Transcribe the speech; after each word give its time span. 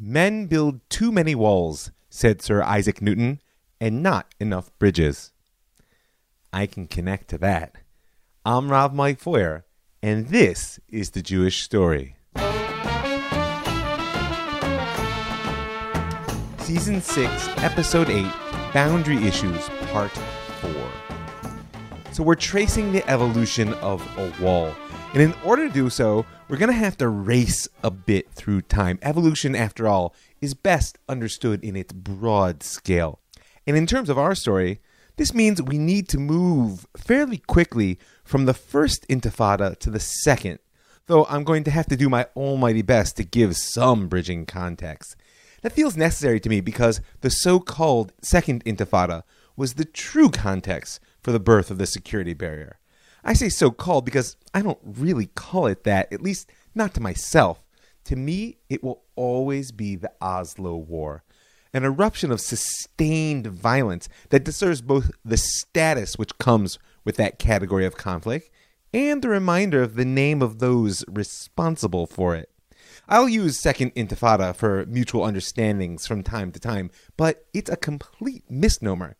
Men 0.00 0.46
build 0.46 0.88
too 0.88 1.10
many 1.10 1.34
walls, 1.34 1.90
said 2.08 2.40
Sir 2.40 2.62
Isaac 2.62 3.02
Newton, 3.02 3.40
and 3.80 4.00
not 4.00 4.32
enough 4.38 4.70
bridges. 4.78 5.32
I 6.52 6.66
can 6.66 6.86
connect 6.86 7.26
to 7.30 7.38
that. 7.38 7.74
I'm 8.46 8.70
Rav 8.70 8.94
Mike 8.94 9.18
Feuer, 9.18 9.64
and 10.00 10.28
this 10.28 10.78
is 10.88 11.10
the 11.10 11.20
Jewish 11.20 11.62
story. 11.62 12.14
Season 16.58 17.00
6, 17.00 17.48
Episode 17.58 18.08
8 18.08 18.24
Boundary 18.72 19.26
Issues, 19.26 19.68
Part 19.90 20.12
4. 20.12 20.70
So, 22.12 22.22
we're 22.22 22.36
tracing 22.36 22.92
the 22.92 23.08
evolution 23.10 23.74
of 23.74 24.00
a 24.16 24.32
wall. 24.40 24.72
And 25.14 25.22
in 25.22 25.34
order 25.42 25.66
to 25.66 25.72
do 25.72 25.88
so, 25.88 26.26
we're 26.48 26.58
going 26.58 26.70
to 26.70 26.78
have 26.78 26.98
to 26.98 27.08
race 27.08 27.66
a 27.82 27.90
bit 27.90 28.30
through 28.30 28.62
time. 28.62 28.98
Evolution, 29.00 29.56
after 29.56 29.88
all, 29.88 30.14
is 30.42 30.52
best 30.52 30.98
understood 31.08 31.64
in 31.64 31.76
its 31.76 31.94
broad 31.94 32.62
scale. 32.62 33.18
And 33.66 33.76
in 33.76 33.86
terms 33.86 34.10
of 34.10 34.18
our 34.18 34.34
story, 34.34 34.80
this 35.16 35.32
means 35.32 35.62
we 35.62 35.78
need 35.78 36.08
to 36.10 36.18
move 36.18 36.86
fairly 36.96 37.38
quickly 37.38 37.98
from 38.22 38.44
the 38.44 38.54
first 38.54 39.08
intifada 39.08 39.78
to 39.78 39.90
the 39.90 39.98
second, 39.98 40.58
though 41.06 41.24
I'm 41.24 41.42
going 41.42 41.64
to 41.64 41.70
have 41.70 41.86
to 41.86 41.96
do 41.96 42.10
my 42.10 42.26
almighty 42.36 42.82
best 42.82 43.16
to 43.16 43.24
give 43.24 43.56
some 43.56 44.08
bridging 44.08 44.44
context. 44.44 45.16
That 45.62 45.72
feels 45.72 45.96
necessary 45.96 46.38
to 46.38 46.48
me 46.48 46.60
because 46.60 47.00
the 47.22 47.30
so 47.30 47.60
called 47.60 48.12
second 48.22 48.62
intifada 48.64 49.22
was 49.56 49.74
the 49.74 49.86
true 49.86 50.28
context 50.28 51.00
for 51.20 51.32
the 51.32 51.40
birth 51.40 51.70
of 51.70 51.78
the 51.78 51.86
security 51.86 52.34
barrier. 52.34 52.78
I 53.24 53.32
say 53.32 53.48
so 53.48 53.70
called 53.70 54.04
because 54.04 54.36
I 54.54 54.62
don't 54.62 54.78
really 54.82 55.26
call 55.26 55.66
it 55.66 55.84
that, 55.84 56.12
at 56.12 56.22
least 56.22 56.50
not 56.74 56.94
to 56.94 57.00
myself. 57.00 57.62
To 58.04 58.16
me, 58.16 58.58
it 58.68 58.82
will 58.82 59.02
always 59.16 59.72
be 59.72 59.96
the 59.96 60.12
Oslo 60.20 60.76
War, 60.76 61.24
an 61.74 61.84
eruption 61.84 62.30
of 62.30 62.40
sustained 62.40 63.46
violence 63.46 64.08
that 64.30 64.44
deserves 64.44 64.80
both 64.80 65.10
the 65.24 65.36
status 65.36 66.16
which 66.16 66.38
comes 66.38 66.78
with 67.04 67.16
that 67.16 67.38
category 67.38 67.84
of 67.84 67.96
conflict 67.96 68.50
and 68.94 69.20
the 69.20 69.28
reminder 69.28 69.82
of 69.82 69.94
the 69.94 70.04
name 70.04 70.40
of 70.40 70.58
those 70.58 71.04
responsible 71.08 72.06
for 72.06 72.34
it. 72.34 72.50
I'll 73.08 73.28
use 73.28 73.60
Second 73.60 73.94
Intifada 73.94 74.54
for 74.54 74.86
mutual 74.86 75.24
understandings 75.24 76.06
from 76.06 76.22
time 76.22 76.52
to 76.52 76.60
time, 76.60 76.90
but 77.16 77.46
it's 77.52 77.70
a 77.70 77.76
complete 77.76 78.44
misnomer, 78.50 79.16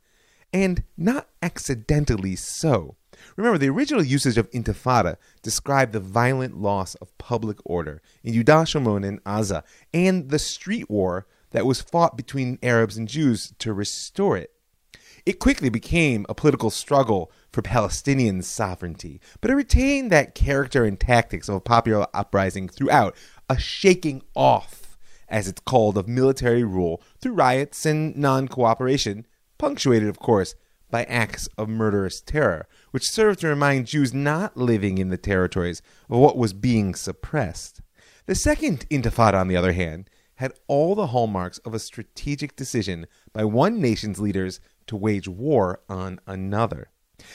and 0.52 0.84
not 0.96 1.28
accidentally 1.42 2.36
so. 2.36 2.96
Remember, 3.36 3.58
the 3.58 3.68
original 3.68 4.02
usage 4.02 4.38
of 4.38 4.50
intifada 4.50 5.16
described 5.42 5.92
the 5.92 6.00
violent 6.00 6.56
loss 6.60 6.94
of 6.96 7.16
public 7.18 7.58
order 7.64 8.00
in 8.22 8.34
Yudah 8.34 9.04
and 9.04 9.24
Aza, 9.24 9.62
and 9.92 10.30
the 10.30 10.38
street 10.38 10.88
war 10.88 11.26
that 11.50 11.66
was 11.66 11.80
fought 11.80 12.16
between 12.16 12.58
Arabs 12.62 12.96
and 12.96 13.08
Jews 13.08 13.52
to 13.58 13.72
restore 13.72 14.36
it. 14.36 14.52
It 15.26 15.40
quickly 15.40 15.68
became 15.68 16.24
a 16.28 16.34
political 16.34 16.70
struggle 16.70 17.30
for 17.52 17.60
Palestinian 17.60 18.42
sovereignty, 18.42 19.20
but 19.40 19.50
it 19.50 19.56
retained 19.56 20.10
that 20.10 20.34
character 20.34 20.84
and 20.84 20.98
tactics 20.98 21.48
of 21.48 21.56
a 21.56 21.60
popular 21.60 22.06
uprising 22.14 22.68
throughout, 22.68 23.14
a 23.50 23.58
shaking 23.58 24.22
off, 24.34 24.96
as 25.28 25.48
it's 25.48 25.60
called, 25.60 25.98
of 25.98 26.08
military 26.08 26.64
rule 26.64 27.02
through 27.20 27.34
riots 27.34 27.84
and 27.84 28.16
non 28.16 28.48
cooperation, 28.48 29.26
punctuated, 29.58 30.08
of 30.08 30.18
course, 30.18 30.54
by 30.90 31.04
acts 31.04 31.48
of 31.58 31.68
murderous 31.68 32.20
terror, 32.20 32.66
which 32.92 33.10
served 33.10 33.40
to 33.40 33.48
remind 33.48 33.86
Jews 33.86 34.14
not 34.14 34.56
living 34.56 34.98
in 34.98 35.10
the 35.10 35.18
territories 35.18 35.82
of 36.08 36.18
what 36.18 36.36
was 36.36 36.52
being 36.52 36.94
suppressed. 36.94 37.80
The 38.26 38.34
second 38.34 38.86
Intifada, 38.90 39.34
on 39.34 39.48
the 39.48 39.56
other 39.56 39.72
hand, 39.72 40.08
had 40.36 40.52
all 40.66 40.94
the 40.94 41.08
hallmarks 41.08 41.58
of 41.58 41.74
a 41.74 41.78
strategic 41.78 42.56
decision 42.56 43.06
by 43.32 43.44
one 43.44 43.80
nation's 43.80 44.20
leaders 44.20 44.60
to 44.86 44.96
wage 44.96 45.28
war 45.28 45.80
on 45.88 46.20
another. 46.26 46.90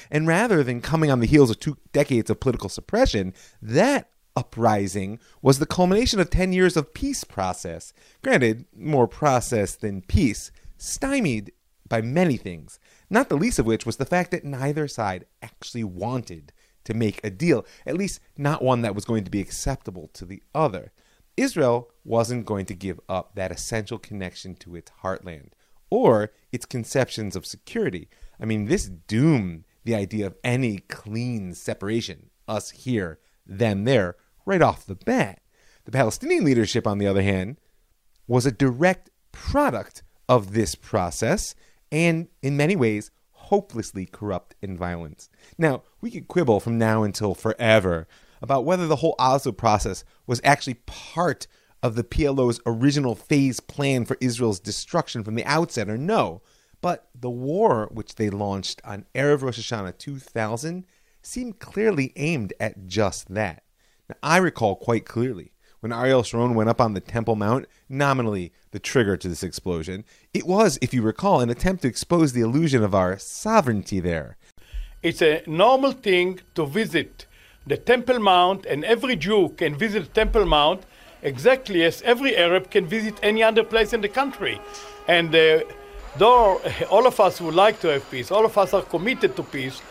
And 0.10 0.28
rather 0.28 0.64
than 0.64 0.82
coming 0.82 1.12
on 1.12 1.20
the 1.20 1.28
heels 1.28 1.50
of 1.50 1.60
two 1.60 1.78
decades 1.92 2.30
of 2.30 2.40
political 2.40 2.70
suppression, 2.70 3.34
that 3.62 4.10
uprising 4.36 5.20
was 5.42 5.60
the 5.60 5.66
culmination 5.66 6.20
of 6.20 6.30
10 6.30 6.54
years 6.54 6.78
of 6.78 6.94
peace 6.94 7.24
process. 7.24 7.94
Granted, 8.24 8.66
more 8.76 9.08
process 9.08 9.76
than 9.76 10.02
peace, 10.02 10.52
stymied 10.78 11.52
by 11.94 12.02
many 12.02 12.38
things, 12.38 12.80
not 13.08 13.30
the 13.30 13.38
least 13.38 13.60
of 13.60 13.68
which 13.68 13.86
was 13.86 13.98
the 13.98 14.06
fact 14.06 14.32
that 14.32 14.44
neither 14.44 14.88
side 14.88 15.28
actually 15.44 15.84
wanted 15.84 16.52
to 16.86 16.96
make 16.96 17.24
a 17.24 17.30
deal, 17.30 17.68
at 17.86 17.96
least 17.96 18.20
not 18.36 18.64
one 18.64 18.82
that 18.82 18.96
was 18.96 19.06
going 19.06 19.24
to 19.24 19.30
be 19.30 19.40
acceptable 19.40 20.10
to 20.12 20.26
the 20.26 20.42
other. 20.56 20.92
Israel 21.38 21.92
wasn't 22.04 22.48
going 22.48 22.66
to 22.66 22.74
give 22.74 23.00
up 23.08 23.36
that 23.36 23.52
essential 23.52 24.00
connection 24.00 24.56
to 24.56 24.76
its 24.76 24.92
heartland 25.04 25.50
or 25.92 26.32
its 26.52 26.66
conceptions 26.66 27.36
of 27.36 27.46
security. 27.46 28.10
I 28.40 28.46
mean, 28.46 28.66
this 28.66 28.90
doomed 28.90 29.66
the 29.84 29.94
idea 29.94 30.26
of 30.26 30.36
any 30.44 30.80
clean 30.80 31.54
separation, 31.54 32.32
us 32.48 32.72
here, 32.72 33.20
them 33.46 33.84
there, 33.84 34.16
right 34.48 34.64
off 34.64 34.88
the 34.88 34.96
bat. 34.96 35.44
The 35.86 35.92
Palestinian 35.92 36.44
leadership, 36.44 36.88
on 36.88 36.98
the 36.98 37.06
other 37.06 37.22
hand, 37.22 37.60
was 38.26 38.48
a 38.48 38.52
direct 38.52 39.12
product 39.32 40.02
of 40.28 40.54
this 40.54 40.74
process 40.74 41.54
and, 41.94 42.28
in 42.42 42.58
many 42.58 42.76
ways, 42.76 43.12
hopelessly 43.32 44.08
corrupt 44.08 44.56
and 44.64 44.78
violent. 44.78 45.30
Now, 45.60 45.84
we 46.02 46.10
could 46.10 46.28
quibble 46.28 46.60
from 46.60 46.80
now 46.80 47.04
until 47.04 47.36
forever 47.36 48.08
about 48.42 48.66
whether 48.66 48.88
the 48.88 48.98
whole 48.98 49.16
Oslo 49.20 49.52
process 49.52 50.04
was 50.26 50.42
actually 50.44 50.74
part 50.86 51.46
of 51.84 51.96
the 51.96 52.04
PLO's 52.04 52.60
original 52.66 53.14
phase 53.14 53.60
plan 53.60 54.06
for 54.06 54.18
Israel's 54.20 54.60
destruction 54.60 55.24
from 55.24 55.36
the 55.36 55.46
outset 55.46 55.88
or 55.88 55.98
no. 55.98 56.42
But 56.82 57.10
the 57.14 57.30
war 57.30 57.90
which 57.92 58.16
they 58.16 58.30
launched 58.30 58.82
on 58.84 59.06
Erev 59.14 59.44
Rosh 59.44 59.60
Hashanah 59.60 59.98
2000 60.00 60.86
seemed 61.22 61.60
clearly 61.60 62.12
aimed 62.16 62.54
at 62.60 62.88
just 62.88 63.34
that. 63.34 63.64
Now, 64.10 64.16
I 64.24 64.38
recall 64.38 64.76
quite 64.76 65.06
clearly 65.06 65.54
when 65.84 65.92
Ariel 65.92 66.24
Sharon 66.24 66.56
went 66.56 66.70
up 66.70 66.80
on 66.80 66.94
the 66.94 67.02
Temple 67.02 67.36
Mount, 67.36 67.66
nominally 67.90 68.54
the 68.72 68.80
trigger 68.80 69.18
to 69.18 69.28
this 69.28 69.44
explosion, 69.44 70.06
it 70.34 70.48
was, 70.48 70.80
if 70.82 70.94
you 70.94 71.02
recall, 71.02 71.42
an 71.42 71.50
attempt 71.50 71.82
to 71.82 71.90
expose 71.90 72.32
the 72.32 72.40
illusion 72.40 72.82
of 72.86 72.96
our 72.96 73.20
sovereignty 73.20 74.00
there. 74.00 74.38
It's 75.02 75.22
a 75.22 75.44
normal 75.46 75.92
thing 75.92 76.40
to 76.56 76.66
visit 76.66 77.26
the 77.68 77.76
Temple 77.76 78.20
Mount, 78.20 78.66
and 78.66 78.86
every 78.86 79.18
Jew 79.18 79.50
can 79.58 79.76
visit 79.76 80.14
Temple 80.14 80.46
Mount 80.46 80.84
exactly 81.22 81.84
as 81.84 82.02
every 82.04 82.38
Arab 82.38 82.72
can 82.72 82.86
visit 82.86 83.20
any 83.22 83.44
other 83.44 83.66
place 83.66 83.92
in 83.92 84.00
the 84.00 84.08
country. 84.08 84.62
And 85.10 85.36
uh, 85.36 85.64
though 86.16 86.62
all 86.90 87.06
of 87.06 87.20
us 87.20 87.42
would 87.42 87.56
like 87.56 87.82
to 87.82 87.90
have 87.90 88.10
peace, 88.10 88.32
all 88.32 88.46
of 88.46 88.58
us 88.58 88.74
are 88.74 88.84
committed 88.84 89.36
to 89.36 89.44
peace, 89.44 89.82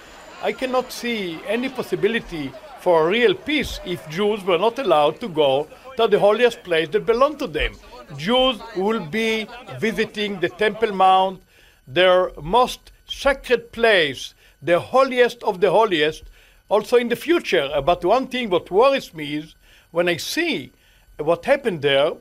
I 0.42 0.52
cannot 0.52 0.90
see 0.90 1.38
any 1.46 1.68
possibility 1.68 2.50
for 2.80 3.08
real 3.08 3.34
peace 3.34 3.78
if 3.84 4.08
Jews 4.08 4.42
were 4.42 4.58
not 4.58 4.78
allowed 4.78 5.20
to 5.20 5.28
go 5.28 5.68
to 5.96 6.08
the 6.08 6.18
holiest 6.18 6.62
place 6.62 6.88
that 6.90 7.06
belonged 7.06 7.38
to 7.40 7.46
them. 7.46 7.72
Jews 8.16 8.58
will 8.76 9.04
be 9.06 9.46
visiting 9.78 10.40
the 10.40 10.48
Temple 10.48 10.92
Mount, 10.92 11.42
their 11.86 12.32
most 12.40 12.92
sacred 13.06 13.72
place, 13.72 14.34
the 14.60 14.78
holiest 14.78 15.42
of 15.42 15.60
the 15.60 15.70
holiest, 15.70 16.24
also 16.68 16.96
in 16.96 17.08
the 17.08 17.16
future. 17.16 17.68
But 17.84 18.04
one 18.04 18.26
thing 18.26 18.50
what 18.50 18.70
worries 18.70 19.12
me 19.14 19.36
is 19.36 19.54
when 19.90 20.08
I 20.08 20.16
see 20.16 20.72
what 21.18 21.44
happened 21.44 21.82
there, 21.82 22.12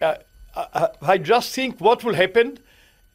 uh, 0.00 0.14
I, 0.54 0.88
I, 1.02 1.18
just 1.18 1.54
think 1.54 1.80
what 1.80 2.02
will 2.04 2.14
happen 2.14 2.58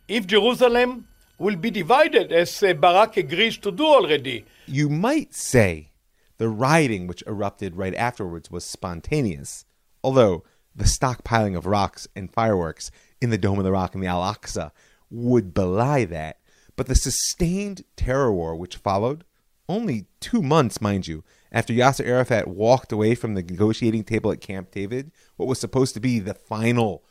if 0.08 0.26
Jerusalem 0.26 1.08
will 1.38 1.56
be 1.56 1.70
divided, 1.70 2.32
as 2.32 2.64
uh, 2.64 2.74
Barak 2.74 3.18
agrees 3.18 3.58
to 3.58 3.72
do 3.72 3.86
already. 3.86 4.46
You 4.68 4.90
might 4.90 5.34
say 5.34 5.90
the 6.38 6.48
rioting 6.48 7.08
which 7.08 7.24
erupted 7.28 7.76
right 7.76 7.96
afterwards 7.96 8.50
was 8.50 8.64
spontaneous 8.64 9.66
although 10.06 10.44
the 10.76 10.84
stockpiling 10.84 11.58
of 11.58 11.66
rocks 11.66 12.08
and 12.16 12.32
fireworks 12.32 12.92
in 13.20 13.32
the 13.32 13.40
Dome 13.40 13.58
of 13.58 13.64
the 13.64 13.72
Rock 13.72 13.96
and 13.96 14.04
the 14.04 14.08
Al 14.08 14.22
Aqsa 14.22 14.70
would 15.10 15.52
belie 15.52 16.06
that. 16.06 16.38
But 16.76 16.86
the 16.86 16.94
sustained 16.94 17.84
terror 17.96 18.32
war 18.32 18.56
which 18.56 18.76
followed, 18.76 19.24
only 19.68 20.06
two 20.20 20.44
months, 20.44 20.80
mind 20.80 21.08
you, 21.08 21.24
after 21.52 21.74
Yasser 21.74 22.06
Arafat 22.06 22.48
walked 22.48 22.92
away 22.92 23.16
from 23.16 23.34
the 23.34 23.42
negotiating 23.42 24.04
table 24.04 24.32
at 24.32 24.42
Camp 24.42 24.70
David, 24.70 25.12
what 25.38 25.48
was 25.48 25.60
supposed 25.60 25.96
to 25.96 26.00
be 26.00 26.20
the 26.20 26.36
final 26.36 27.04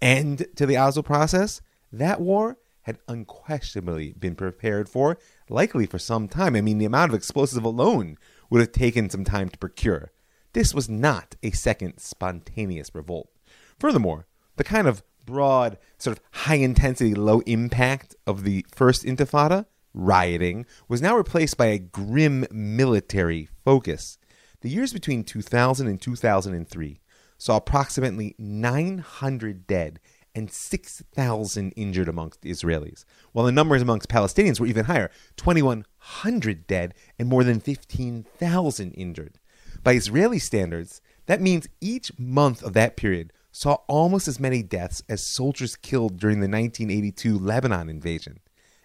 end 0.00 0.46
to 0.56 0.64
the 0.64 0.78
Oslo 0.78 1.02
process, 1.02 1.60
that 1.92 2.18
war 2.18 2.56
had 2.82 2.98
unquestionably 3.08 4.14
been 4.18 4.34
prepared 4.34 4.88
for, 4.88 5.18
likely 5.50 5.84
for 5.84 5.98
some 5.98 6.28
time. 6.28 6.56
I 6.56 6.62
mean, 6.62 6.78
the 6.78 6.86
amount 6.86 7.10
of 7.10 7.16
explosives 7.16 7.62
alone 7.62 8.16
would 8.48 8.62
have 8.62 8.72
taken 8.72 9.10
some 9.10 9.24
time 9.24 9.50
to 9.50 9.58
procure. 9.58 10.12
This 10.52 10.74
was 10.74 10.88
not 10.88 11.36
a 11.42 11.50
second 11.50 11.98
spontaneous 11.98 12.94
revolt. 12.94 13.30
Furthermore, 13.78 14.26
the 14.56 14.64
kind 14.64 14.86
of 14.86 15.02
broad, 15.24 15.78
sort 15.98 16.16
of 16.16 16.24
high 16.32 16.56
intensity, 16.56 17.14
low 17.14 17.40
impact 17.40 18.16
of 18.26 18.44
the 18.44 18.64
first 18.74 19.04
intifada, 19.04 19.66
rioting, 19.92 20.64
was 20.88 21.02
now 21.02 21.16
replaced 21.16 21.56
by 21.56 21.66
a 21.66 21.78
grim 21.78 22.46
military 22.50 23.48
focus. 23.64 24.18
The 24.62 24.70
years 24.70 24.92
between 24.92 25.22
2000 25.22 25.86
and 25.86 26.00
2003 26.00 27.00
saw 27.36 27.56
approximately 27.56 28.34
900 28.38 29.66
dead 29.66 30.00
and 30.34 30.50
6,000 30.50 31.72
injured 31.72 32.08
amongst 32.08 32.42
Israelis, 32.42 33.04
while 33.32 33.46
the 33.46 33.52
numbers 33.52 33.82
amongst 33.82 34.08
Palestinians 34.08 34.58
were 34.58 34.66
even 34.66 34.86
higher 34.86 35.10
2,100 35.36 36.66
dead 36.66 36.94
and 37.18 37.28
more 37.28 37.44
than 37.44 37.60
15,000 37.60 38.92
injured. 38.92 39.38
By 39.82 39.94
Israeli 39.94 40.38
standards, 40.38 41.00
that 41.26 41.40
means 41.40 41.68
each 41.80 42.16
month 42.18 42.62
of 42.62 42.72
that 42.74 42.96
period 42.96 43.32
saw 43.52 43.78
almost 43.86 44.28
as 44.28 44.40
many 44.40 44.62
deaths 44.62 45.02
as 45.08 45.34
soldiers 45.34 45.76
killed 45.76 46.18
during 46.18 46.40
the 46.40 46.48
1982 46.48 47.38
Lebanon 47.38 47.88
invasion, 47.88 48.40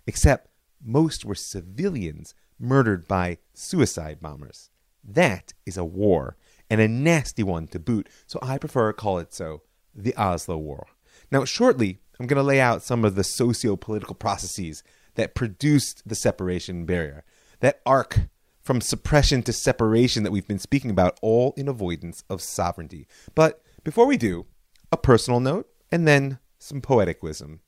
except 0.07 0.49
most 0.83 1.25
were 1.25 1.35
civilians 1.35 2.33
murdered 2.59 3.07
by 3.07 3.37
suicide 3.53 4.19
bombers. 4.19 4.69
That 5.03 5.53
is 5.65 5.77
a 5.77 5.85
war, 5.85 6.37
and 6.69 6.79
a 6.79 6.87
nasty 6.87 7.43
one 7.43 7.67
to 7.67 7.79
boot, 7.79 8.09
so 8.25 8.39
I 8.41 8.57
prefer 8.57 8.91
to 8.91 8.93
call 8.93 9.19
it 9.19 9.33
so 9.33 9.61
the 9.93 10.15
Oslo 10.15 10.57
War. 10.57 10.87
Now, 11.31 11.45
shortly, 11.45 11.99
I'm 12.19 12.27
going 12.27 12.37
to 12.37 12.43
lay 12.43 12.61
out 12.61 12.83
some 12.83 13.03
of 13.03 13.15
the 13.15 13.23
socio 13.23 13.75
political 13.75 14.15
processes 14.15 14.83
that 15.15 15.35
produced 15.35 16.07
the 16.07 16.15
separation 16.15 16.85
barrier, 16.85 17.23
that 17.59 17.81
arc 17.85 18.21
from 18.63 18.81
suppression 18.81 19.43
to 19.43 19.53
separation 19.53 20.23
that 20.23 20.31
we've 20.31 20.47
been 20.47 20.59
speaking 20.59 20.89
about, 20.89 21.19
all 21.21 21.53
in 21.57 21.67
avoidance 21.67 22.23
of 22.29 22.41
sovereignty. 22.41 23.07
But 23.35 23.61
before 23.83 24.07
we 24.07 24.17
do, 24.17 24.45
a 24.91 24.97
personal 24.97 25.39
note 25.39 25.67
and 25.91 26.07
then 26.07 26.39
some 26.57 26.81
poetic 26.81 27.21
wisdom. 27.21 27.59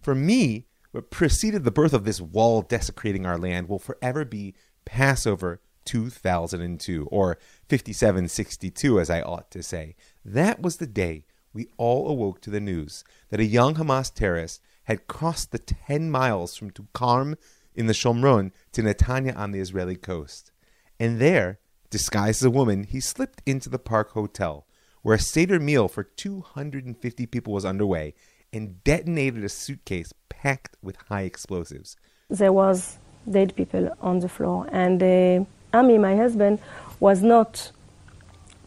For 0.00 0.14
me, 0.14 0.66
what 0.92 1.10
preceded 1.10 1.64
the 1.64 1.70
birth 1.70 1.92
of 1.92 2.04
this 2.04 2.20
wall 2.20 2.62
desecrating 2.62 3.26
our 3.26 3.36
land 3.36 3.68
will 3.68 3.78
forever 3.78 4.24
be 4.24 4.54
Passover 4.86 5.60
2002, 5.84 7.06
or 7.10 7.38
5762, 7.68 9.00
as 9.00 9.10
I 9.10 9.20
ought 9.20 9.50
to 9.50 9.62
say. 9.62 9.96
That 10.24 10.60
was 10.62 10.76
the 10.76 10.86
day 10.86 11.26
we 11.52 11.68
all 11.76 12.08
awoke 12.08 12.40
to 12.42 12.50
the 12.50 12.60
news 12.60 13.04
that 13.30 13.40
a 13.40 13.44
young 13.44 13.74
Hamas 13.74 14.12
terrorist 14.12 14.60
had 14.84 15.06
crossed 15.06 15.52
the 15.52 15.58
10 15.58 16.10
miles 16.10 16.56
from 16.56 16.70
Tulkarm 16.70 17.36
in 17.76 17.86
the 17.86 17.92
Shomron 17.92 18.50
to 18.72 18.82
Netanya 18.82 19.36
on 19.36 19.52
the 19.52 19.60
Israeli 19.60 19.96
coast. 19.96 20.50
And 20.98 21.20
there, 21.20 21.58
disguised 21.90 22.42
as 22.42 22.46
a 22.46 22.50
woman, 22.50 22.84
he 22.84 23.00
slipped 23.00 23.42
into 23.46 23.68
the 23.68 23.78
Park 23.78 24.12
Hotel, 24.12 24.66
where 25.02 25.16
a 25.16 25.20
Seder 25.20 25.60
meal 25.60 25.86
for 25.86 26.02
250 26.02 27.26
people 27.26 27.52
was 27.52 27.64
underway, 27.64 28.14
and 28.52 28.82
detonated 28.82 29.44
a 29.44 29.48
suitcase 29.48 30.12
packed 30.28 30.76
with 30.82 30.96
high 31.08 31.22
explosives. 31.22 31.96
There 32.28 32.52
was 32.52 32.98
dead 33.30 33.54
people 33.54 33.90
on 34.00 34.20
the 34.20 34.28
floor, 34.28 34.66
and 34.72 35.02
uh, 35.02 35.44
Ami, 35.76 35.98
my 35.98 36.16
husband, 36.16 36.60
was 36.98 37.22
not 37.22 37.72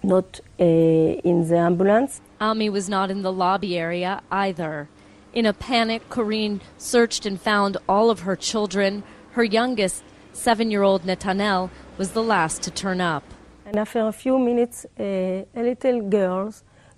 not 0.02 0.40
uh, 0.60 0.64
in 0.64 1.48
the 1.50 1.58
ambulance. 1.58 2.22
Ami 2.40 2.70
was 2.70 2.88
not 2.88 3.12
in 3.12 3.22
the 3.22 3.34
lobby 3.34 3.78
area 3.78 4.22
either. 4.32 4.88
In 5.32 5.46
a 5.46 5.54
panic, 5.54 6.10
Corrine 6.10 6.60
searched 6.80 7.28
and 7.28 7.40
found 7.40 7.78
all 7.88 8.10
of 8.10 8.22
her 8.22 8.36
children. 8.36 9.04
Her 9.34 9.44
youngest, 9.44 10.04
seven 10.34 10.72
year 10.72 10.82
old 10.82 11.04
Netanel, 11.04 11.70
was 12.00 12.12
the 12.14 12.24
last 12.24 12.64
to 12.64 12.72
turn 12.72 13.00
up. 13.00 13.24
And 13.66 13.78
after 13.78 14.08
a 14.08 14.12
few 14.12 14.40
minutes, 14.40 14.88
a 14.98 15.46
little 15.56 16.02
girl 16.02 16.52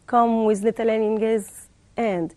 come 0.07 0.45
with 0.45 0.63
Netanel 0.63 1.15
in 1.15 1.21
his 1.21 1.67
hand 1.97 2.33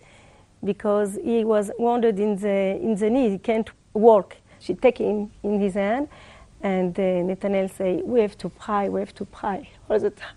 because 0.64 1.16
he 1.22 1.44
was 1.44 1.70
wounded 1.78 2.18
in 2.18 2.36
the, 2.38 2.76
in 2.82 2.96
the 2.96 3.08
knee. 3.08 3.30
He 3.30 3.38
can't 3.38 3.70
walk. 3.92 4.36
She 4.58 4.74
take 4.74 4.98
him 4.98 5.30
in 5.44 5.60
his 5.60 5.74
hand, 5.74 6.08
and 6.60 6.98
uh, 6.98 7.02
Netanel 7.02 7.70
say, 7.70 8.00
we 8.02 8.20
have 8.20 8.36
to 8.38 8.48
pray, 8.48 8.88
we 8.88 8.98
have 8.98 9.14
to 9.14 9.24
pray 9.26 9.70
all 9.88 10.00
the 10.00 10.10
time 10.10 10.34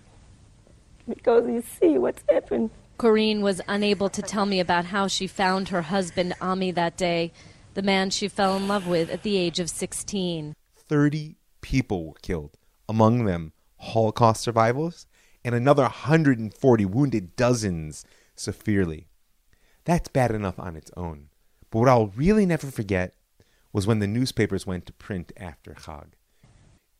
because 1.08 1.48
you 1.48 1.62
see 1.62 1.98
what's 1.98 2.22
happened. 2.28 2.70
Corrine 2.98 3.42
was 3.42 3.60
unable 3.68 4.08
to 4.08 4.20
tell 4.20 4.44
me 4.44 4.58
about 4.58 4.86
how 4.86 5.06
she 5.06 5.28
found 5.28 5.68
her 5.68 5.82
husband 5.82 6.34
Ami 6.40 6.72
that 6.72 6.96
day, 6.96 7.32
the 7.74 7.82
man 7.82 8.10
she 8.10 8.26
fell 8.26 8.56
in 8.56 8.66
love 8.66 8.88
with 8.88 9.08
at 9.08 9.22
the 9.22 9.36
age 9.36 9.60
of 9.60 9.70
16. 9.70 10.56
30 10.74 11.36
people 11.60 12.08
were 12.08 12.14
killed, 12.22 12.56
among 12.88 13.24
them 13.24 13.52
Holocaust 13.78 14.42
survivors, 14.42 15.06
and 15.44 15.54
another 15.54 15.82
140 15.82 16.84
wounded 16.86 17.36
dozens 17.36 18.04
severely. 18.34 19.06
That's 19.84 20.08
bad 20.08 20.32
enough 20.32 20.58
on 20.58 20.74
its 20.74 20.90
own. 20.96 21.28
But 21.70 21.78
what 21.78 21.88
I'll 21.88 22.08
really 22.08 22.46
never 22.46 22.66
forget 22.66 23.14
was 23.72 23.86
when 23.86 24.00
the 24.00 24.08
newspapers 24.08 24.66
went 24.66 24.86
to 24.86 24.92
print 24.92 25.30
after 25.36 25.72
Chag. 25.74 26.14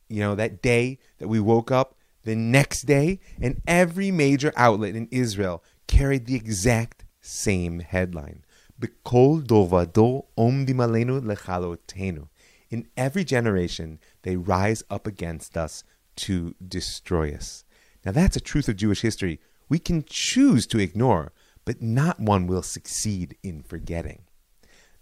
You 0.09 0.21
know, 0.21 0.37
that 0.37 0.63
day 0.63 1.01
that 1.19 1.27
we 1.27 1.41
woke 1.41 1.73
up 1.73 1.97
the 2.23 2.37
next 2.37 2.83
day, 2.83 3.19
and 3.41 3.61
every 3.67 4.11
major 4.13 4.53
outlet 4.57 4.95
in 4.95 5.09
Israel 5.11 5.65
carried 5.89 6.27
the 6.27 6.37
exact 6.37 7.05
same 7.21 7.81
headline. 7.81 8.45
B'kol 8.81 9.43
dovado 9.43 10.27
omdim 10.39 10.77
alenu 10.77 11.21
lechalotenu. 11.21 12.29
In 12.71 12.87
every 12.97 13.25
generation, 13.25 13.99
they 14.23 14.37
rise 14.37 14.85
up 14.89 15.07
against 15.07 15.57
us 15.57 15.83
to 16.17 16.55
destroy 16.67 17.33
us. 17.33 17.65
Now 18.05 18.13
that's 18.13 18.37
a 18.37 18.41
truth 18.41 18.69
of 18.69 18.77
Jewish 18.77 19.01
history 19.01 19.41
we 19.69 19.79
can 19.79 20.05
choose 20.07 20.67
to 20.69 20.79
ignore, 20.79 21.33
but 21.65 21.83
not 21.83 22.21
one 22.21 22.47
we'll 22.47 22.63
succeed 22.63 23.37
in 23.43 23.63
forgetting. 23.63 24.23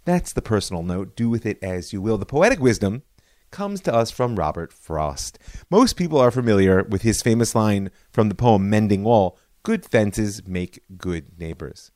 That's 0.04 0.32
the 0.32 0.42
personal 0.42 0.82
note. 0.82 1.16
Do 1.16 1.28
with 1.28 1.46
it 1.46 1.58
as 1.62 1.92
you 1.92 2.00
will. 2.00 2.18
The 2.18 2.26
poetic 2.26 2.60
wisdom 2.60 3.02
comes 3.50 3.80
to 3.82 3.94
us 3.94 4.10
from 4.10 4.36
Robert 4.36 4.72
Frost. 4.72 5.38
Most 5.70 5.96
people 5.96 6.18
are 6.18 6.30
familiar 6.30 6.82
with 6.82 7.02
his 7.02 7.22
famous 7.22 7.54
line 7.54 7.90
from 8.10 8.28
the 8.28 8.34
poem 8.34 8.68
Mending 8.68 9.04
Wall 9.04 9.38
Good 9.66 9.84
fences 9.84 10.46
make 10.46 10.84
good 10.96 11.40
neighbors. 11.40 11.90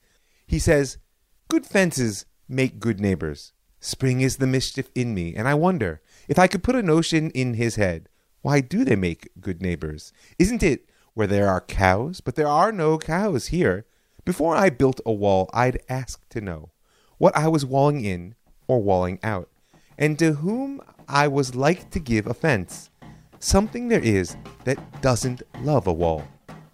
He 0.44 0.58
says, 0.58 0.98
Good 1.46 1.64
fences 1.64 2.26
make 2.48 2.80
good 2.80 2.98
neighbors. 2.98 3.52
Spring 3.78 4.22
is 4.22 4.38
the 4.38 4.48
mischief 4.48 4.90
in 4.96 5.14
me, 5.14 5.36
and 5.36 5.46
I 5.46 5.54
wonder 5.54 6.02
if 6.26 6.36
I 6.36 6.48
could 6.48 6.64
put 6.64 6.74
a 6.74 6.82
notion 6.82 7.30
in 7.30 7.54
his 7.54 7.76
head. 7.76 8.08
Why 8.42 8.60
do 8.60 8.84
they 8.84 8.96
make 8.96 9.30
good 9.40 9.62
neighbors? 9.62 10.12
Isn't 10.36 10.64
it 10.64 10.90
where 11.14 11.28
there 11.28 11.46
are 11.46 11.60
cows? 11.60 12.20
But 12.20 12.34
there 12.34 12.48
are 12.48 12.72
no 12.72 12.98
cows 12.98 13.46
here. 13.54 13.86
Before 14.24 14.56
I 14.56 14.70
built 14.70 15.00
a 15.06 15.12
wall, 15.12 15.48
I'd 15.52 15.80
ask 15.88 16.28
to 16.30 16.40
know 16.40 16.72
what 17.18 17.36
I 17.36 17.46
was 17.46 17.64
walling 17.64 18.04
in 18.04 18.34
or 18.66 18.82
walling 18.82 19.20
out, 19.22 19.48
and 19.96 20.18
to 20.18 20.32
whom 20.32 20.80
I 21.06 21.28
was 21.28 21.54
like 21.54 21.90
to 21.90 22.00
give 22.00 22.26
offense. 22.26 22.90
Something 23.38 23.86
there 23.86 24.02
is 24.02 24.36
that 24.64 25.02
doesn't 25.02 25.44
love 25.62 25.86
a 25.86 25.92
wall 25.92 26.26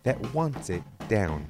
that 0.06 0.32
wants 0.32 0.70
it 0.70 0.84
down. 1.08 1.44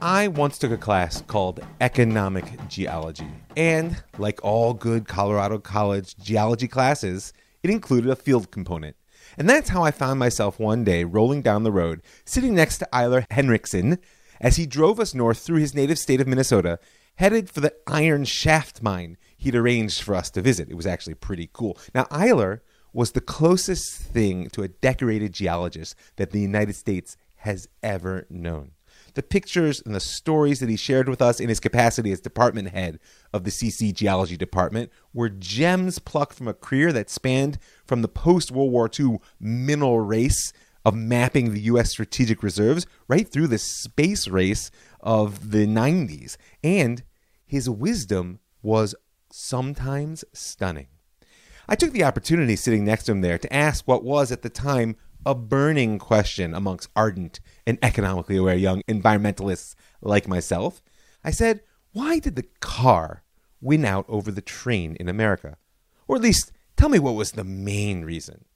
I 0.00 0.28
once 0.28 0.56
took 0.56 0.72
a 0.72 0.78
class 0.78 1.20
called 1.20 1.60
Economic 1.82 2.46
Geology, 2.66 3.28
and 3.54 4.02
like 4.16 4.42
all 4.42 4.72
good 4.72 5.06
Colorado 5.06 5.58
College 5.58 6.16
geology 6.16 6.68
classes, 6.68 7.34
it 7.62 7.68
included 7.68 8.10
a 8.10 8.16
field 8.16 8.50
component. 8.50 8.96
And 9.36 9.46
that's 9.46 9.68
how 9.68 9.82
I 9.82 9.90
found 9.90 10.18
myself 10.18 10.58
one 10.58 10.84
day 10.84 11.04
rolling 11.04 11.42
down 11.42 11.62
the 11.62 11.70
road, 11.70 12.00
sitting 12.24 12.54
next 12.54 12.78
to 12.78 12.88
Eiler 12.94 13.26
Henrickson 13.28 13.98
as 14.40 14.56
he 14.56 14.64
drove 14.64 14.98
us 14.98 15.14
north 15.14 15.40
through 15.40 15.58
his 15.58 15.74
native 15.74 15.98
state 15.98 16.22
of 16.22 16.26
Minnesota, 16.26 16.78
headed 17.16 17.50
for 17.50 17.60
the 17.60 17.74
iron 17.86 18.24
shaft 18.24 18.82
mine 18.82 19.18
he'd 19.36 19.54
arranged 19.54 20.00
for 20.00 20.14
us 20.14 20.30
to 20.30 20.40
visit. 20.40 20.70
It 20.70 20.76
was 20.76 20.86
actually 20.86 21.14
pretty 21.14 21.50
cool. 21.52 21.76
Now, 21.94 22.04
Eiler 22.04 22.60
was 22.92 23.12
the 23.12 23.20
closest 23.20 23.96
thing 23.96 24.48
to 24.50 24.62
a 24.62 24.68
decorated 24.68 25.32
geologist 25.32 25.94
that 26.16 26.30
the 26.30 26.40
United 26.40 26.74
States 26.74 27.16
has 27.36 27.68
ever 27.82 28.26
known. 28.28 28.72
The 29.14 29.22
pictures 29.22 29.82
and 29.84 29.94
the 29.94 30.00
stories 30.00 30.60
that 30.60 30.68
he 30.68 30.76
shared 30.76 31.08
with 31.08 31.20
us 31.20 31.40
in 31.40 31.48
his 31.48 31.60
capacity 31.60 32.12
as 32.12 32.20
department 32.20 32.68
head 32.68 33.00
of 33.32 33.44
the 33.44 33.50
CC 33.50 33.92
Geology 33.92 34.36
Department 34.36 34.90
were 35.12 35.28
gems 35.28 35.98
plucked 35.98 36.34
from 36.34 36.48
a 36.48 36.54
career 36.54 36.92
that 36.92 37.10
spanned 37.10 37.58
from 37.84 38.02
the 38.02 38.08
post 38.08 38.50
World 38.50 38.70
War 38.70 38.88
II 38.98 39.18
mineral 39.40 40.00
race 40.00 40.52
of 40.84 40.94
mapping 40.94 41.52
the 41.52 41.60
U.S. 41.62 41.90
strategic 41.90 42.42
reserves 42.42 42.86
right 43.08 43.28
through 43.28 43.48
the 43.48 43.58
space 43.58 44.28
race 44.28 44.70
of 45.00 45.50
the 45.50 45.66
90s. 45.66 46.36
And 46.62 47.02
his 47.46 47.68
wisdom 47.68 48.38
was 48.62 48.94
sometimes 49.30 50.24
stunning. 50.32 50.86
I 51.70 51.76
took 51.76 51.92
the 51.92 52.02
opportunity 52.02 52.56
sitting 52.56 52.84
next 52.84 53.04
to 53.04 53.12
him 53.12 53.20
there 53.20 53.38
to 53.38 53.52
ask 53.52 53.86
what 53.86 54.02
was 54.02 54.32
at 54.32 54.42
the 54.42 54.50
time 54.50 54.96
a 55.24 55.36
burning 55.36 56.00
question 56.00 56.52
amongst 56.52 56.90
ardent 56.96 57.38
and 57.64 57.78
economically 57.80 58.36
aware 58.36 58.56
young 58.56 58.82
environmentalists 58.88 59.76
like 60.02 60.26
myself. 60.26 60.82
I 61.22 61.30
said, 61.30 61.60
Why 61.92 62.18
did 62.18 62.34
the 62.34 62.48
car 62.58 63.22
win 63.60 63.84
out 63.84 64.04
over 64.08 64.32
the 64.32 64.40
train 64.40 64.96
in 64.98 65.08
America? 65.08 65.58
Or 66.08 66.16
at 66.16 66.22
least 66.22 66.50
tell 66.76 66.88
me 66.88 66.98
what 66.98 67.14
was 67.14 67.32
the 67.32 67.44
main 67.44 68.04
reason. 68.04 68.46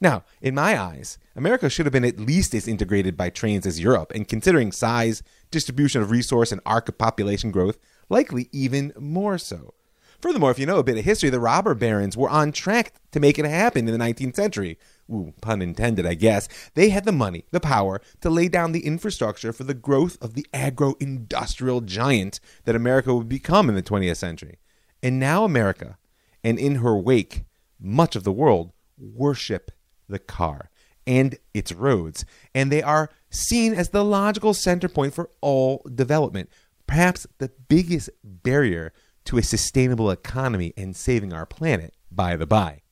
Now, 0.00 0.22
in 0.40 0.54
my 0.54 0.80
eyes, 0.80 1.18
America 1.34 1.68
should 1.68 1.86
have 1.86 1.92
been 1.92 2.04
at 2.04 2.20
least 2.20 2.54
as 2.54 2.68
integrated 2.68 3.16
by 3.16 3.30
trains 3.30 3.66
as 3.66 3.80
Europe, 3.80 4.12
and 4.14 4.28
considering 4.28 4.70
size, 4.70 5.24
distribution 5.50 6.02
of 6.02 6.12
resource, 6.12 6.52
and 6.52 6.60
arc 6.64 6.88
of 6.88 6.98
population 6.98 7.50
growth, 7.50 7.78
likely 8.08 8.48
even 8.52 8.92
more 8.96 9.38
so. 9.38 9.74
Furthermore, 10.20 10.50
if 10.50 10.58
you 10.58 10.66
know 10.66 10.78
a 10.78 10.84
bit 10.84 10.98
of 10.98 11.04
history, 11.04 11.30
the 11.30 11.40
robber 11.40 11.74
barons 11.74 12.16
were 12.16 12.30
on 12.30 12.52
track 12.52 12.94
to 13.12 13.20
make 13.20 13.38
it 13.38 13.44
happen 13.44 13.88
in 13.88 13.98
the 13.98 14.04
19th 14.04 14.36
century. 14.36 14.78
Ooh, 15.10 15.34
pun 15.40 15.60
intended, 15.60 16.06
I 16.06 16.14
guess. 16.14 16.48
They 16.74 16.88
had 16.88 17.04
the 17.04 17.12
money, 17.12 17.44
the 17.50 17.60
power 17.60 18.00
to 18.22 18.30
lay 18.30 18.48
down 18.48 18.72
the 18.72 18.86
infrastructure 18.86 19.52
for 19.52 19.64
the 19.64 19.74
growth 19.74 20.16
of 20.22 20.34
the 20.34 20.46
agro 20.54 20.94
industrial 20.98 21.82
giant 21.82 22.40
that 22.64 22.76
America 22.76 23.14
would 23.14 23.28
become 23.28 23.68
in 23.68 23.74
the 23.74 23.82
20th 23.82 24.16
century. 24.16 24.58
And 25.02 25.20
now 25.20 25.44
America, 25.44 25.98
and 26.42 26.58
in 26.58 26.76
her 26.76 26.96
wake, 26.96 27.44
much 27.78 28.16
of 28.16 28.24
the 28.24 28.32
world, 28.32 28.72
worship 28.98 29.70
the 30.08 30.18
car 30.18 30.70
and 31.06 31.36
its 31.52 31.72
roads, 31.72 32.24
and 32.54 32.72
they 32.72 32.82
are 32.82 33.10
seen 33.30 33.74
as 33.74 33.90
the 33.90 34.04
logical 34.04 34.54
center 34.54 34.88
point 34.88 35.12
for 35.12 35.28
all 35.40 35.84
development, 35.94 36.48
perhaps 36.86 37.26
the 37.38 37.50
biggest 37.68 38.10
barrier 38.22 38.92
to 39.24 39.38
a 39.38 39.42
sustainable 39.42 40.10
economy 40.10 40.72
and 40.76 40.94
saving 40.94 41.32
our 41.32 41.46
planet, 41.46 41.94
by 42.10 42.36
the 42.36 42.46
by. 42.46 42.82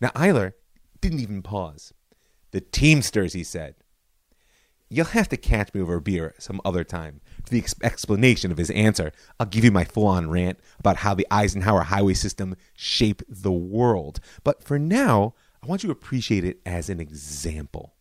Now, 0.00 0.10
Eiler 0.10 0.52
didn't 1.00 1.20
even 1.20 1.42
pause. 1.42 1.92
The 2.52 2.60
Teamsters, 2.60 3.32
he 3.32 3.44
said. 3.44 3.76
You'll 4.88 5.06
have 5.06 5.28
to 5.28 5.36
catch 5.36 5.72
me 5.72 5.80
over 5.80 5.94
a 5.96 6.00
beer 6.00 6.34
some 6.38 6.60
other 6.64 6.82
time 6.82 7.20
for 7.44 7.50
the 7.50 7.58
ex- 7.58 7.76
explanation 7.82 8.50
of 8.50 8.58
his 8.58 8.70
answer. 8.70 9.12
I'll 9.38 9.46
give 9.46 9.64
you 9.64 9.70
my 9.70 9.84
full 9.84 10.06
on 10.06 10.30
rant 10.30 10.58
about 10.80 10.96
how 10.98 11.14
the 11.14 11.26
Eisenhower 11.30 11.82
highway 11.82 12.14
system 12.14 12.56
shaped 12.74 13.22
the 13.28 13.52
world. 13.52 14.18
But 14.42 14.64
for 14.64 14.80
now, 14.80 15.34
I 15.62 15.66
want 15.66 15.84
you 15.84 15.88
to 15.88 15.92
appreciate 15.92 16.44
it 16.44 16.60
as 16.66 16.90
an 16.90 16.98
example. 16.98 17.94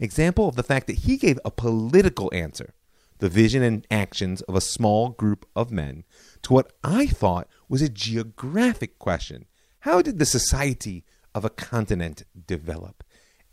Example 0.00 0.48
of 0.48 0.56
the 0.56 0.64
fact 0.64 0.88
that 0.88 0.98
he 0.98 1.16
gave 1.16 1.38
a 1.44 1.50
political 1.50 2.28
answer, 2.34 2.74
the 3.18 3.28
vision 3.28 3.62
and 3.62 3.86
actions 3.88 4.42
of 4.42 4.56
a 4.56 4.60
small 4.60 5.10
group 5.10 5.46
of 5.54 5.70
men, 5.70 6.02
to 6.42 6.52
what 6.52 6.72
I 6.82 7.06
thought 7.06 7.48
was 7.68 7.82
a 7.82 7.88
geographic 7.88 8.98
question. 8.98 9.46
How 9.80 10.02
did 10.02 10.18
the 10.18 10.26
society 10.26 11.04
of 11.34 11.44
a 11.44 11.50
continent 11.50 12.24
develop? 12.46 13.04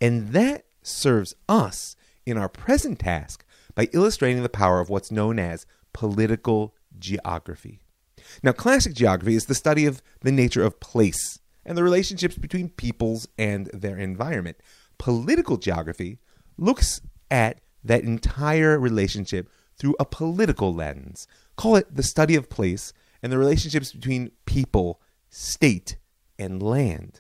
And 0.02 0.30
that 0.30 0.66
serves 0.82 1.36
us 1.48 1.96
in 2.26 2.38
our 2.38 2.50
present 2.50 3.00
task 3.00 3.44
by 3.76 3.90
illustrating 3.94 4.44
the 4.44 4.50
power 4.50 4.80
of 4.80 4.90
what's 4.90 5.12
known 5.12 5.40
as 5.40 5.66
political 5.94 6.76
geography. 6.98 7.80
Now, 8.44 8.52
classic 8.52 8.94
geography 8.94 9.36
is 9.36 9.46
the 9.46 9.56
study 9.56 9.86
of 9.86 10.02
the 10.22 10.32
nature 10.32 10.64
of 10.64 10.80
place 10.80 11.40
and 11.66 11.78
the 11.78 11.84
relationships 11.84 12.38
between 12.38 12.70
peoples 12.70 13.28
and 13.38 13.68
their 13.68 13.98
environment. 13.98 14.58
Political 14.98 15.58
geography 15.58 16.20
looks 16.58 17.02
at 17.32 17.62
that 17.84 18.04
entire 18.04 18.80
relationship 18.80 19.50
through 19.78 19.96
a 20.00 20.06
political 20.06 20.74
lens. 20.74 21.28
Call 21.60 21.76
it 21.76 21.94
the 21.94 22.04
study 22.04 22.36
of 22.36 22.50
place 22.50 22.94
and 23.22 23.34
the 23.34 23.38
relationships 23.38 23.92
between 23.92 24.32
people, 24.46 25.02
state, 25.30 25.98
and 26.38 26.64
land. 26.64 27.20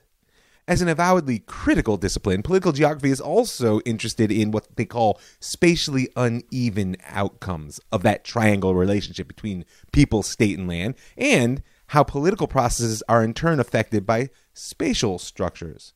As 0.65 0.81
an 0.81 0.87
avowedly 0.87 1.39
critical 1.39 1.97
discipline, 1.97 2.41
political 2.41 2.71
geography 2.71 3.11
is 3.11 3.19
also 3.19 3.81
interested 3.81 4.31
in 4.31 4.51
what 4.51 4.77
they 4.77 4.85
call 4.85 5.19
spatially 5.41 6.07
uneven 6.15 6.95
outcomes 7.03 7.81
of 7.91 8.01
that 8.03 8.23
triangle 8.23 8.75
relationship 8.75 9.27
between 9.27 9.65
people, 9.91 10.23
state, 10.23 10.57
and 10.57 10.69
land, 10.69 10.95
and 11.17 11.61
how 11.87 12.03
political 12.03 12.47
processes 12.47 13.03
are 13.09 13.21
in 13.21 13.33
turn 13.33 13.59
affected 13.59 14.05
by 14.05 14.29
spatial 14.53 15.19
structures. 15.19 15.91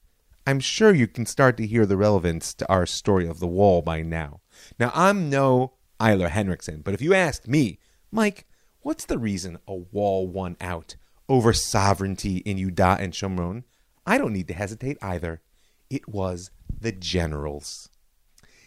I'm 0.45 0.59
sure 0.59 0.93
you 0.93 1.07
can 1.07 1.25
start 1.25 1.55
to 1.55 1.65
hear 1.65 1.85
the 1.85 1.95
relevance 1.95 2.53
to 2.55 2.67
our 2.69 2.85
story 2.85 3.25
of 3.25 3.39
the 3.39 3.47
wall 3.47 3.81
by 3.81 4.01
now. 4.01 4.41
Now, 4.77 4.91
I'm 4.93 5.29
no 5.29 5.75
Eiler 5.97 6.29
Henrickson, 6.29 6.83
but 6.83 6.93
if 6.93 7.01
you 7.01 7.13
asked 7.13 7.47
me, 7.47 7.79
Mike, 8.15 8.45
what's 8.81 9.05
the 9.05 9.17
reason 9.17 9.57
a 9.67 9.73
wall 9.73 10.27
won 10.27 10.55
out 10.61 10.97
over 11.27 11.51
sovereignty 11.51 12.37
in 12.45 12.57
Yudah 12.57 12.99
and 12.99 13.11
Shomron? 13.11 13.63
I 14.05 14.19
don't 14.19 14.33
need 14.33 14.47
to 14.49 14.53
hesitate 14.53 14.99
either. 15.01 15.41
It 15.89 16.07
was 16.07 16.51
the 16.79 16.91
generals. 16.91 17.89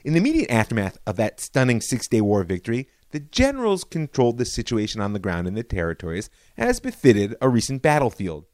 In 0.04 0.14
the 0.14 0.18
immediate 0.18 0.50
aftermath 0.50 0.98
of 1.06 1.14
that 1.14 1.38
stunning 1.38 1.80
Six 1.80 2.08
Day 2.08 2.20
War 2.20 2.42
victory, 2.42 2.88
the 3.12 3.20
generals 3.20 3.84
controlled 3.84 4.38
the 4.38 4.44
situation 4.44 5.00
on 5.00 5.12
the 5.12 5.20
ground 5.20 5.46
in 5.46 5.54
the 5.54 5.62
territories 5.62 6.28
as 6.56 6.80
befitted 6.80 7.36
a 7.40 7.48
recent 7.48 7.82
battlefield. 7.82 8.46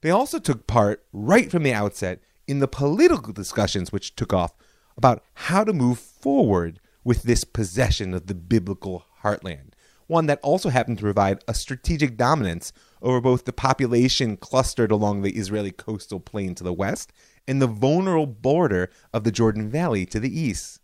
They 0.00 0.10
also 0.10 0.38
took 0.38 0.66
part 0.66 1.04
right 1.12 1.50
from 1.50 1.62
the 1.62 1.74
outset 1.74 2.22
in 2.46 2.60
the 2.60 2.68
political 2.68 3.34
discussions 3.34 3.92
which 3.92 4.16
took 4.16 4.32
off 4.32 4.54
about 4.96 5.22
how 5.34 5.62
to 5.64 5.74
move 5.74 5.98
forward 5.98 6.80
with 7.04 7.24
this 7.24 7.44
possession 7.44 8.14
of 8.14 8.28
the 8.28 8.34
biblical 8.34 9.04
heartland, 9.22 9.72
one 10.08 10.26
that 10.26 10.40
also 10.42 10.70
happened 10.70 10.98
to 10.98 11.04
provide 11.04 11.44
a 11.46 11.54
strategic 11.54 12.16
dominance 12.16 12.72
over 13.00 13.20
both 13.20 13.44
the 13.44 13.52
population 13.52 14.36
clustered 14.36 14.90
along 14.90 15.22
the 15.22 15.36
Israeli 15.36 15.70
coastal 15.70 16.18
plain 16.18 16.54
to 16.56 16.64
the 16.64 16.72
west 16.72 17.12
and 17.46 17.62
the 17.62 17.66
vulnerable 17.66 18.26
border 18.26 18.90
of 19.12 19.22
the 19.22 19.30
Jordan 19.30 19.70
Valley 19.70 20.04
to 20.06 20.18
the 20.18 20.36
east. 20.36 20.80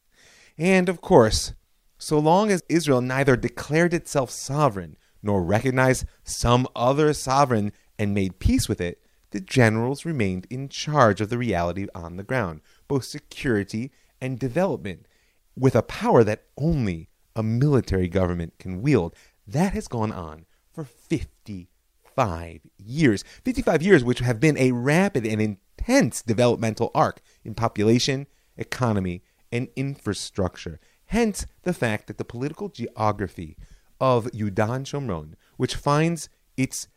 And 0.57 0.89
of 0.89 1.01
course, 1.01 1.55
so 1.99 2.19
long 2.19 2.51
as 2.51 2.63
Israel 2.69 3.01
neither 3.01 3.37
declared 3.37 3.95
itself 3.95 4.31
sovereign 4.31 4.97
nor 5.23 5.43
recognized 5.43 6.07
some 6.23 6.69
other 6.77 7.13
sovereign 7.15 7.73
and 7.99 8.15
made 8.15 8.39
peace 8.39 8.69
with 8.69 8.81
it, 8.81 9.01
the 9.31 9.41
generals 9.41 10.05
remained 10.05 10.47
in 10.51 10.69
charge 10.69 11.21
of 11.21 11.31
the 11.31 11.39
reality 11.39 11.87
on 11.95 12.17
the 12.17 12.23
ground, 12.23 12.61
both 12.87 13.05
security 13.05 13.91
and 14.21 14.39
development, 14.39 15.09
with 15.57 15.75
a 15.75 15.83
power 15.83 16.23
that 16.23 16.45
only 16.57 17.09
a 17.37 17.43
military 17.43 18.09
government 18.09 18.59
can 18.59 18.83
wield. 18.83 19.15
That 19.47 19.73
has 19.73 19.89
gone 19.89 20.13
on 20.13 20.47
for 20.73 20.85
55 20.85 22.61
years. 22.79 23.25
55 23.45 23.83
years, 23.83 24.05
which 24.05 24.21
have 24.21 24.41
been 24.41 24.59
a 24.59 24.73
rapid 24.73 25.27
and 25.27 25.41
intense 25.41 26.23
developmental 26.23 26.91
arc 26.95 27.21
in 27.45 27.55
population, 27.55 28.27
economy, 28.57 29.23
and 29.53 29.69
infrastructure. 29.77 30.81
Hence, 31.07 31.47
the 31.63 31.75
fact 31.75 32.07
that 32.07 32.19
the 32.19 32.25
political 32.25 32.69
geography 32.69 33.57
of 34.01 34.27
Yudan 34.33 34.85
Shomron, 34.85 35.35
which 35.57 35.77
finds 35.77 36.29
its 36.57 36.89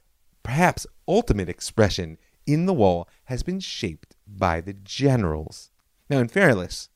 perhaps 0.43 0.87
ultimate 1.07 1.49
expression 1.49 2.17
in 2.45 2.65
the 2.65 2.73
wall, 2.73 3.07
has 3.25 3.43
been 3.43 3.59
shaped 3.59 4.15
by 4.25 4.61
the 4.61 4.73
generals. 4.73 5.69
Now, 6.09 6.19
in 6.19 6.29
fairness, 6.29 6.89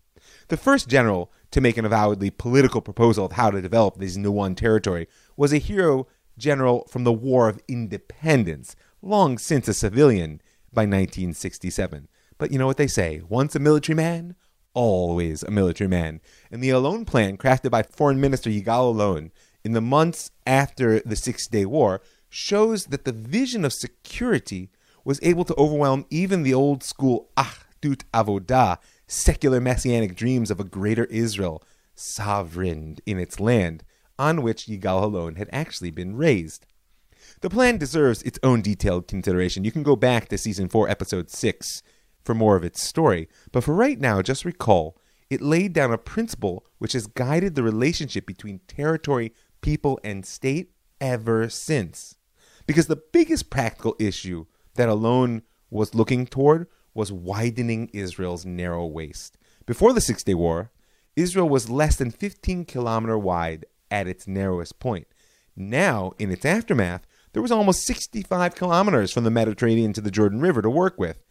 the 0.48 0.58
first 0.58 0.88
general 0.88 1.32
to 1.52 1.62
make 1.62 1.78
an 1.78 1.86
avowedly 1.86 2.30
political 2.30 2.82
proposal 2.82 3.26
of 3.26 3.34
how 3.34 3.52
to 3.52 3.62
develop 3.62 3.98
this 3.98 4.16
new 4.16 4.32
one 4.32 4.56
territory 4.56 5.08
was 5.36 5.54
a 5.54 5.58
hero 5.58 6.08
general 6.38 6.88
from 6.90 7.04
the 7.04 7.14
War 7.14 7.50
of 7.50 7.62
Independence, 7.68 8.76
long 9.02 9.38
since 9.38 9.68
a 9.68 9.74
civilian 9.74 10.42
by 10.74 10.84
1967. 10.84 12.08
But 12.38 12.52
you 12.52 12.58
know 12.58 12.68
what 12.68 12.78
they 12.78 12.88
say 12.88 13.22
once 13.28 13.56
a 13.56 13.60
military 13.60 13.96
man, 13.96 14.36
always 14.74 15.44
a 15.44 15.52
military 15.52 15.88
man. 15.88 16.22
And 16.50 16.64
the 16.64 16.72
Allon 16.72 17.06
plan, 17.06 17.38
crafted 17.38 17.72
by 17.72 17.84
Foreign 17.84 18.20
Minister 18.20 18.50
Yigal 18.50 18.94
Allon 18.94 19.32
in 19.64 19.74
the 19.74 19.82
months 19.82 20.32
after 20.46 21.00
the 21.02 21.16
Six 21.16 21.48
Day 21.48 21.66
War, 21.66 22.02
shows 22.30 22.86
that 22.88 23.06
the 23.06 23.12
vision 23.12 23.66
of 23.66 23.74
security 23.74 24.70
was 25.04 25.20
able 25.22 25.44
to 25.46 25.56
overwhelm 25.56 26.06
even 26.10 26.44
the 26.44 26.54
old 26.54 26.84
school 26.84 27.30
Ahdut 27.36 28.04
Avodah, 28.14 28.78
secular 29.12 29.60
messianic 29.60 30.16
dreams 30.16 30.50
of 30.50 30.60
a 30.60 30.64
greater 30.64 31.04
Israel, 31.06 31.62
sovereign 31.96 32.96
in 33.06 33.20
its 33.20 33.42
land, 33.42 33.84
on 34.18 34.42
which 34.42 34.68
Yigal 34.68 35.02
Allon 35.02 35.36
had 35.36 35.50
actually 35.52 35.92
been 35.92 36.16
raised. 36.16 36.66
The 37.42 37.50
plan 37.50 37.78
deserves 37.78 38.22
its 38.24 38.40
own 38.42 38.62
detailed 38.62 39.10
consideration. 39.10 39.66
You 39.66 39.72
can 39.72 39.84
go 39.84 39.98
back 39.98 40.30
to 40.30 40.38
season 40.38 40.70
4, 40.70 40.90
episode 40.90 41.30
6 41.30 41.84
for 42.24 42.34
more 42.34 42.56
of 42.56 42.64
its 42.64 42.82
story. 42.82 43.28
But 43.52 43.66
for 43.66 43.76
right 43.76 44.00
now, 44.00 44.22
just 44.22 44.46
recall 44.46 44.98
it 45.30 45.42
laid 45.42 45.74
down 45.74 45.92
a 45.92 45.98
principle 45.98 46.66
which 46.78 46.94
has 46.94 47.08
guided 47.08 47.56
the 47.56 47.64
relationship 47.64 48.26
between 48.26 48.60
territory, 48.68 49.34
people, 49.62 50.00
and 50.06 50.26
state 50.26 50.72
ever 51.02 51.50
since. 51.50 52.16
Because 52.66 52.88
the 52.88 53.02
biggest 53.12 53.50
practical 53.50 53.96
issue 54.00 54.46
that 54.76 54.88
Allon 54.88 55.42
was 55.70 55.96
looking 55.96 56.28
toward 56.28 56.68
was 56.94 57.12
widening 57.12 57.90
Israel's 57.94 58.46
narrow 58.46 58.86
waist. 58.86 59.38
Before 59.66 59.94
the 59.94 60.02
Six 60.02 60.24
Day 60.24 60.34
War, 60.34 60.72
Israel 61.16 61.50
was 61.50 61.70
less 61.70 61.96
than 61.96 62.12
15 62.12 62.66
kilometer 62.66 63.18
wide 63.18 63.66
at 63.90 64.08
its 64.08 64.28
narrowest 64.28 64.80
point. 64.80 65.08
Now, 65.56 66.14
in 66.18 66.32
its 66.32 66.46
aftermath, 66.46 67.06
there 67.34 67.42
was 67.42 67.52
almost 67.52 67.86
65 67.86 68.56
kilometers 68.56 69.12
from 69.12 69.24
the 69.24 69.32
Mediterranean 69.32 69.94
to 69.94 70.02
the 70.02 70.12
Jordan 70.12 70.42
River 70.42 70.62
to 70.62 70.70
work 70.70 70.98
with 70.98 71.24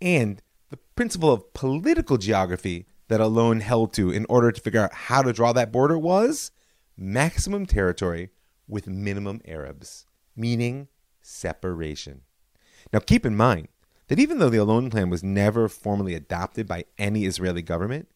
and 0.00 0.42
the 0.70 0.78
principle 0.94 1.32
of 1.32 1.52
political 1.54 2.18
geography 2.18 2.86
that 3.08 3.20
Allon 3.20 3.60
held 3.60 3.92
to 3.94 4.10
in 4.10 4.26
order 4.28 4.50
to 4.50 4.60
figure 4.60 4.82
out 4.82 4.92
how 4.92 5.22
to 5.22 5.32
draw 5.32 5.52
that 5.52 5.72
border 5.72 5.98
was 5.98 6.50
maximum 6.96 7.66
territory 7.66 8.30
with 8.66 8.86
minimum 8.86 9.40
Arabs, 9.46 10.06
meaning 10.34 10.88
separation. 11.22 12.22
Now, 12.92 12.98
keep 13.00 13.24
in 13.24 13.36
mind 13.36 13.68
that 14.08 14.18
even 14.18 14.38
though 14.38 14.50
the 14.50 14.58
Allon 14.58 14.90
Plan 14.90 15.10
was 15.10 15.22
never 15.22 15.68
formally 15.68 16.14
adopted 16.14 16.66
by 16.66 16.84
any 16.98 17.24
Israeli 17.24 17.62
government, 17.62 18.08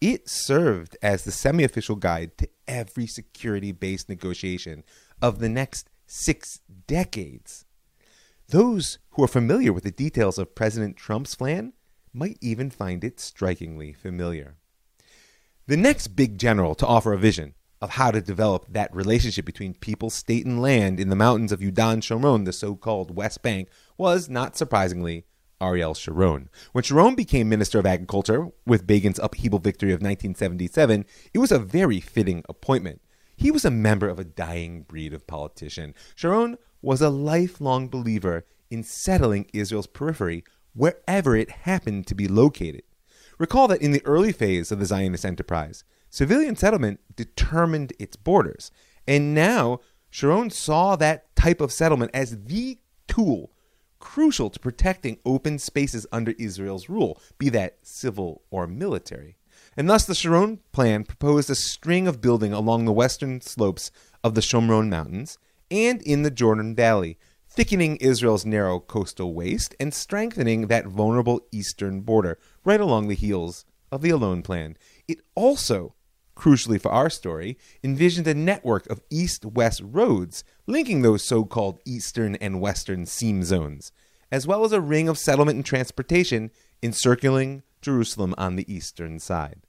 it 0.00 0.28
served 0.28 0.96
as 1.02 1.24
the 1.24 1.32
semi 1.32 1.64
official 1.64 1.96
guide 1.96 2.38
to 2.38 2.48
every 2.66 3.06
security 3.06 3.72
based 3.72 4.08
negotiation 4.08 4.84
of 5.20 5.38
the 5.38 5.48
next 5.48 5.90
six 6.06 6.60
decades. 6.86 7.64
Those 8.48 8.98
who 9.10 9.24
are 9.24 9.28
familiar 9.28 9.72
with 9.72 9.84
the 9.84 9.90
details 9.90 10.38
of 10.38 10.54
President 10.54 10.96
Trump's 10.96 11.34
plan 11.34 11.72
might 12.12 12.38
even 12.40 12.70
find 12.70 13.04
it 13.04 13.20
strikingly 13.20 13.92
familiar. 13.92 14.56
The 15.66 15.76
next 15.76 16.08
big 16.08 16.38
general 16.38 16.74
to 16.76 16.86
offer 16.86 17.12
a 17.12 17.18
vision 17.18 17.54
of 17.80 17.90
how 17.90 18.10
to 18.10 18.20
develop 18.20 18.66
that 18.70 18.94
relationship 18.94 19.44
between 19.44 19.74
people, 19.74 20.10
state, 20.10 20.46
and 20.46 20.60
land 20.60 20.98
in 20.98 21.10
the 21.10 21.16
mountains 21.16 21.52
of 21.52 21.60
Yudan 21.60 21.98
Shomron, 21.98 22.44
the 22.44 22.52
so 22.52 22.74
called 22.74 23.14
West 23.14 23.42
Bank, 23.42 23.68
was, 23.96 24.28
not 24.28 24.56
surprisingly, 24.56 25.26
Ariel 25.60 25.94
Sharon. 25.94 26.48
When 26.72 26.84
Sharon 26.84 27.14
became 27.14 27.48
Minister 27.48 27.78
of 27.78 27.86
Agriculture 27.86 28.48
with 28.66 28.86
Begin's 28.86 29.18
upheaval 29.18 29.58
victory 29.58 29.90
of 29.90 30.00
1977, 30.00 31.04
it 31.34 31.38
was 31.38 31.52
a 31.52 31.58
very 31.58 32.00
fitting 32.00 32.44
appointment. 32.48 33.00
He 33.36 33.50
was 33.50 33.64
a 33.64 33.70
member 33.70 34.08
of 34.08 34.18
a 34.18 34.24
dying 34.24 34.82
breed 34.82 35.14
of 35.14 35.26
politician. 35.26 35.94
Sharon 36.14 36.58
was 36.82 37.00
a 37.00 37.10
lifelong 37.10 37.88
believer 37.88 38.44
in 38.70 38.82
settling 38.82 39.46
Israel's 39.52 39.86
periphery 39.86 40.44
wherever 40.74 41.36
it 41.36 41.50
happened 41.50 42.06
to 42.06 42.14
be 42.14 42.28
located. 42.28 42.82
Recall 43.38 43.68
that 43.68 43.82
in 43.82 43.92
the 43.92 44.04
early 44.04 44.32
phase 44.32 44.72
of 44.72 44.80
the 44.80 44.86
Zionist 44.86 45.24
enterprise, 45.24 45.84
civilian 46.10 46.56
settlement 46.56 47.00
determined 47.14 47.92
its 47.98 48.16
borders. 48.16 48.70
And 49.06 49.34
now 49.34 49.80
Sharon 50.10 50.50
saw 50.50 50.96
that 50.96 51.34
type 51.36 51.60
of 51.60 51.72
settlement 51.72 52.10
as 52.14 52.44
the 52.44 52.78
tool 53.06 53.52
crucial 53.98 54.50
to 54.50 54.58
protecting 54.58 55.18
open 55.24 55.58
spaces 55.58 56.06
under 56.12 56.34
Israel's 56.38 56.88
rule, 56.88 57.20
be 57.38 57.48
that 57.50 57.78
civil 57.82 58.42
or 58.50 58.66
military. 58.66 59.36
And 59.76 59.88
thus 59.88 60.04
the 60.04 60.14
Sharon 60.14 60.60
plan 60.72 61.04
proposed 61.04 61.50
a 61.50 61.54
string 61.54 62.08
of 62.08 62.20
building 62.20 62.52
along 62.52 62.84
the 62.84 62.92
western 62.92 63.40
slopes 63.40 63.90
of 64.24 64.34
the 64.34 64.40
Shomron 64.40 64.88
Mountains 64.88 65.38
and 65.70 66.02
in 66.02 66.22
the 66.22 66.30
Jordan 66.30 66.74
Valley, 66.74 67.18
thickening 67.48 67.96
Israel's 67.96 68.46
narrow 68.46 68.80
coastal 68.80 69.34
waist 69.34 69.74
and 69.78 69.92
strengthening 69.92 70.66
that 70.66 70.86
vulnerable 70.86 71.40
eastern 71.52 72.00
border 72.00 72.38
right 72.64 72.80
along 72.80 73.08
the 73.08 73.14
heels 73.14 73.64
of 73.90 74.02
the 74.02 74.10
Allon 74.10 74.42
Plan. 74.42 74.76
It 75.06 75.20
also, 75.34 75.94
crucially 76.38 76.80
for 76.80 76.90
our 76.90 77.10
story, 77.10 77.58
envisioned 77.82 78.26
a 78.26 78.34
network 78.34 78.88
of 78.88 79.02
east 79.10 79.44
west 79.44 79.82
roads 79.84 80.44
linking 80.66 81.02
those 81.02 81.22
so 81.22 81.44
called 81.44 81.80
eastern 81.84 82.36
and 82.36 82.60
western 82.60 83.04
seam 83.04 83.42
zones, 83.42 83.90
as 84.30 84.46
well 84.46 84.64
as 84.64 84.72
a 84.72 84.80
ring 84.80 85.08
of 85.08 85.18
settlement 85.18 85.56
and 85.56 85.66
transportation 85.66 86.50
encircling 86.82 87.62
Jerusalem 87.82 88.34
on 88.38 88.56
the 88.56 88.72
eastern 88.72 89.18
side. 89.18 89.62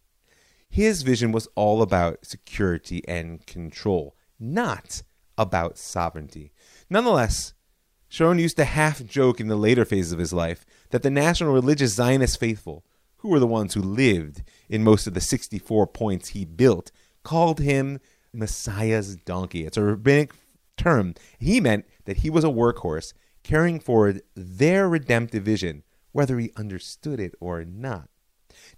His 0.70 1.02
vision 1.02 1.32
was 1.32 1.48
all 1.56 1.82
about 1.82 2.26
security 2.26 3.02
and 3.08 3.46
control, 3.48 4.16
not 4.40 5.02
about 5.38 5.78
sovereignty. 5.78 6.52
Nonetheless, 6.90 7.54
Sharon 8.08 8.40
used 8.40 8.58
to 8.58 8.66
half 8.66 9.04
joke 9.06 9.40
in 9.40 9.48
the 9.48 9.56
later 9.56 9.86
phases 9.86 10.12
of 10.12 10.20
his 10.20 10.34
life 10.34 10.66
that 10.92 11.02
the 11.02 11.10
national 11.10 11.54
religious 11.54 11.94
Zionist 11.94 12.40
faithful, 12.40 12.84
who 13.20 13.30
were 13.30 13.40
the 13.40 13.48
ones 13.48 13.74
who 13.74 13.82
lived 13.82 14.44
in 14.68 14.84
most 14.84 15.08
of 15.08 15.14
the 15.14 15.22
64 15.22 15.88
points 15.88 16.30
he 16.30 16.46
built, 16.46 16.92
called 17.24 17.60
him 17.60 18.00
Messiah's 18.34 19.16
donkey. 19.18 19.66
It's 19.66 19.78
a 19.78 19.84
rabbinic 19.84 20.34
term. 20.78 21.16
He 21.38 21.60
meant 21.60 21.86
that 22.06 22.18
he 22.18 22.30
was 22.30 22.44
a 22.44 22.48
workhorse 22.48 23.14
carrying 23.44 23.80
forward 23.80 24.22
their 24.36 24.88
redemptive 24.88 25.44
vision, 25.44 25.84
whether 26.12 26.40
he 26.40 26.52
understood 26.56 27.20
it 27.20 27.36
or 27.40 27.64
not. 27.64 28.10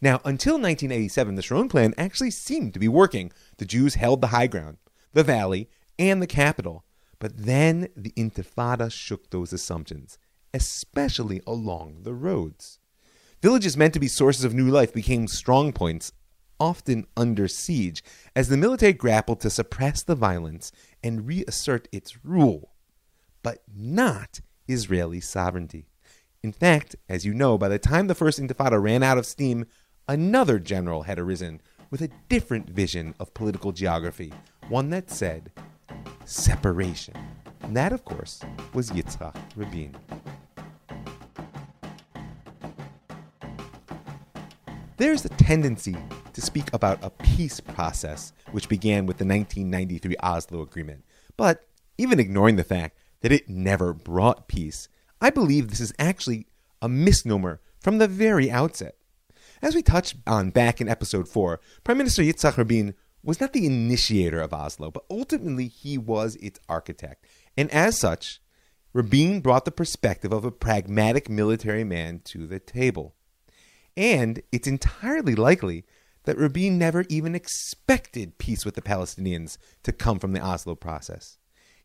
Now, 0.01 0.21
until 0.25 0.53
1987, 0.55 1.35
the 1.35 1.41
Sharon 1.41 1.69
Plan 1.69 1.93
actually 1.97 2.31
seemed 2.31 2.73
to 2.73 2.79
be 2.79 2.87
working. 2.87 3.31
The 3.57 3.65
Jews 3.65 3.95
held 3.95 4.21
the 4.21 4.27
high 4.27 4.47
ground, 4.47 4.77
the 5.13 5.23
valley, 5.23 5.69
and 5.97 6.21
the 6.21 6.27
capital. 6.27 6.83
But 7.19 7.45
then 7.45 7.89
the 7.95 8.11
Intifada 8.17 8.91
shook 8.91 9.29
those 9.29 9.53
assumptions, 9.53 10.17
especially 10.53 11.41
along 11.45 12.03
the 12.03 12.13
roads. 12.13 12.79
Villages 13.41 13.75
meant 13.75 13.93
to 13.95 13.99
be 13.99 14.07
sources 14.07 14.43
of 14.43 14.53
new 14.53 14.69
life 14.69 14.93
became 14.93 15.27
strong 15.27 15.73
points, 15.73 16.11
often 16.59 17.07
under 17.17 17.47
siege, 17.47 18.03
as 18.35 18.49
the 18.49 18.57
military 18.57 18.93
grappled 18.93 19.39
to 19.39 19.49
suppress 19.49 20.03
the 20.03 20.13
violence 20.13 20.71
and 21.03 21.27
reassert 21.27 21.87
its 21.91 22.23
rule, 22.23 22.73
but 23.41 23.63
not 23.75 24.41
Israeli 24.67 25.19
sovereignty. 25.19 25.87
In 26.43 26.51
fact, 26.51 26.95
as 27.09 27.25
you 27.25 27.33
know, 27.33 27.57
by 27.57 27.67
the 27.67 27.79
time 27.79 28.05
the 28.05 28.13
First 28.13 28.39
Intifada 28.39 28.81
ran 28.81 29.01
out 29.01 29.17
of 29.17 29.25
steam, 29.25 29.65
another 30.07 30.59
general 30.59 31.03
had 31.03 31.17
arisen 31.17 31.61
with 31.89 32.01
a 32.01 32.11
different 32.29 32.69
vision 32.69 33.15
of 33.19 33.33
political 33.33 33.71
geography, 33.71 34.31
one 34.69 34.91
that 34.91 35.09
said 35.09 35.51
separation. 36.25 37.15
And 37.61 37.75
that, 37.75 37.91
of 37.91 38.05
course, 38.05 38.41
was 38.73 38.91
Yitzhak 38.91 39.35
Rabin. 39.55 39.95
There's 45.01 45.25
a 45.25 45.29
tendency 45.29 45.97
to 46.31 46.41
speak 46.41 46.71
about 46.73 47.03
a 47.03 47.09
peace 47.09 47.59
process 47.59 48.33
which 48.51 48.69
began 48.69 49.07
with 49.07 49.17
the 49.17 49.25
1993 49.25 50.15
Oslo 50.17 50.61
Agreement. 50.61 51.03
But 51.37 51.67
even 51.97 52.19
ignoring 52.19 52.55
the 52.55 52.63
fact 52.63 52.99
that 53.21 53.31
it 53.31 53.49
never 53.49 53.93
brought 53.93 54.47
peace, 54.47 54.89
I 55.19 55.31
believe 55.31 55.69
this 55.69 55.79
is 55.79 55.91
actually 55.97 56.45
a 56.83 56.87
misnomer 56.87 57.61
from 57.79 57.97
the 57.97 58.07
very 58.07 58.51
outset. 58.51 58.95
As 59.59 59.73
we 59.73 59.81
touched 59.81 60.17
on 60.27 60.51
back 60.51 60.79
in 60.79 60.87
episode 60.87 61.27
4, 61.27 61.59
Prime 61.83 61.97
Minister 61.97 62.21
Yitzhak 62.21 62.55
Rabin 62.55 62.93
was 63.23 63.41
not 63.41 63.53
the 63.53 63.65
initiator 63.65 64.39
of 64.39 64.53
Oslo, 64.53 64.91
but 64.91 65.05
ultimately 65.09 65.67
he 65.67 65.97
was 65.97 66.35
its 66.35 66.59
architect. 66.69 67.25
And 67.57 67.71
as 67.71 67.99
such, 67.99 68.39
Rabin 68.93 69.41
brought 69.41 69.65
the 69.65 69.71
perspective 69.71 70.31
of 70.31 70.45
a 70.45 70.51
pragmatic 70.51 71.27
military 71.27 71.83
man 71.83 72.21
to 72.25 72.45
the 72.45 72.59
table. 72.59 73.15
And 73.97 74.41
it's 74.51 74.67
entirely 74.67 75.35
likely 75.35 75.85
that 76.23 76.37
Rabin 76.37 76.77
never 76.77 77.05
even 77.09 77.35
expected 77.35 78.37
peace 78.37 78.63
with 78.63 78.75
the 78.75 78.81
Palestinians 78.81 79.57
to 79.83 79.91
come 79.91 80.19
from 80.19 80.33
the 80.33 80.41
Oslo 80.41 80.75
process. 80.75 81.37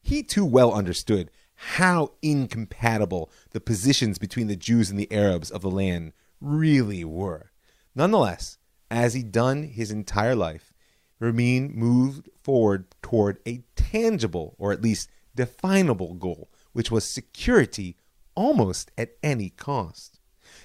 He 0.03 0.23
too 0.23 0.45
well 0.45 0.73
understood 0.73 1.31
how 1.55 2.13
incompatible 2.23 3.31
the 3.51 3.61
positions 3.61 4.19
between 4.19 4.47
the 4.47 4.57
Jews 4.57 4.91
and 4.91 4.99
the 4.99 5.11
Arabs 5.11 5.51
of 5.51 5.63
the 5.63 5.71
land 5.71 6.13
really 6.41 7.03
were. 7.05 7.51
Nonetheless, 7.95 8.59
as 8.91 9.15
he'd 9.15 9.33
done 9.33 9.65
his 9.65 9.91
entire 9.91 10.35
life, 10.37 10.73
Rabin 11.19 11.73
moved 11.75 12.29
forward 12.43 12.87
toward 13.03 13.39
a 13.49 13.65
tangible, 13.75 14.55
or 14.59 14.71
at 14.71 14.83
least 14.83 15.11
definable 15.35 16.15
goal, 16.15 16.51
which 16.73 16.91
was 16.91 17.05
security 17.05 17.97
almost 18.35 18.91
at 18.99 19.17
any 19.23 19.49
cost. 19.49 20.16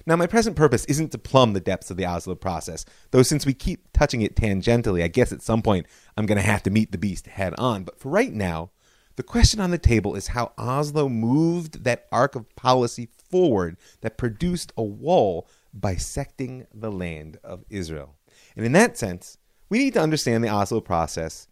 Now, 0.06 0.16
my 0.16 0.26
present 0.26 0.56
purpose 0.56 0.84
isn't 0.86 1.12
to 1.12 1.18
plumb 1.18 1.52
the 1.52 1.60
depths 1.60 1.90
of 1.90 1.96
the 1.96 2.06
Oslo 2.06 2.34
process, 2.34 2.84
though 3.10 3.22
since 3.22 3.46
we 3.46 3.54
keep 3.54 3.92
touching 3.92 4.22
it 4.22 4.36
tangentially, 4.36 5.02
I 5.02 5.08
guess 5.08 5.32
at 5.32 5.42
some 5.42 5.62
point 5.62 5.86
I'm 6.16 6.26
going 6.26 6.36
to 6.36 6.42
have 6.42 6.62
to 6.64 6.70
meet 6.70 6.92
the 6.92 6.98
beast 6.98 7.26
head 7.26 7.54
on. 7.58 7.84
But 7.84 7.98
for 7.98 8.08
right 8.08 8.32
now, 8.32 8.70
the 9.16 9.22
question 9.22 9.60
on 9.60 9.70
the 9.70 9.78
table 9.78 10.14
is 10.14 10.28
how 10.28 10.52
Oslo 10.58 11.08
moved 11.08 11.84
that 11.84 12.06
arc 12.10 12.34
of 12.34 12.54
policy 12.56 13.08
forward 13.30 13.76
that 14.00 14.18
produced 14.18 14.72
a 14.76 14.82
wall 14.82 15.48
bisecting 15.72 16.66
the 16.72 16.90
land 16.90 17.38
of 17.44 17.64
Israel. 17.70 18.16
And 18.56 18.64
in 18.64 18.72
that 18.72 18.98
sense, 18.98 19.38
we 19.68 19.78
need 19.78 19.94
to 19.94 20.02
understand 20.02 20.42
the 20.42 20.48
Oslo 20.48 20.80
process 20.80 21.46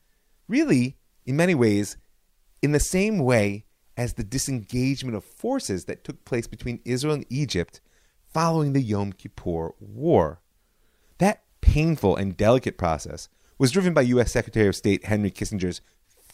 really, 0.48 0.96
in 1.24 1.36
many 1.36 1.54
ways, 1.54 1.96
in 2.62 2.72
the 2.72 2.80
same 2.80 3.18
way 3.18 3.64
as 3.96 4.14
the 4.14 4.24
disengagement 4.24 5.16
of 5.16 5.24
forces 5.24 5.84
that 5.84 6.04
took 6.04 6.24
place 6.24 6.46
between 6.46 6.80
Israel 6.84 7.14
and 7.14 7.26
Egypt 7.28 7.80
following 8.32 8.72
the 8.72 8.82
Yom 8.82 9.12
Kippur 9.12 9.74
War. 9.80 10.40
That 11.18 11.42
painful 11.60 12.16
and 12.16 12.36
delicate 12.36 12.78
process 12.78 13.28
was 13.58 13.72
driven 13.72 13.92
by 13.92 14.02
U.S. 14.02 14.32
Secretary 14.32 14.68
of 14.68 14.76
State 14.76 15.04
Henry 15.04 15.30
Kissinger's 15.30 15.80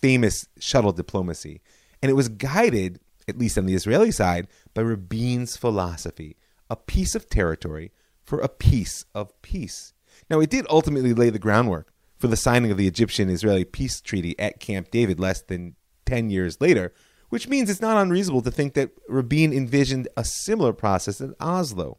famous 0.01 0.47
shuttle 0.59 0.93
diplomacy, 0.93 1.61
and 2.03 2.11
it 2.11 2.15
was 2.15 2.29
guided, 2.29 3.01
at 3.27 3.39
least 3.39 3.59
on 3.59 3.67
the 3.67 3.75
Israeli 3.75 4.11
side, 4.11 4.47
by 4.75 4.83
Rabin's 4.83 5.57
philosophy 5.57 6.37
a 6.69 6.77
piece 6.77 7.15
of 7.15 7.29
territory 7.29 7.93
for 8.25 8.41
a 8.41 8.49
piece 8.49 9.05
of 9.15 9.41
peace. 9.43 9.93
Now, 10.29 10.41
it 10.41 10.51
did 10.51 10.67
ultimately 10.69 11.15
lay 11.15 11.31
the 11.31 11.39
groundwork 11.39 11.93
for 12.19 12.27
the 12.29 12.37
signing 12.37 12.71
of 12.71 12.77
the 12.77 12.89
Egyptian 12.89 13.29
Israeli 13.29 13.65
peace 13.65 14.01
treaty 14.01 14.39
at 14.39 14.61
Camp 14.61 14.91
David 14.91 15.21
less 15.21 15.43
than 15.43 15.77
10 16.07 16.31
years 16.31 16.61
later, 16.61 16.93
which 17.29 17.49
means 17.49 17.69
it's 17.69 17.81
not 17.81 18.01
unreasonable 18.01 18.43
to 18.43 18.51
think 18.51 18.75
that 18.75 18.91
Rabin 19.09 19.53
envisioned 19.53 20.09
a 20.17 20.25
similar 20.25 20.73
process 20.73 21.21
at 21.21 21.31
Oslo. 21.41 21.99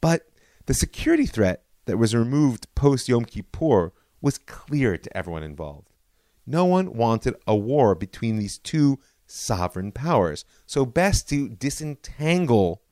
But 0.00 0.28
the 0.66 0.74
security 0.74 1.26
threat 1.26 1.64
that 1.86 1.98
was 1.98 2.14
removed 2.14 2.66
post 2.74 3.08
Yom 3.08 3.24
Kippur 3.24 3.92
was 4.20 4.38
clear 4.38 4.96
to 4.96 5.16
everyone 5.16 5.42
involved. 5.42 5.88
No 6.46 6.64
one 6.64 6.94
wanted 6.94 7.34
a 7.46 7.54
war 7.54 7.94
between 7.94 8.36
these 8.36 8.58
two 8.58 8.98
sovereign 9.26 9.92
powers, 9.92 10.44
so 10.66 10.84
best 10.84 11.28
to 11.28 11.48
disentangle 11.48 12.82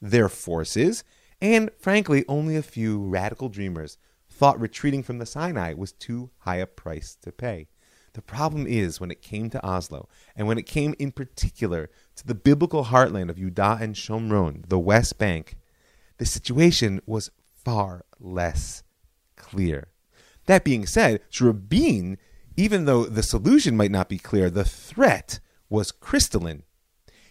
their 0.00 0.28
forces, 0.28 1.04
and 1.40 1.70
frankly, 1.78 2.24
only 2.28 2.56
a 2.56 2.62
few 2.62 3.02
radical 3.02 3.48
dreamers 3.48 3.98
thought 4.28 4.60
retreating 4.60 5.02
from 5.02 5.18
the 5.18 5.26
Sinai 5.26 5.74
was 5.74 5.92
too 5.92 6.30
high 6.38 6.56
a 6.56 6.66
price 6.66 7.16
to 7.22 7.32
pay. 7.32 7.68
The 8.12 8.22
problem 8.22 8.66
is 8.66 9.00
when 9.00 9.10
it 9.10 9.22
came 9.22 9.50
to 9.50 9.64
Oslo, 9.64 10.08
and 10.34 10.48
when 10.48 10.58
it 10.58 10.66
came 10.66 10.94
in 10.98 11.12
particular 11.12 11.90
to 12.16 12.26
the 12.26 12.34
biblical 12.34 12.86
heartland 12.86 13.30
of 13.30 13.38
Judah 13.38 13.78
and 13.80 13.94
Shomron, 13.94 14.68
the 14.68 14.78
West 14.78 15.18
Bank, 15.18 15.56
the 16.18 16.26
situation 16.26 17.00
was 17.06 17.30
far 17.64 18.04
less 18.18 18.82
clear. 19.36 19.88
That 20.46 20.64
being 20.64 20.86
said, 20.86 21.20
Rabin, 21.40 22.18
even 22.56 22.84
though 22.84 23.04
the 23.04 23.22
solution 23.22 23.76
might 23.76 23.92
not 23.92 24.08
be 24.08 24.18
clear, 24.18 24.50
the 24.50 24.64
threat 24.64 25.38
was 25.68 25.92
crystalline. 25.92 26.64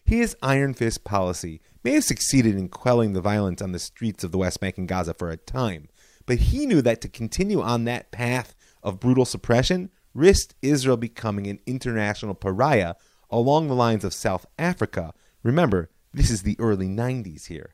His 0.04 0.36
iron 0.42 0.74
fist 0.74 1.04
policy 1.04 1.62
may 1.84 1.92
have 1.92 2.06
succeeded 2.06 2.56
in 2.56 2.70
quelling 2.70 3.14
the 3.14 3.22
violence 3.22 3.62
on 3.62 3.74
the 3.74 3.80
streets 3.80 4.24
of 4.24 4.32
the 4.32 4.38
West 4.38 4.60
Bank 4.60 4.78
and 4.78 4.88
Gaza 4.88 5.14
for 5.14 5.30
a 5.30 5.38
time, 5.38 5.90
but 6.26 6.38
he 6.38 6.66
knew 6.66 6.82
that 6.82 7.02
to 7.02 7.10
continue 7.10 7.62
on 7.62 7.84
that 7.84 8.12
path 8.12 8.56
of 8.82 9.00
brutal 9.00 9.26
suppression 9.26 9.92
risked 10.20 10.54
Israel 10.62 10.98
becoming 10.98 11.48
an 11.48 11.60
international 11.66 12.36
pariah 12.36 12.96
along 13.30 13.68
the 13.68 13.76
lines 13.76 14.04
of 14.04 14.14
South 14.14 14.46
Africa. 14.60 15.14
Remember, 15.44 15.90
this 16.14 16.30
is 16.30 16.44
the 16.44 16.58
early 16.60 16.88
90s 16.88 17.48
here. 17.48 17.74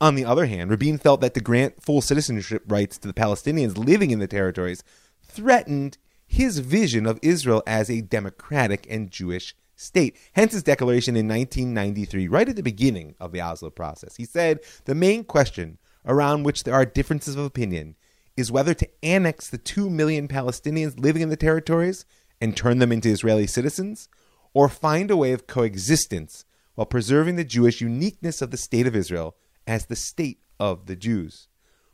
On 0.00 0.14
the 0.14 0.24
other 0.24 0.46
hand, 0.46 0.70
Rabin 0.70 0.98
felt 0.98 1.20
that 1.20 1.34
to 1.34 1.40
grant 1.40 1.82
full 1.82 2.00
citizenship 2.00 2.62
rights 2.66 2.96
to 2.98 3.08
the 3.08 3.14
Palestinians 3.14 3.76
living 3.76 4.10
in 4.10 4.18
the 4.18 4.26
territories 4.26 4.82
threatened 5.22 5.98
his 6.26 6.60
vision 6.60 7.06
of 7.06 7.18
Israel 7.22 7.62
as 7.66 7.90
a 7.90 8.00
democratic 8.00 8.86
and 8.88 9.10
Jewish 9.10 9.54
state. 9.74 10.16
Hence 10.32 10.52
his 10.52 10.62
declaration 10.62 11.16
in 11.16 11.26
1993, 11.26 12.28
right 12.28 12.48
at 12.48 12.56
the 12.56 12.62
beginning 12.62 13.14
of 13.18 13.32
the 13.32 13.40
Oslo 13.40 13.68
process. 13.68 14.16
He 14.16 14.24
said 14.24 14.60
the 14.84 14.94
main 14.94 15.24
question 15.24 15.78
around 16.06 16.44
which 16.44 16.64
there 16.64 16.74
are 16.74 16.86
differences 16.86 17.36
of 17.36 17.44
opinion 17.44 17.96
is 18.40 18.50
whether 18.50 18.74
to 18.74 18.88
annex 19.02 19.48
the 19.48 19.58
2 19.58 19.88
million 19.88 20.26
Palestinians 20.26 20.98
living 20.98 21.22
in 21.22 21.28
the 21.28 21.36
territories 21.36 22.04
and 22.40 22.56
turn 22.56 22.78
them 22.78 22.90
into 22.90 23.08
Israeli 23.08 23.46
citizens, 23.46 24.08
or 24.52 24.68
find 24.68 25.10
a 25.10 25.16
way 25.16 25.32
of 25.32 25.46
coexistence 25.46 26.44
while 26.74 26.86
preserving 26.86 27.36
the 27.36 27.44
Jewish 27.44 27.80
uniqueness 27.80 28.42
of 28.42 28.50
the 28.50 28.56
state 28.56 28.86
of 28.86 28.96
Israel 28.96 29.36
as 29.66 29.86
the 29.86 29.96
state 29.96 30.40
of 30.58 30.86
the 30.86 30.96
Jews. 30.96 31.48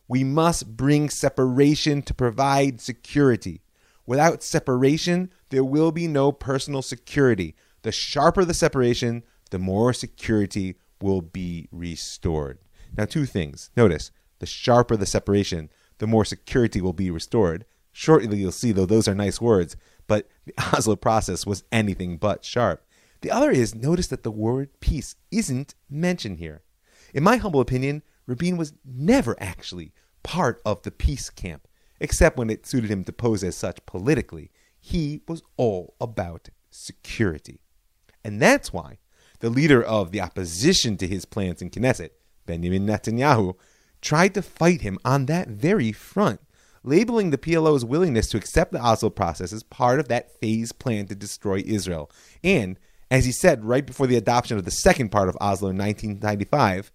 We 0.08 0.24
must 0.24 0.76
bring 0.76 1.10
separation 1.10 2.02
to 2.02 2.14
provide 2.14 2.80
security. 2.80 3.62
Without 4.06 4.42
separation, 4.42 5.32
there 5.50 5.64
will 5.64 5.90
be 5.90 6.06
no 6.06 6.30
personal 6.30 6.82
security. 6.82 7.56
The 7.82 7.92
sharper 7.92 8.44
the 8.44 8.54
separation, 8.54 9.24
the 9.50 9.58
more 9.58 9.92
security 9.92 10.76
will 11.02 11.20
be 11.20 11.68
restored. 11.72 12.58
Now, 12.96 13.04
two 13.04 13.26
things. 13.26 13.70
Notice 13.76 14.12
the 14.38 14.46
sharper 14.46 14.96
the 14.96 15.06
separation, 15.06 15.70
the 15.98 16.06
more 16.06 16.24
security 16.24 16.80
will 16.80 16.92
be 16.92 17.10
restored. 17.10 17.64
Shortly, 17.92 18.38
you'll 18.38 18.52
see, 18.52 18.72
though, 18.72 18.86
those 18.86 19.08
are 19.08 19.14
nice 19.14 19.40
words, 19.40 19.76
but 20.06 20.28
the 20.44 20.52
Oslo 20.76 20.96
process 20.96 21.46
was 21.46 21.64
anything 21.72 22.16
but 22.16 22.44
sharp. 22.44 22.84
The 23.22 23.30
other 23.30 23.50
is 23.50 23.74
notice 23.74 24.08
that 24.08 24.22
the 24.22 24.30
word 24.30 24.68
peace 24.80 25.16
isn't 25.30 25.74
mentioned 25.88 26.38
here. 26.38 26.62
In 27.14 27.22
my 27.22 27.36
humble 27.36 27.60
opinion, 27.60 28.02
Rabin 28.26 28.56
was 28.56 28.74
never 28.84 29.36
actually 29.40 29.92
part 30.22 30.60
of 30.64 30.82
the 30.82 30.90
peace 30.90 31.30
camp, 31.30 31.66
except 32.00 32.36
when 32.36 32.50
it 32.50 32.66
suited 32.66 32.90
him 32.90 33.04
to 33.04 33.12
pose 33.12 33.42
as 33.42 33.56
such 33.56 33.84
politically. 33.86 34.50
He 34.78 35.22
was 35.26 35.42
all 35.56 35.94
about 36.00 36.50
security. 36.70 37.60
And 38.22 38.42
that's 38.42 38.72
why 38.72 38.98
the 39.40 39.50
leader 39.50 39.82
of 39.82 40.10
the 40.10 40.20
opposition 40.20 40.96
to 40.98 41.06
his 41.06 41.24
plans 41.24 41.62
in 41.62 41.70
Knesset, 41.70 42.10
Benjamin 42.44 42.86
Netanyahu, 42.86 43.54
tried 44.00 44.34
to 44.34 44.42
fight 44.42 44.82
him 44.82 44.98
on 45.04 45.26
that 45.26 45.48
very 45.48 45.92
front, 45.92 46.40
labeling 46.82 47.30
the 47.30 47.38
PLO's 47.38 47.84
willingness 47.84 48.28
to 48.30 48.36
accept 48.36 48.72
the 48.72 48.80
Oslo 48.80 49.10
process 49.10 49.52
as 49.52 49.62
part 49.62 50.00
of 50.00 50.08
that 50.08 50.30
phase 50.40 50.72
plan 50.72 51.06
to 51.06 51.14
destroy 51.14 51.62
Israel. 51.66 52.10
And, 52.44 52.78
as 53.10 53.24
he 53.24 53.32
said 53.32 53.64
right 53.64 53.86
before 53.86 54.06
the 54.06 54.16
adoption 54.16 54.56
of 54.56 54.64
the 54.64 54.70
second 54.70 55.10
part 55.10 55.28
of 55.28 55.36
Oslo 55.40 55.70
in 55.70 55.78
1995, 55.78 56.92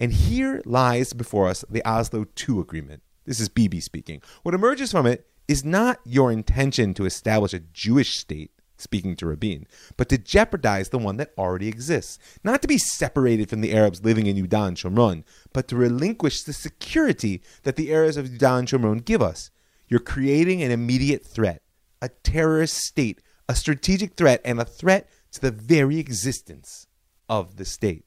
and 0.00 0.12
here 0.12 0.62
lies 0.64 1.12
before 1.12 1.48
us 1.48 1.64
the 1.68 1.84
Oslo 1.84 2.26
II 2.48 2.60
agreement. 2.60 3.02
This 3.24 3.40
is 3.40 3.48
Bibi 3.48 3.80
speaking. 3.80 4.22
What 4.42 4.54
emerges 4.54 4.92
from 4.92 5.06
it 5.06 5.26
is 5.48 5.64
not 5.64 6.00
your 6.04 6.30
intention 6.30 6.94
to 6.94 7.04
establish 7.04 7.52
a 7.54 7.60
Jewish 7.60 8.16
state, 8.16 8.52
speaking 8.78 9.16
to 9.16 9.26
Rabin, 9.26 9.66
but 9.96 10.08
to 10.08 10.18
jeopardize 10.18 10.88
the 10.88 10.98
one 10.98 11.16
that 11.18 11.32
already 11.36 11.68
exists. 11.68 12.18
Not 12.42 12.62
to 12.62 12.68
be 12.68 12.78
separated 12.78 13.50
from 13.50 13.60
the 13.60 13.74
Arabs 13.74 14.04
living 14.04 14.26
in 14.26 14.36
Yudan 14.36 14.76
Shomron, 14.76 15.24
but 15.52 15.68
to 15.68 15.76
relinquish 15.76 16.42
the 16.42 16.52
security 16.52 17.42
that 17.64 17.76
the 17.76 17.92
Arabs 17.92 18.16
of 18.16 18.26
Yudan 18.26 18.66
Shomron 18.66 19.04
give 19.04 19.20
us. 19.22 19.50
You're 19.88 20.00
creating 20.00 20.62
an 20.62 20.70
immediate 20.70 21.26
threat, 21.26 21.62
a 22.00 22.08
terrorist 22.08 22.76
state, 22.76 23.20
a 23.48 23.54
strategic 23.54 24.14
threat, 24.14 24.40
and 24.44 24.60
a 24.60 24.64
threat 24.64 25.08
to 25.32 25.40
the 25.40 25.50
very 25.50 25.98
existence 25.98 26.86
of 27.28 27.56
the 27.56 27.64
state. 27.64 28.04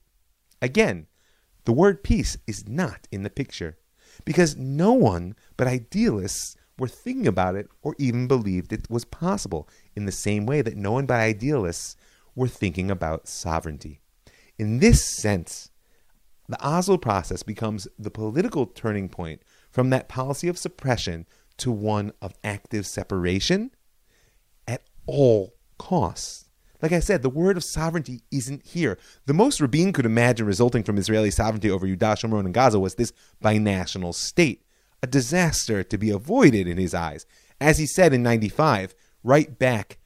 Again, 0.61 1.07
the 1.65 1.73
word 1.73 2.03
peace 2.03 2.37
is 2.47 2.67
not 2.67 3.07
in 3.11 3.23
the 3.23 3.29
picture 3.29 3.77
because 4.25 4.55
no 4.55 4.93
one 4.93 5.35
but 5.57 5.67
idealists 5.67 6.55
were 6.77 6.87
thinking 6.87 7.27
about 7.27 7.55
it 7.55 7.67
or 7.81 7.95
even 7.99 8.27
believed 8.27 8.73
it 8.73 8.89
was 8.89 9.05
possible, 9.05 9.69
in 9.95 10.05
the 10.05 10.11
same 10.11 10.45
way 10.45 10.61
that 10.61 10.77
no 10.77 10.91
one 10.91 11.05
but 11.05 11.19
idealists 11.19 11.95
were 12.35 12.47
thinking 12.47 12.89
about 12.89 13.27
sovereignty. 13.27 13.99
In 14.57 14.79
this 14.79 15.03
sense, 15.03 15.69
the 16.47 16.61
Oslo 16.65 16.97
process 16.97 17.43
becomes 17.43 17.87
the 17.97 18.11
political 18.11 18.65
turning 18.65 19.09
point 19.09 19.41
from 19.69 19.89
that 19.89 20.09
policy 20.09 20.47
of 20.47 20.57
suppression 20.57 21.25
to 21.57 21.71
one 21.71 22.11
of 22.21 22.33
active 22.43 22.85
separation 22.85 23.71
at 24.67 24.83
all 25.05 25.55
costs. 25.77 26.49
Like 26.81 26.91
I 26.91 26.99
said, 26.99 27.21
the 27.21 27.29
word 27.29 27.57
of 27.57 27.63
sovereignty 27.63 28.21
isn't 28.31 28.65
here. 28.65 28.97
The 29.27 29.33
most 29.33 29.61
Rabin 29.61 29.93
could 29.93 30.05
imagine 30.05 30.47
resulting 30.47 30.83
from 30.83 30.97
Israeli 30.97 31.31
sovereignty 31.31 31.69
over 31.69 31.85
Yudah, 31.85 32.17
Shomron, 32.17 32.45
and 32.45 32.53
Gaza 32.53 32.79
was 32.79 32.95
this 32.95 33.13
binational 33.43 34.13
state 34.13 34.65
a 35.03 35.07
disaster 35.07 35.83
to 35.83 35.97
be 35.97 36.09
avoided 36.09 36.67
in 36.67 36.77
his 36.77 36.93
eyes. 36.93 37.25
As 37.59 37.77
he 37.77 37.85
said 37.85 38.13
in 38.13 38.23
95, 38.23 38.93
right 39.23 39.57
back 39.57 39.99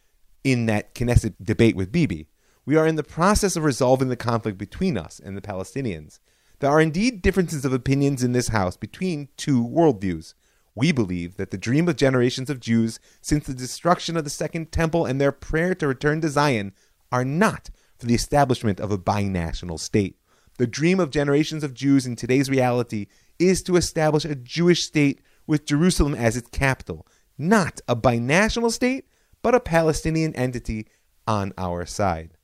in 0.43 0.65
that 0.67 0.93
Knesset 0.93 1.35
debate 1.41 1.75
with 1.75 1.91
Bibi, 1.91 2.27
we 2.65 2.75
are 2.75 2.87
in 2.87 2.95
the 2.95 3.03
process 3.03 3.55
of 3.55 3.63
resolving 3.63 4.09
the 4.09 4.15
conflict 4.15 4.57
between 4.57 4.97
us 4.97 5.19
and 5.23 5.35
the 5.35 5.41
Palestinians. 5.41 6.19
There 6.59 6.69
are 6.69 6.81
indeed 6.81 7.21
differences 7.21 7.65
of 7.65 7.73
opinions 7.73 8.23
in 8.23 8.31
this 8.31 8.49
house 8.49 8.77
between 8.77 9.29
two 9.37 9.63
worldviews. 9.63 10.33
We 10.73 10.91
believe 10.91 11.37
that 11.37 11.51
the 11.51 11.57
dream 11.57 11.87
of 11.87 11.95
generations 11.95 12.49
of 12.49 12.59
Jews 12.59 12.99
since 13.21 13.45
the 13.45 13.53
destruction 13.53 14.17
of 14.17 14.23
the 14.23 14.29
Second 14.29 14.71
Temple 14.71 15.05
and 15.05 15.19
their 15.19 15.31
prayer 15.31 15.75
to 15.75 15.87
return 15.87 16.21
to 16.21 16.29
Zion 16.29 16.73
are 17.11 17.25
not 17.25 17.69
for 17.97 18.07
the 18.07 18.15
establishment 18.15 18.79
of 18.79 18.91
a 18.91 18.97
binational 18.97 19.79
state. 19.79 20.17
The 20.57 20.67
dream 20.67 20.99
of 20.99 21.11
generations 21.11 21.63
of 21.63 21.73
Jews 21.73 22.05
in 22.05 22.15
today's 22.15 22.49
reality 22.49 23.07
is 23.39 23.61
to 23.63 23.75
establish 23.75 24.25
a 24.25 24.35
Jewish 24.35 24.83
state 24.83 25.21
with 25.47 25.65
Jerusalem 25.65 26.15
as 26.15 26.35
its 26.35 26.49
capital, 26.49 27.05
not 27.37 27.81
a 27.87 27.95
binational 27.95 28.71
state, 28.71 29.05
but 29.41 29.55
a 29.55 29.59
Palestinian 29.59 30.35
entity 30.35 30.87
on 31.27 31.53
our 31.57 31.85
side. 31.85 32.35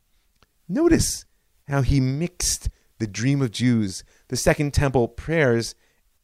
Notice 0.68 1.26
how 1.68 1.82
he 1.82 2.00
mixed 2.00 2.70
the 3.00 3.08
dream 3.08 3.42
of 3.42 3.52
Jews, 3.52 4.04
the 4.28 4.38
Second 4.38 4.74
Temple 4.74 5.08
prayers, 5.08 5.76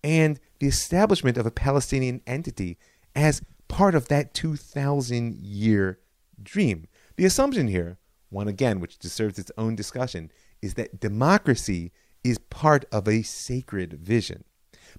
and 0.04 0.40
the 0.60 0.68
establishment 0.68 1.38
of 1.38 1.46
a 1.46 1.52
Palestinian 1.52 2.22
entity 2.28 2.78
as 3.16 3.42
part 3.68 3.96
of 3.96 4.08
that 4.08 4.34
2,000 4.34 5.36
year 5.38 6.00
dream. 6.42 6.88
The 7.16 7.26
assumption 7.26 7.68
here, 7.68 7.98
one 8.30 8.48
again 8.48 8.80
which 8.80 9.00
deserves 9.00 9.40
its 9.40 9.52
own 9.58 9.76
discussion, 9.76 10.32
is 10.62 10.76
that 10.76 11.00
democracy 11.00 11.92
is 12.24 12.38
part 12.38 12.86
of 12.92 13.08
a 13.08 13.24
sacred 13.24 13.94
vision. 13.94 14.44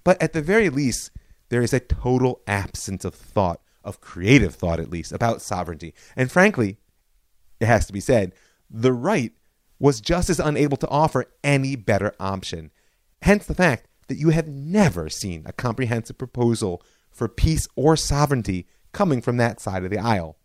But 0.03 0.21
at 0.21 0.33
the 0.33 0.41
very 0.41 0.69
least, 0.69 1.11
there 1.49 1.61
is 1.61 1.73
a 1.73 1.79
total 1.79 2.41
absence 2.47 3.03
of 3.03 3.13
thought, 3.13 3.61
of 3.83 4.01
creative 4.01 4.55
thought 4.55 4.79
at 4.79 4.89
least, 4.89 5.11
about 5.11 5.41
sovereignty. 5.41 5.93
And 6.15 6.31
frankly, 6.31 6.77
it 7.59 7.65
has 7.65 7.85
to 7.87 7.93
be 7.93 7.99
said, 7.99 8.33
the 8.69 8.93
right 8.93 9.33
was 9.79 10.01
just 10.01 10.29
as 10.29 10.39
unable 10.39 10.77
to 10.77 10.87
offer 10.87 11.25
any 11.43 11.75
better 11.75 12.13
option. 12.19 12.71
Hence 13.21 13.45
the 13.45 13.55
fact 13.55 13.87
that 14.07 14.17
you 14.17 14.29
have 14.29 14.47
never 14.47 15.09
seen 15.09 15.43
a 15.45 15.53
comprehensive 15.53 16.17
proposal 16.17 16.83
for 17.11 17.27
peace 17.27 17.67
or 17.75 17.95
sovereignty 17.95 18.67
coming 18.91 19.21
from 19.21 19.37
that 19.37 19.59
side 19.59 19.83
of 19.83 19.91
the 19.91 19.99
aisle. 19.99 20.37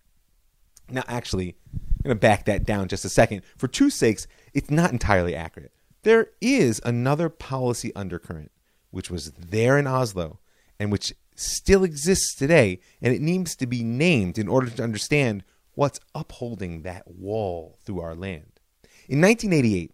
Now, 0.90 1.02
actually, 1.08 1.56
I'm 1.72 2.04
going 2.04 2.16
to 2.16 2.20
back 2.20 2.44
that 2.44 2.64
down 2.64 2.88
just 2.88 3.04
a 3.04 3.08
second. 3.08 3.42
For 3.56 3.68
two 3.68 3.90
sakes, 3.90 4.26
it's 4.52 4.70
not 4.70 4.92
entirely 4.92 5.34
accurate. 5.34 5.72
There 6.02 6.28
is 6.40 6.80
another 6.84 7.28
policy 7.28 7.94
undercurrent 7.94 8.50
which 8.90 9.10
was 9.10 9.32
there 9.32 9.76
in 9.78 9.86
Oslo 9.86 10.38
and 10.78 10.90
which 10.90 11.12
still 11.34 11.84
exists 11.84 12.34
today, 12.34 12.80
and 13.02 13.14
it 13.14 13.20
needs 13.20 13.56
to 13.56 13.66
be 13.66 13.82
named 13.82 14.38
in 14.38 14.48
order 14.48 14.70
to 14.70 14.82
understand 14.82 15.44
what's 15.74 16.00
upholding 16.14 16.82
that 16.82 17.02
wall 17.06 17.78
through 17.84 18.00
our 18.00 18.14
land. 18.14 18.60
In 19.08 19.20
1988, 19.20 19.92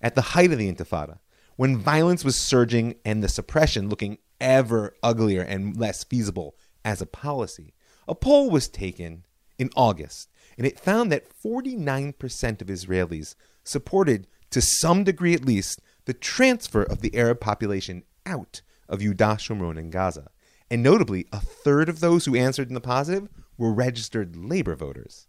at 0.00 0.14
the 0.14 0.22
height 0.22 0.52
of 0.52 0.58
the 0.58 0.72
Intifada, 0.72 1.18
when 1.56 1.76
violence 1.76 2.24
was 2.24 2.36
surging 2.36 2.96
and 3.04 3.22
the 3.22 3.28
suppression 3.28 3.88
looking 3.88 4.18
ever 4.40 4.94
uglier 5.02 5.42
and 5.42 5.76
less 5.76 6.02
feasible 6.04 6.56
as 6.84 7.00
a 7.00 7.06
policy, 7.06 7.74
a 8.08 8.14
poll 8.14 8.50
was 8.50 8.68
taken 8.68 9.24
in 9.58 9.70
August, 9.76 10.28
and 10.58 10.66
it 10.66 10.80
found 10.80 11.12
that 11.12 11.28
49% 11.30 12.60
of 12.60 12.66
Israelis 12.66 13.34
supported, 13.64 14.26
to 14.50 14.60
some 14.60 15.04
degree 15.04 15.34
at 15.34 15.44
least, 15.44 15.80
the 16.04 16.12
transfer 16.12 16.82
of 16.82 17.00
the 17.00 17.16
Arab 17.16 17.40
population 17.40 18.02
out 18.26 18.60
of 18.92 19.00
Yudah, 19.00 19.38
Shomron, 19.38 19.78
and 19.78 19.90
Gaza. 19.90 20.30
And 20.70 20.82
notably, 20.82 21.26
a 21.32 21.40
third 21.40 21.88
of 21.88 22.00
those 22.00 22.24
who 22.24 22.36
answered 22.36 22.68
in 22.68 22.74
the 22.74 22.80
positive 22.80 23.28
were 23.58 23.72
registered 23.72 24.36
labor 24.36 24.76
voters. 24.76 25.26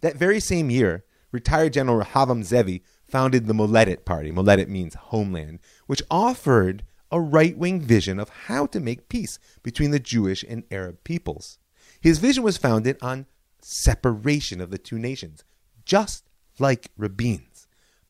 That 0.00 0.16
very 0.16 0.40
same 0.40 0.70
year, 0.70 1.04
retired 1.30 1.72
General 1.72 2.04
Rehavam 2.04 2.42
Ze'evi 2.42 2.82
founded 3.06 3.46
the 3.46 3.54
Moledet 3.54 4.04
Party. 4.04 4.32
Moledet 4.32 4.68
means 4.68 4.94
homeland, 4.94 5.60
which 5.86 6.02
offered 6.10 6.84
a 7.10 7.20
right 7.20 7.56
wing 7.56 7.80
vision 7.80 8.18
of 8.18 8.28
how 8.46 8.66
to 8.66 8.80
make 8.80 9.08
peace 9.08 9.38
between 9.62 9.90
the 9.90 10.00
Jewish 10.00 10.44
and 10.48 10.64
Arab 10.70 11.04
peoples. 11.04 11.58
His 12.00 12.18
vision 12.18 12.42
was 12.42 12.56
founded 12.56 12.96
on 13.02 13.26
separation 13.60 14.60
of 14.60 14.70
the 14.70 14.78
two 14.78 14.98
nations, 14.98 15.44
just 15.84 16.28
like 16.58 16.90
Rabin's. 16.96 17.66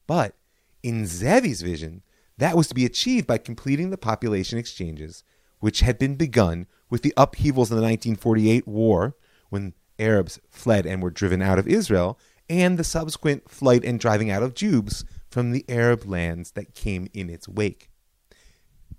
But 0.07 0.35
in 0.83 1.05
Ze'evi's 1.05 1.63
vision, 1.63 2.03
that 2.39 2.57
was 2.57 2.69
to 2.69 2.75
be 2.75 2.85
achieved 2.85 3.27
by 3.27 3.39
completing 3.39 3.91
the 3.91 3.99
population 3.99 4.59
exchanges, 4.59 5.25
which 5.61 5.81
had 5.81 5.99
been 5.99 6.17
begun 6.17 6.67
with 6.91 7.03
the 7.03 7.15
upheavals 7.17 7.71
in 7.71 7.77
the 7.77 7.83
1948 7.83 8.67
war, 8.67 9.17
when 9.51 9.75
Arabs 9.99 10.41
fled 10.51 10.87
and 10.87 11.03
were 11.03 11.11
driven 11.11 11.43
out 11.43 11.59
of 11.59 11.69
Israel, 11.69 12.19
and 12.49 12.79
the 12.79 12.85
subsequent 12.85 13.49
flight 13.49 13.85
and 13.85 14.01
driving 14.01 14.31
out 14.31 14.43
of 14.43 14.55
Jews 14.55 15.05
from 15.31 15.53
the 15.53 15.65
Arab 15.69 16.05
lands 16.05 16.53
that 16.53 16.75
came 16.75 17.09
in 17.15 17.31
its 17.31 17.49
wake. 17.49 17.91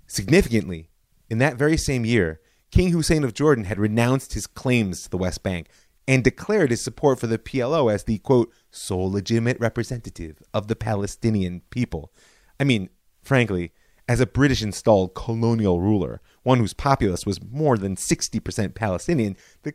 Significantly, 0.07 0.89
in 1.29 1.37
that 1.39 1.57
very 1.57 1.77
same 1.77 2.05
year, 2.05 2.39
King 2.71 2.89
Hussein 2.89 3.23
of 3.23 3.33
Jordan 3.33 3.65
had 3.65 3.79
renounced 3.79 4.33
his 4.33 4.47
claims 4.47 5.03
to 5.03 5.09
the 5.09 5.17
West 5.17 5.43
Bank 5.43 5.67
and 6.07 6.23
declared 6.23 6.71
his 6.71 6.83
support 6.83 7.19
for 7.19 7.27
the 7.27 7.37
PLO 7.37 7.91
as 7.93 8.03
the 8.03 8.17
quote 8.19 8.51
sole 8.71 9.11
legitimate 9.11 9.59
representative 9.59 10.41
of 10.53 10.67
the 10.67 10.75
Palestinian 10.75 11.61
people. 11.69 12.11
I 12.59 12.63
mean, 12.63 12.89
frankly, 13.23 13.71
as 14.07 14.19
a 14.19 14.25
British 14.25 14.61
installed 14.61 15.15
colonial 15.15 15.79
ruler, 15.79 16.21
one 16.43 16.59
whose 16.59 16.73
populace 16.73 17.25
was 17.25 17.41
more 17.41 17.77
than 17.77 17.95
60% 17.95 18.75
Palestinian, 18.75 19.37
the 19.63 19.73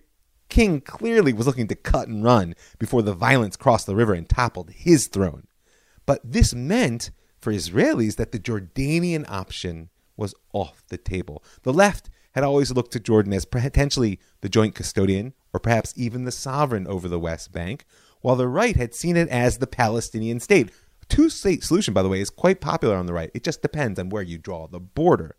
king 0.49 0.81
clearly 0.81 1.33
was 1.33 1.47
looking 1.47 1.69
to 1.69 1.75
cut 1.75 2.09
and 2.09 2.25
run 2.25 2.55
before 2.79 3.03
the 3.03 3.15
violence 3.15 3.57
crossed 3.57 3.87
the 3.87 3.97
river 3.97 4.13
and 4.15 4.29
toppled 4.29 4.71
his 4.71 5.07
throne. 5.09 5.47
But 6.07 6.21
this 6.25 6.55
meant 6.55 7.11
for 7.41 7.53
Israelis 7.53 8.17
that 8.17 8.33
the 8.33 8.39
Jordanian 8.39 9.29
option 9.29 9.91
was 10.17 10.35
off 10.53 10.83
the 10.89 10.99
table. 10.99 11.43
The 11.63 11.73
left 11.73 12.11
had 12.33 12.45
always 12.45 12.71
looked 12.73 12.93
to 12.93 13.01
Jordan 13.01 13.33
as 13.33 13.45
potentially 13.45 14.19
the 14.41 14.49
joint 14.49 14.75
custodian 14.75 15.35
or 15.53 15.61
perhaps 15.61 15.95
even 15.97 16.25
the 16.25 16.33
sovereign 16.33 16.87
over 16.87 17.09
the 17.09 17.19
West 17.19 17.53
Bank, 17.53 17.85
while 18.21 18.37
the 18.37 18.49
right 18.49 18.77
had 18.77 18.95
seen 18.95 19.17
it 19.17 19.29
as 19.29 19.59
the 19.59 19.67
Palestinian 19.67 20.41
state. 20.41 20.71
Two 21.09 21.31
state 21.31 21.65
solution, 21.65 21.95
by 21.95 22.03
the 22.03 22.09
way, 22.09 22.21
is 22.21 22.31
quite 22.31 22.61
popular 22.61 22.97
on 22.97 23.07
the 23.07 23.13
right. 23.13 23.31
It 23.35 23.45
just 23.45 23.63
depends 23.63 23.99
on 23.99 24.11
where 24.11 24.23
you 24.23 24.39
draw 24.39 24.67
the 24.67 24.81
border. 24.81 25.37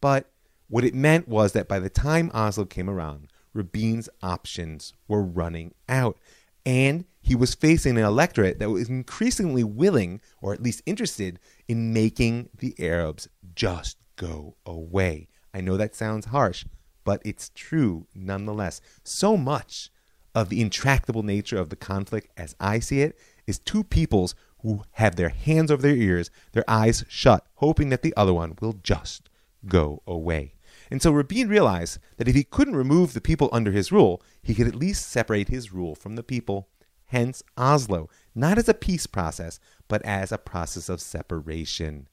But 0.00 0.30
what 0.68 0.84
it 0.84 0.94
meant 0.94 1.28
was 1.28 1.52
that 1.52 1.68
by 1.68 1.78
the 1.78 1.90
time 1.90 2.30
Oslo 2.32 2.64
came 2.64 2.88
around, 2.88 3.28
Rabin's 3.52 4.08
options 4.22 4.92
were 5.08 5.22
running 5.22 5.74
out. 5.88 6.18
And 6.64 7.04
he 7.20 7.34
was 7.34 7.54
facing 7.54 7.96
an 7.96 8.04
electorate 8.04 8.58
that 8.58 8.70
was 8.70 8.88
increasingly 8.88 9.64
willing, 9.64 10.20
or 10.40 10.52
at 10.52 10.62
least 10.62 10.82
interested, 10.86 11.38
in 11.66 11.92
making 11.92 12.50
the 12.58 12.74
Arabs 12.78 13.28
just 13.54 13.96
go 14.16 14.56
away. 14.66 15.28
I 15.54 15.60
know 15.60 15.76
that 15.76 15.94
sounds 15.94 16.26
harsh, 16.26 16.64
but 17.04 17.22
it's 17.24 17.50
true 17.54 18.06
nonetheless. 18.14 18.80
So 19.02 19.36
much 19.36 19.90
of 20.34 20.50
the 20.50 20.60
intractable 20.60 21.22
nature 21.22 21.58
of 21.58 21.70
the 21.70 21.76
conflict, 21.76 22.28
as 22.36 22.54
I 22.60 22.80
see 22.80 23.00
it, 23.00 23.18
is 23.46 23.58
two 23.58 23.82
peoples 23.82 24.34
who 24.60 24.82
have 24.92 25.16
their 25.16 25.28
hands 25.28 25.70
over 25.70 25.82
their 25.82 25.96
ears, 25.96 26.30
their 26.52 26.64
eyes 26.68 27.04
shut, 27.08 27.46
hoping 27.56 27.88
that 27.90 28.02
the 28.02 28.14
other 28.16 28.34
one 28.34 28.56
will 28.60 28.74
just 28.82 29.28
go 29.66 30.02
away. 30.06 30.54
And 30.90 31.02
so 31.02 31.10
Rabin 31.10 31.48
realized 31.48 31.98
that 32.16 32.28
if 32.28 32.34
he 32.34 32.44
couldn't 32.44 32.76
remove 32.76 33.12
the 33.12 33.20
people 33.20 33.48
under 33.52 33.72
his 33.72 33.92
rule, 33.92 34.22
he 34.42 34.54
could 34.54 34.66
at 34.66 34.74
least 34.74 35.08
separate 35.08 35.48
his 35.48 35.72
rule 35.72 35.94
from 35.94 36.16
the 36.16 36.22
people. 36.22 36.68
Hence 37.06 37.42
Oslo, 37.56 38.08
not 38.34 38.58
as 38.58 38.68
a 38.68 38.74
peace 38.74 39.06
process, 39.06 39.60
but 39.86 40.02
as 40.02 40.32
a 40.32 40.38
process 40.38 40.88
of 40.88 41.00
separation. 41.00 42.08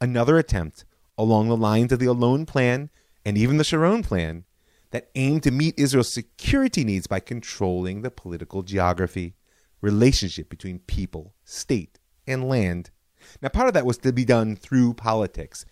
Another 0.00 0.38
attempt 0.38 0.84
along 1.18 1.48
the 1.48 1.56
lines 1.56 1.92
of 1.92 1.98
the 1.98 2.06
Allon 2.06 2.46
Plan 2.46 2.90
and 3.24 3.36
even 3.36 3.58
the 3.58 3.64
Sharon 3.64 4.02
Plan 4.02 4.44
that 4.90 5.10
aimed 5.14 5.42
to 5.44 5.50
meet 5.50 5.78
Israel's 5.78 6.12
security 6.12 6.84
needs 6.84 7.06
by 7.06 7.20
controlling 7.20 8.02
the 8.02 8.10
political 8.10 8.62
geography, 8.62 9.34
relationship 9.80 10.48
between 10.48 10.80
people, 10.80 11.34
state, 11.44 11.98
and 12.26 12.48
land. 12.48 12.90
Now, 13.42 13.48
part 13.48 13.68
of 13.68 13.74
that 13.74 13.86
was 13.86 13.98
to 13.98 14.12
be 14.12 14.24
done 14.24 14.56
through 14.56 14.94
politics, 14.94 15.64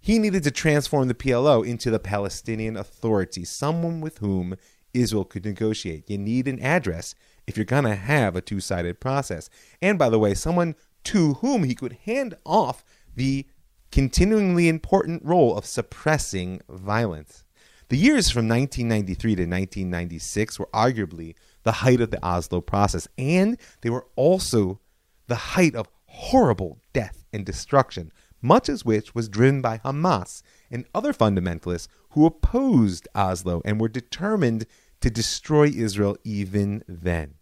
he 0.00 0.18
needed 0.18 0.44
to 0.44 0.50
transform 0.50 1.08
the 1.08 1.14
PLO 1.14 1.66
into 1.66 1.90
the 1.90 1.98
Palestinian 1.98 2.76
Authority, 2.76 3.44
someone 3.44 4.00
with 4.00 4.18
whom 4.18 4.56
Israel 4.94 5.24
could 5.24 5.44
negotiate. 5.44 6.08
You 6.08 6.18
need 6.18 6.48
an 6.48 6.60
address 6.60 7.14
if 7.46 7.56
you're 7.56 7.64
going 7.64 7.84
to 7.84 7.94
have 7.94 8.36
a 8.36 8.40
two 8.40 8.60
sided 8.60 9.00
process. 9.00 9.50
And 9.82 9.98
by 9.98 10.08
the 10.08 10.18
way, 10.18 10.34
someone 10.34 10.74
to 11.04 11.34
whom 11.34 11.64
he 11.64 11.74
could 11.74 11.98
hand 12.04 12.36
off 12.44 12.84
the 13.14 13.46
continuingly 13.92 14.68
important 14.68 15.24
role 15.24 15.56
of 15.56 15.64
suppressing 15.64 16.60
violence. 16.68 17.44
The 17.88 17.96
years 17.96 18.30
from 18.30 18.48
1993 18.48 19.36
to 19.36 19.42
1996 19.42 20.58
were 20.58 20.68
arguably 20.74 21.34
the 21.66 21.72
height 21.72 22.00
of 22.00 22.10
the 22.10 22.26
Oslo 22.26 22.62
process, 22.62 23.06
and 23.18 23.58
they 23.82 23.90
were 23.90 24.06
also 24.16 24.80
the 25.26 25.34
height 25.34 25.74
of 25.74 25.88
horrible 26.06 26.80
death 26.94 27.26
and 27.34 27.44
destruction 27.44 28.10
much 28.42 28.68
of 28.68 28.82
which 28.82 29.14
was 29.14 29.28
driven 29.28 29.60
by 29.60 29.78
Hamas 29.78 30.42
and 30.70 30.86
other 30.94 31.12
fundamentalists 31.12 31.88
who 32.10 32.26
opposed 32.26 33.08
Oslo 33.14 33.60
and 33.64 33.80
were 33.80 33.88
determined 33.88 34.66
to 35.00 35.10
destroy 35.10 35.66
Israel 35.66 36.16
even 36.24 36.82
then. 36.86 37.34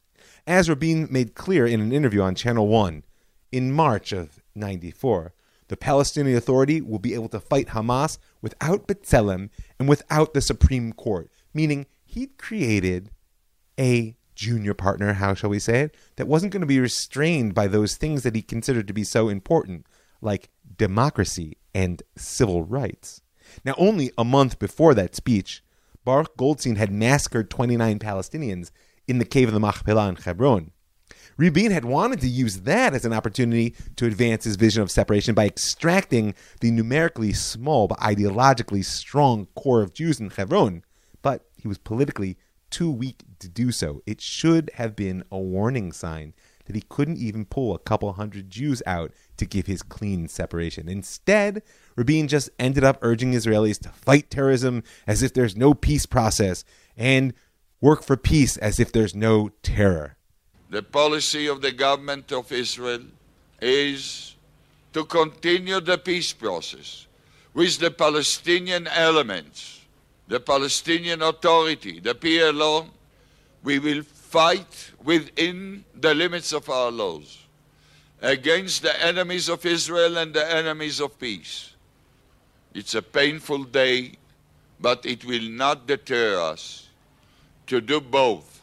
As 0.46 0.68
Rabin 0.68 1.08
made 1.10 1.34
clear 1.34 1.66
in 1.66 1.80
an 1.80 1.92
interview 1.92 2.22
on 2.22 2.34
Channel 2.34 2.68
1 2.68 3.04
in 3.52 3.72
March 3.72 4.12
of 4.12 4.42
94, 4.54 5.32
the 5.68 5.76
Palestinian 5.76 6.36
Authority 6.36 6.80
will 6.80 6.98
be 6.98 7.14
able 7.14 7.28
to 7.28 7.40
fight 7.40 7.68
Hamas 7.68 8.18
without 8.42 8.86
B'Tselem 8.86 9.50
and 9.78 9.88
without 9.88 10.34
the 10.34 10.40
Supreme 10.40 10.92
Court, 10.92 11.30
meaning 11.54 11.86
he'd 12.04 12.36
created 12.36 13.10
a 13.78 14.16
junior 14.34 14.74
partner, 14.74 15.14
how 15.14 15.34
shall 15.34 15.50
we 15.50 15.58
say 15.58 15.82
it, 15.82 15.96
that 16.16 16.26
wasn't 16.26 16.52
going 16.52 16.60
to 16.60 16.66
be 16.66 16.80
restrained 16.80 17.54
by 17.54 17.66
those 17.66 17.96
things 17.96 18.22
that 18.22 18.34
he 18.34 18.42
considered 18.42 18.86
to 18.88 18.94
be 18.94 19.04
so 19.04 19.28
important, 19.28 19.86
like 20.20 20.50
democracy 20.76 21.56
and 21.74 22.02
civil 22.16 22.62
rights. 22.62 23.20
Now, 23.64 23.74
only 23.78 24.10
a 24.16 24.24
month 24.24 24.58
before 24.58 24.94
that 24.94 25.14
speech, 25.14 25.62
Baruch 26.04 26.36
Goldstein 26.36 26.76
had 26.76 26.92
massacred 26.92 27.50
29 27.50 27.98
Palestinians 27.98 28.70
in 29.06 29.18
the 29.18 29.24
cave 29.24 29.48
of 29.48 29.54
the 29.54 29.60
Machpelah 29.60 30.08
in 30.08 30.16
Hebron. 30.16 30.70
Rabin 31.36 31.72
had 31.72 31.84
wanted 31.84 32.20
to 32.20 32.28
use 32.28 32.60
that 32.60 32.94
as 32.94 33.04
an 33.04 33.12
opportunity 33.12 33.74
to 33.96 34.06
advance 34.06 34.44
his 34.44 34.56
vision 34.56 34.82
of 34.82 34.90
separation 34.90 35.34
by 35.34 35.46
extracting 35.46 36.34
the 36.60 36.70
numerically 36.70 37.32
small 37.32 37.88
but 37.88 37.98
ideologically 37.98 38.84
strong 38.84 39.46
core 39.56 39.82
of 39.82 39.92
Jews 39.92 40.20
in 40.20 40.30
Hebron, 40.30 40.84
but 41.22 41.46
he 41.56 41.66
was 41.66 41.78
politically 41.78 42.36
too 42.74 42.90
weak 42.90 43.22
to 43.38 43.48
do 43.48 43.70
so. 43.70 44.02
It 44.04 44.20
should 44.20 44.68
have 44.74 44.96
been 44.96 45.22
a 45.30 45.38
warning 45.38 45.92
sign 45.92 46.34
that 46.64 46.74
he 46.74 46.82
couldn't 46.88 47.18
even 47.18 47.44
pull 47.44 47.72
a 47.72 47.78
couple 47.78 48.12
hundred 48.14 48.50
Jews 48.50 48.82
out 48.84 49.12
to 49.36 49.46
give 49.46 49.66
his 49.66 49.82
clean 49.82 50.26
separation. 50.26 50.88
Instead, 50.88 51.62
Rabin 51.94 52.26
just 52.26 52.50
ended 52.58 52.82
up 52.82 52.98
urging 53.00 53.32
Israelis 53.32 53.78
to 53.82 53.90
fight 53.90 54.28
terrorism 54.28 54.82
as 55.06 55.22
if 55.22 55.32
there's 55.32 55.56
no 55.56 55.72
peace 55.72 56.04
process 56.04 56.64
and 56.96 57.32
work 57.80 58.02
for 58.02 58.16
peace 58.16 58.56
as 58.56 58.80
if 58.80 58.90
there's 58.90 59.14
no 59.14 59.50
terror. 59.62 60.16
The 60.70 60.82
policy 60.82 61.46
of 61.46 61.62
the 61.62 61.70
government 61.70 62.32
of 62.32 62.50
Israel 62.50 63.02
is 63.60 64.34
to 64.94 65.04
continue 65.04 65.80
the 65.80 65.98
peace 65.98 66.32
process 66.32 67.06
with 67.52 67.78
the 67.78 67.92
Palestinian 67.92 68.88
elements, 68.88 69.83
the 70.28 70.40
Palestinian 70.40 71.22
Authority, 71.22 72.00
the 72.00 72.14
PLO. 72.14 72.88
We 73.62 73.78
will 73.78 74.02
fight 74.02 74.92
within 75.02 75.84
the 75.94 76.14
limits 76.14 76.52
of 76.52 76.68
our 76.68 76.90
laws 76.90 77.38
against 78.20 78.82
the 78.82 79.04
enemies 79.04 79.48
of 79.48 79.64
Israel 79.64 80.18
and 80.18 80.34
the 80.34 80.44
enemies 80.54 81.00
of 81.00 81.18
peace. 81.18 81.74
It's 82.74 82.94
a 82.94 83.02
painful 83.02 83.64
day, 83.64 84.14
but 84.80 85.06
it 85.06 85.24
will 85.24 85.48
not 85.50 85.86
deter 85.86 86.40
us 86.40 86.88
to 87.68 87.80
do 87.80 88.00
both. 88.00 88.62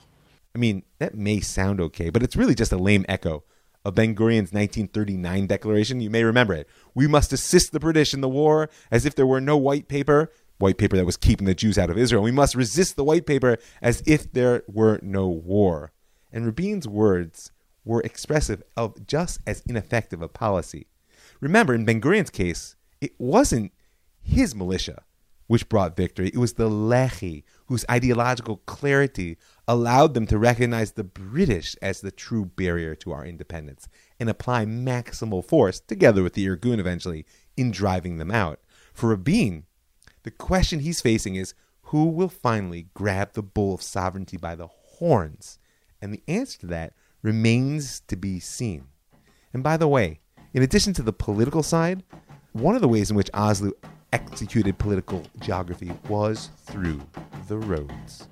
I 0.54 0.60
mean, 0.60 0.84
that 1.00 1.16
may 1.16 1.40
sound 1.40 1.80
okay, 1.80 2.10
but 2.10 2.22
it's 2.22 2.36
really 2.36 2.56
just 2.56 2.72
a 2.72 2.78
lame 2.78 3.06
echo 3.08 3.44
of 3.86 3.96
Ben 3.96 4.14
Gurion's 4.14 4.52
1939 4.52 5.48
declaration. 5.48 6.02
You 6.02 6.10
may 6.10 6.24
remember 6.24 6.54
it. 6.54 6.68
We 6.94 7.08
must 7.08 7.34
assist 7.34 7.72
the 7.72 7.80
British 7.80 8.14
in 8.14 8.22
the 8.22 8.30
war 8.30 8.70
as 8.92 9.06
if 9.06 9.16
there 9.16 9.26
were 9.26 9.42
no 9.42 9.58
white 9.58 9.88
paper 9.88 10.32
white 10.62 10.78
paper 10.78 10.96
that 10.96 11.06
was 11.06 11.18
keeping 11.18 11.46
the 11.46 11.56
Jews 11.56 11.78
out 11.78 11.90
of 11.90 11.98
Israel. 11.98 12.24
We 12.24 12.32
must 12.32 12.56
resist 12.56 12.96
the 12.96 13.04
white 13.04 13.26
paper 13.26 13.58
as 13.82 14.04
if 14.06 14.32
there 14.32 14.64
were 14.68 15.00
no 15.02 15.28
war. 15.28 15.92
and 16.32 16.46
Rabin's 16.46 16.88
words 16.88 17.52
were 17.84 18.02
expressive 18.02 18.64
of 18.78 19.06
just 19.06 19.40
as 19.46 19.62
ineffective 19.68 20.22
a 20.22 20.30
policy. 20.30 20.88
Remember, 21.42 21.74
in 21.74 21.84
Ben 21.84 22.00
Gurion's 22.00 22.30
case, 22.30 22.76
it 23.02 23.14
wasn't 23.18 23.74
his 24.22 24.56
militia 24.56 25.04
which 25.48 25.68
brought 25.68 25.98
victory. 25.98 26.30
It 26.30 26.38
was 26.38 26.54
the 26.54 26.70
Lehi 26.70 27.44
whose 27.66 27.84
ideological 27.92 28.62
clarity 28.68 29.38
allowed 29.68 30.14
them 30.14 30.26
to 30.28 30.38
recognize 30.38 30.94
the 30.94 31.04
British 31.04 31.76
as 31.82 32.00
the 32.00 32.12
true 32.12 32.46
barrier 32.46 32.96
to 32.96 33.12
our 33.12 33.26
independence 33.26 33.90
and 34.18 34.30
apply 34.30 34.66
maximal 34.66 35.44
force, 35.44 35.82
together 35.82 36.24
with 36.24 36.36
the 36.36 36.46
Irgun 36.48 36.80
eventually, 36.80 37.26
in 37.58 37.72
driving 37.72 38.16
them 38.18 38.32
out. 38.32 38.62
For 38.94 39.10
Rabin, 39.10 39.66
the 40.24 40.32
question 40.32 40.80
he's 40.80 41.02
facing 41.02 41.36
is 41.36 41.54
who 41.84 42.06
will 42.06 42.30
finally 42.30 42.88
grab 42.94 43.34
the 43.34 43.42
bull 43.42 43.74
of 43.74 43.82
sovereignty 43.82 44.38
by 44.38 44.56
the 44.56 44.68
horns? 44.68 45.60
And 46.02 46.14
the 46.14 46.24
answer 46.28 46.60
to 46.60 46.68
that 46.68 46.94
remains 47.22 48.02
to 48.08 48.16
be 48.16 48.40
seen. 48.40 48.86
And 49.54 49.64
by 49.64 49.78
the 49.78 49.88
way, 49.88 50.20
in 50.54 50.64
addition 50.64 50.94
to 50.94 51.04
the 51.04 51.14
political 51.14 51.64
side, 51.64 52.04
one 52.54 52.76
of 52.76 52.82
the 52.82 52.88
ways 52.88 53.10
in 53.10 53.16
which 53.16 53.30
Oslo 53.34 53.72
executed 54.14 54.78
political 54.78 55.24
geography 55.40 55.92
was 56.10 56.50
through 56.66 57.02
the 57.48 57.58
roads. 57.58 58.28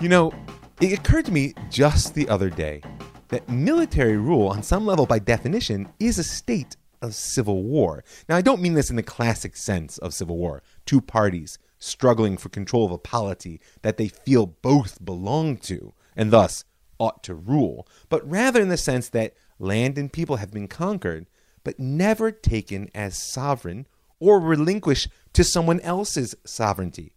You 0.00 0.08
know, 0.08 0.32
it 0.80 0.98
occurred 0.98 1.24
to 1.26 1.32
me 1.32 1.54
just 1.70 2.14
the 2.14 2.28
other 2.28 2.50
day 2.50 2.82
that 3.28 3.48
military 3.48 4.16
rule, 4.16 4.48
on 4.48 4.62
some 4.62 4.84
level 4.84 5.06
by 5.06 5.18
definition, 5.18 5.88
is 5.98 6.18
a 6.18 6.24
state 6.24 6.76
of 7.04 7.14
civil 7.14 7.62
war. 7.62 8.02
Now, 8.28 8.36
I 8.36 8.42
don't 8.42 8.62
mean 8.62 8.74
this 8.74 8.90
in 8.90 8.96
the 8.96 9.02
classic 9.02 9.56
sense 9.56 9.98
of 9.98 10.14
civil 10.14 10.36
war 10.36 10.62
two 10.86 11.00
parties 11.00 11.58
struggling 11.78 12.36
for 12.36 12.48
control 12.48 12.86
of 12.86 12.90
a 12.90 12.98
polity 12.98 13.60
that 13.82 13.96
they 13.96 14.08
feel 14.08 14.46
both 14.46 15.04
belong 15.04 15.56
to 15.58 15.92
and 16.16 16.30
thus 16.30 16.64
ought 16.98 17.22
to 17.24 17.34
rule, 17.34 17.86
but 18.08 18.28
rather 18.28 18.60
in 18.60 18.68
the 18.68 18.76
sense 18.76 19.08
that 19.10 19.34
land 19.58 19.98
and 19.98 20.12
people 20.12 20.36
have 20.36 20.50
been 20.50 20.68
conquered 20.68 21.26
but 21.62 21.78
never 21.78 22.30
taken 22.30 22.90
as 22.94 23.22
sovereign 23.32 23.86
or 24.20 24.38
relinquished 24.38 25.08
to 25.32 25.44
someone 25.44 25.80
else's 25.80 26.34
sovereignty. 26.44 27.14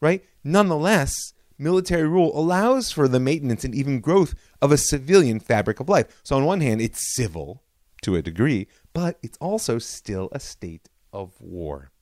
Right? 0.00 0.24
Nonetheless, 0.44 1.32
military 1.58 2.06
rule 2.06 2.38
allows 2.38 2.92
for 2.92 3.08
the 3.08 3.18
maintenance 3.18 3.64
and 3.64 3.74
even 3.74 4.00
growth 4.00 4.34
of 4.62 4.70
a 4.70 4.78
civilian 4.78 5.40
fabric 5.40 5.80
of 5.80 5.88
life. 5.88 6.20
So, 6.22 6.36
on 6.36 6.44
one 6.44 6.60
hand, 6.60 6.80
it's 6.80 7.14
civil 7.14 7.62
to 8.02 8.14
a 8.14 8.22
degree, 8.22 8.68
but 8.98 9.16
it's 9.22 9.38
also 9.38 9.78
still 9.78 10.28
a 10.32 10.40
state 10.40 10.88
of 11.12 11.40
war. 11.40 11.92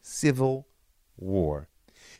Civil 0.00 0.66
war. 1.16 1.68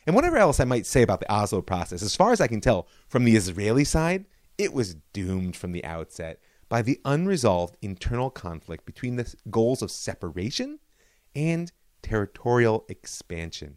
And 0.07 0.15
whatever 0.15 0.37
else 0.37 0.61
I 0.61 0.63
might 0.63 0.85
say 0.85 1.01
about 1.01 1.19
the 1.19 1.29
Oslo 1.29 1.61
process, 1.61 2.01
as 2.01 2.15
far 2.15 2.31
as 2.31 2.39
I 2.39 2.47
can 2.47 2.61
tell 2.61 2.87
from 3.09 3.25
the 3.25 3.35
Israeli 3.35 3.83
side, 3.83 4.23
it 4.57 4.71
was 4.71 4.95
doomed 5.11 5.57
from 5.57 5.73
the 5.73 5.83
outset 5.83 6.39
by 6.69 6.81
the 6.81 7.01
unresolved 7.03 7.75
internal 7.81 8.29
conflict 8.29 8.85
between 8.85 9.17
the 9.17 9.35
goals 9.51 9.81
of 9.81 9.91
separation 9.91 10.79
and 11.35 11.73
territorial 12.01 12.85
expansion. 12.87 13.75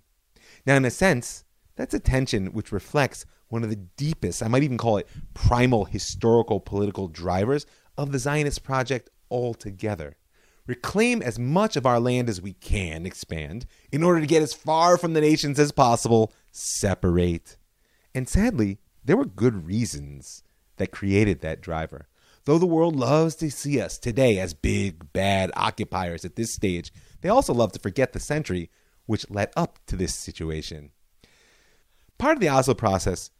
Now, 0.64 0.76
in 0.76 0.84
a 0.84 0.92
sense, 0.92 1.42
that's 1.74 1.92
a 1.92 1.98
tension 1.98 2.52
which 2.52 2.70
reflects 2.70 3.26
one 3.48 3.64
of 3.64 3.70
the 3.70 3.82
deepest, 3.96 4.44
I 4.44 4.48
might 4.48 4.62
even 4.62 4.78
call 4.78 4.98
it 4.98 5.08
primal 5.34 5.86
historical 5.86 6.60
political 6.60 7.08
drivers 7.08 7.66
of 7.98 8.12
the 8.12 8.20
Zionist 8.20 8.62
project 8.62 9.10
altogether. 9.28 10.16
Reclaim 10.66 11.22
as 11.22 11.38
much 11.38 11.76
of 11.76 11.86
our 11.86 12.00
land 12.00 12.28
as 12.28 12.40
we 12.40 12.52
can 12.54 13.06
expand 13.06 13.66
in 13.92 14.02
order 14.02 14.20
to 14.20 14.26
get 14.26 14.42
as 14.42 14.52
far 14.52 14.96
from 14.96 15.12
the 15.12 15.20
nations 15.20 15.58
as 15.58 15.70
possible, 15.70 16.32
separate. 16.50 17.56
And 18.14 18.28
sadly, 18.28 18.78
there 19.04 19.16
were 19.16 19.26
good 19.26 19.66
reasons 19.66 20.42
that 20.76 20.90
created 20.90 21.40
that 21.40 21.60
driver. 21.60 22.08
Though 22.44 22.58
the 22.58 22.66
world 22.66 22.96
loves 22.96 23.34
to 23.36 23.50
see 23.50 23.80
us 23.80 23.98
today 23.98 24.38
as 24.38 24.54
big, 24.54 25.12
bad 25.12 25.50
occupiers 25.56 26.24
at 26.24 26.36
this 26.36 26.52
stage, 26.52 26.92
they 27.20 27.28
also 27.28 27.52
love 27.52 27.72
to 27.72 27.80
forget 27.80 28.12
the 28.12 28.20
century 28.20 28.70
which 29.06 29.30
led 29.30 29.50
up 29.56 29.78
to 29.86 29.96
this 29.96 30.14
situation. 30.14 30.90
Part 32.18 32.36
of 32.36 32.40
the 32.40 32.48
Oslo 32.48 32.74
process, 32.74 33.30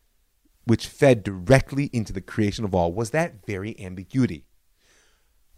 which 0.65 0.87
fed 0.87 1.23
directly 1.23 1.91
into 1.93 2.13
the 2.13 2.21
creation 2.21 2.65
of 2.65 2.75
all, 2.75 2.93
was 2.93 3.11
that 3.11 3.47
very 3.47 3.79
ambiguity. 3.81 4.45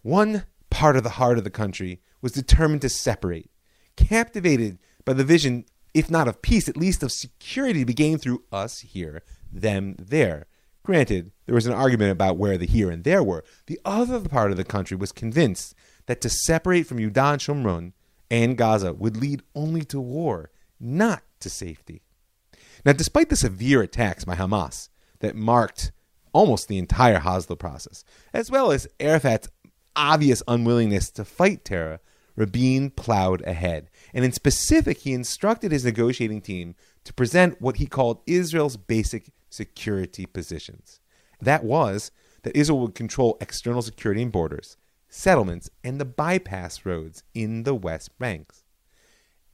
One 0.01 0.45
part 0.79 0.95
of 0.95 1.03
the 1.03 1.09
heart 1.09 1.37
of 1.37 1.43
the 1.43 1.49
country 1.49 1.99
was 2.21 2.31
determined 2.31 2.81
to 2.81 2.87
separate, 2.87 3.51
captivated 3.97 4.79
by 5.03 5.11
the 5.11 5.25
vision, 5.25 5.65
if 5.93 6.09
not 6.09 6.25
of 6.25 6.41
peace, 6.41 6.69
at 6.69 6.77
least 6.77 7.03
of 7.03 7.11
security 7.11 7.81
to 7.81 7.85
be 7.85 7.93
gained 7.93 8.21
through 8.21 8.41
us 8.49 8.79
here, 8.79 9.21
them 9.51 9.93
there. 9.99 10.45
Granted, 10.83 11.33
there 11.45 11.55
was 11.55 11.65
an 11.65 11.73
argument 11.73 12.13
about 12.13 12.37
where 12.37 12.57
the 12.57 12.65
here 12.65 12.89
and 12.89 13.03
there 13.03 13.21
were. 13.21 13.43
The 13.65 13.77
other 13.83 14.21
part 14.21 14.51
of 14.51 14.57
the 14.57 14.63
country 14.63 14.95
was 14.95 15.11
convinced 15.11 15.75
that 16.05 16.21
to 16.21 16.29
separate 16.29 16.83
from 16.83 16.99
Yudah 16.99 17.35
Shomron 17.39 17.91
and 18.31 18.57
Gaza 18.57 18.93
would 18.93 19.17
lead 19.17 19.43
only 19.53 19.83
to 19.83 19.99
war, 19.99 20.49
not 20.79 21.23
to 21.41 21.49
safety. 21.49 22.03
Now, 22.85 22.93
despite 22.93 23.27
the 23.27 23.35
severe 23.35 23.81
attacks 23.81 24.23
by 24.23 24.35
Hamas 24.35 24.87
that 25.19 25.35
marked 25.35 25.91
almost 26.31 26.69
the 26.69 26.77
entire 26.77 27.17
Oslo 27.17 27.57
process, 27.57 28.05
as 28.33 28.49
well 28.49 28.71
as 28.71 28.87
Arafat's 29.01 29.49
obvious 29.95 30.43
unwillingness 30.47 31.09
to 31.11 31.25
fight 31.25 31.65
terror, 31.65 31.99
Rabin 32.35 32.91
plowed 32.91 33.41
ahead. 33.41 33.89
And 34.13 34.23
in 34.23 34.31
specific, 34.31 34.99
he 34.99 35.13
instructed 35.13 35.71
his 35.71 35.85
negotiating 35.85 36.41
team 36.41 36.75
to 37.03 37.13
present 37.13 37.61
what 37.61 37.77
he 37.77 37.85
called 37.85 38.21
Israel's 38.25 38.77
basic 38.77 39.31
security 39.49 40.25
positions. 40.25 41.01
That 41.41 41.63
was 41.63 42.11
that 42.43 42.55
Israel 42.55 42.79
would 42.81 42.95
control 42.95 43.37
external 43.41 43.81
security 43.81 44.21
and 44.21 44.31
borders, 44.31 44.77
settlements, 45.09 45.69
and 45.83 45.99
the 45.99 46.05
bypass 46.05 46.85
roads 46.85 47.23
in 47.33 47.63
the 47.63 47.75
West 47.75 48.17
Banks. 48.19 48.63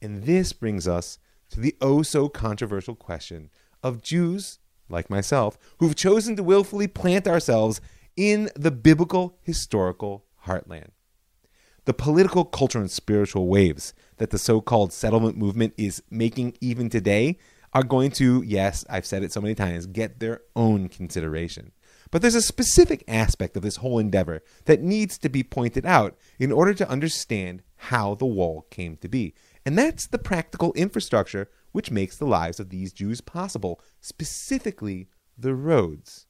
And 0.00 0.24
this 0.24 0.52
brings 0.52 0.86
us 0.86 1.18
to 1.50 1.60
the 1.60 1.76
oh 1.80 2.02
so 2.02 2.28
controversial 2.28 2.94
question 2.94 3.50
of 3.82 4.02
Jews, 4.02 4.58
like 4.88 5.10
myself, 5.10 5.58
who've 5.78 5.96
chosen 5.96 6.36
to 6.36 6.42
willfully 6.42 6.86
plant 6.86 7.26
ourselves 7.26 7.80
in 8.16 8.50
the 8.56 8.70
biblical 8.70 9.38
historical 9.42 10.24
heartland. 10.46 10.88
The 11.84 11.94
political, 11.94 12.44
cultural, 12.44 12.82
and 12.82 12.90
spiritual 12.90 13.46
waves 13.46 13.94
that 14.16 14.30
the 14.30 14.38
so 14.38 14.60
called 14.60 14.92
settlement 14.92 15.36
movement 15.36 15.74
is 15.76 16.02
making 16.10 16.56
even 16.60 16.90
today 16.90 17.38
are 17.72 17.84
going 17.84 18.10
to, 18.12 18.42
yes, 18.42 18.84
I've 18.88 19.06
said 19.06 19.22
it 19.22 19.32
so 19.32 19.40
many 19.40 19.54
times, 19.54 19.86
get 19.86 20.18
their 20.18 20.40
own 20.56 20.88
consideration. 20.88 21.72
But 22.10 22.22
there's 22.22 22.34
a 22.34 22.42
specific 22.42 23.04
aspect 23.06 23.56
of 23.56 23.62
this 23.62 23.76
whole 23.76 23.98
endeavor 23.98 24.42
that 24.64 24.80
needs 24.80 25.18
to 25.18 25.28
be 25.28 25.42
pointed 25.42 25.84
out 25.84 26.16
in 26.38 26.52
order 26.52 26.72
to 26.74 26.88
understand 26.88 27.62
how 27.76 28.14
the 28.14 28.26
wall 28.26 28.66
came 28.70 28.96
to 28.98 29.08
be. 29.08 29.34
And 29.64 29.76
that's 29.76 30.06
the 30.06 30.18
practical 30.18 30.72
infrastructure 30.72 31.50
which 31.72 31.90
makes 31.90 32.16
the 32.16 32.26
lives 32.26 32.58
of 32.58 32.70
these 32.70 32.92
Jews 32.92 33.20
possible, 33.20 33.80
specifically 34.00 35.08
the 35.36 35.54
roads. 35.54 36.25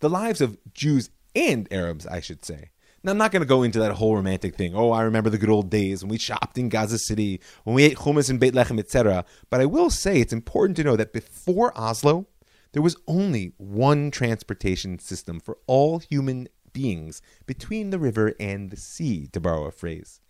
The 0.00 0.10
lives 0.10 0.40
of 0.40 0.58
Jews 0.72 1.10
and 1.34 1.66
Arabs, 1.72 2.06
I 2.06 2.20
should 2.20 2.44
say, 2.44 2.70
now, 3.06 3.12
I'm 3.12 3.18
not 3.18 3.30
going 3.30 3.42
to 3.42 3.46
go 3.46 3.62
into 3.62 3.78
that 3.78 3.92
whole 3.92 4.16
romantic 4.16 4.56
thing. 4.56 4.74
Oh, 4.74 4.90
I 4.90 5.02
remember 5.02 5.30
the 5.30 5.38
good 5.38 5.48
old 5.48 5.70
days 5.70 6.02
when 6.02 6.08
we 6.08 6.18
shopped 6.18 6.58
in 6.58 6.68
Gaza 6.68 6.98
City, 6.98 7.40
when 7.62 7.76
we 7.76 7.84
ate 7.84 7.98
hummus 7.98 8.28
in 8.28 8.38
Beit 8.38 8.52
Lechem, 8.52 8.80
etc. 8.80 9.24
But 9.48 9.60
I 9.60 9.66
will 9.66 9.90
say 9.90 10.20
it's 10.20 10.32
important 10.32 10.76
to 10.78 10.82
know 10.82 10.96
that 10.96 11.12
before 11.12 11.72
Oslo, 11.78 12.26
there 12.72 12.82
was 12.82 12.96
only 13.06 13.52
one 13.58 14.10
transportation 14.10 14.98
system 14.98 15.38
for 15.38 15.56
all 15.68 16.00
human 16.00 16.48
beings 16.72 17.22
between 17.46 17.90
the 17.90 18.00
river 18.00 18.34
and 18.40 18.70
the 18.70 18.76
sea, 18.76 19.28
to 19.28 19.40
borrow 19.40 19.66
a 19.66 19.70
phrase. 19.70 20.20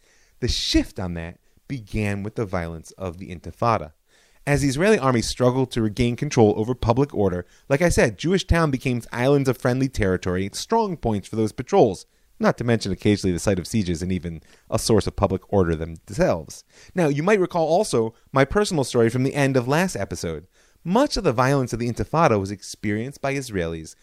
The 0.41 0.49
shift 0.49 1.01
on 1.01 1.15
that 1.15 1.39
began 1.69 2.23
with 2.23 2.35
the 2.35 2.45
violence 2.45 2.91
of 2.93 3.17
the 3.17 3.35
Intifada. 3.35 3.93
As 4.47 4.63
the 4.63 4.69
Israeli 4.69 4.99
army 4.99 5.23
struggled 5.23 5.73
to 5.73 5.83
regain 5.83 6.15
control 6.15 6.55
over 6.57 6.75
public 6.75 7.13
order, 7.13 7.45
like 7.69 7.83
I 7.83 7.89
said, 7.89 8.17
Jewish 8.17 8.47
town 8.47 8.71
became 8.71 9.03
islands 9.13 9.49
of 9.49 9.59
friendly 9.59 9.89
territory, 9.89 10.49
strong 10.53 10.97
points 10.97 11.27
for 11.27 11.35
those 11.35 11.53
patrols 11.53 12.07
not 12.39 12.59
to 12.59 12.65
mention 12.65 12.93
occasionally 12.93 13.33
the 13.33 13.39
site 13.39 13.59
of 13.59 13.67
sieges 13.67 14.03
and 14.03 14.13
even 14.13 14.43
a 14.71 14.79
source 14.79 15.07
of 15.07 15.17
public 15.17 15.43
order 15.53 15.75
themselves. 15.75 16.65
Now, 16.95 17.09
you 17.09 17.23
might 17.23 17.41
recall 17.41 17.67
also 17.67 18.15
my 18.33 18.45
personal 18.45 18.85
story 18.85 19.09
from 19.09 19.23
the 19.23 19.35
end 19.35 19.57
of 19.57 19.67
last 19.67 19.97
episode. 19.97 20.47
Much 20.85 21.17
of 21.17 21.25
the 21.25 21.33
violence 21.33 21.73
of 21.73 21.79
the 21.79 21.91
Intifada 21.91 22.39
was 22.39 22.51
experienced 22.51 23.21
by 23.21 23.35
Israelis 23.35 23.95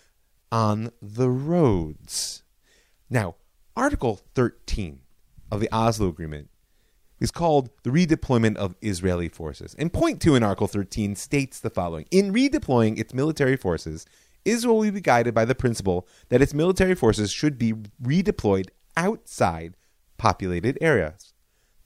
on 0.52 0.92
the 1.02 1.30
roads. 1.30 2.44
Now, 3.10 3.36
Article 3.76 4.20
13 4.36 5.00
of 5.52 5.60
the 5.60 5.70
Oslo 5.72 6.10
Agreement 6.10 6.50
is 7.24 7.32
called 7.32 7.70
the 7.84 7.90
redeployment 7.90 8.58
of 8.58 8.76
Israeli 8.82 9.30
forces. 9.30 9.74
And 9.80 9.94
point 9.94 10.22
2 10.22 10.36
in 10.36 10.44
Article 10.44 10.68
13 10.68 11.16
states 11.16 11.58
the 11.58 11.70
following 11.70 12.06
In 12.12 12.34
redeploying 12.34 13.00
its 13.00 13.14
military 13.14 13.56
forces, 13.56 14.06
Israel 14.44 14.80
will 14.80 14.92
be 14.92 15.00
guided 15.00 15.34
by 15.34 15.46
the 15.46 15.56
principle 15.56 16.06
that 16.28 16.42
its 16.42 16.54
military 16.54 16.96
forces 16.96 17.32
should 17.32 17.58
be 17.58 17.76
redeployed 18.04 18.68
outside 18.98 19.78
populated 20.18 20.78
areas. 20.82 21.34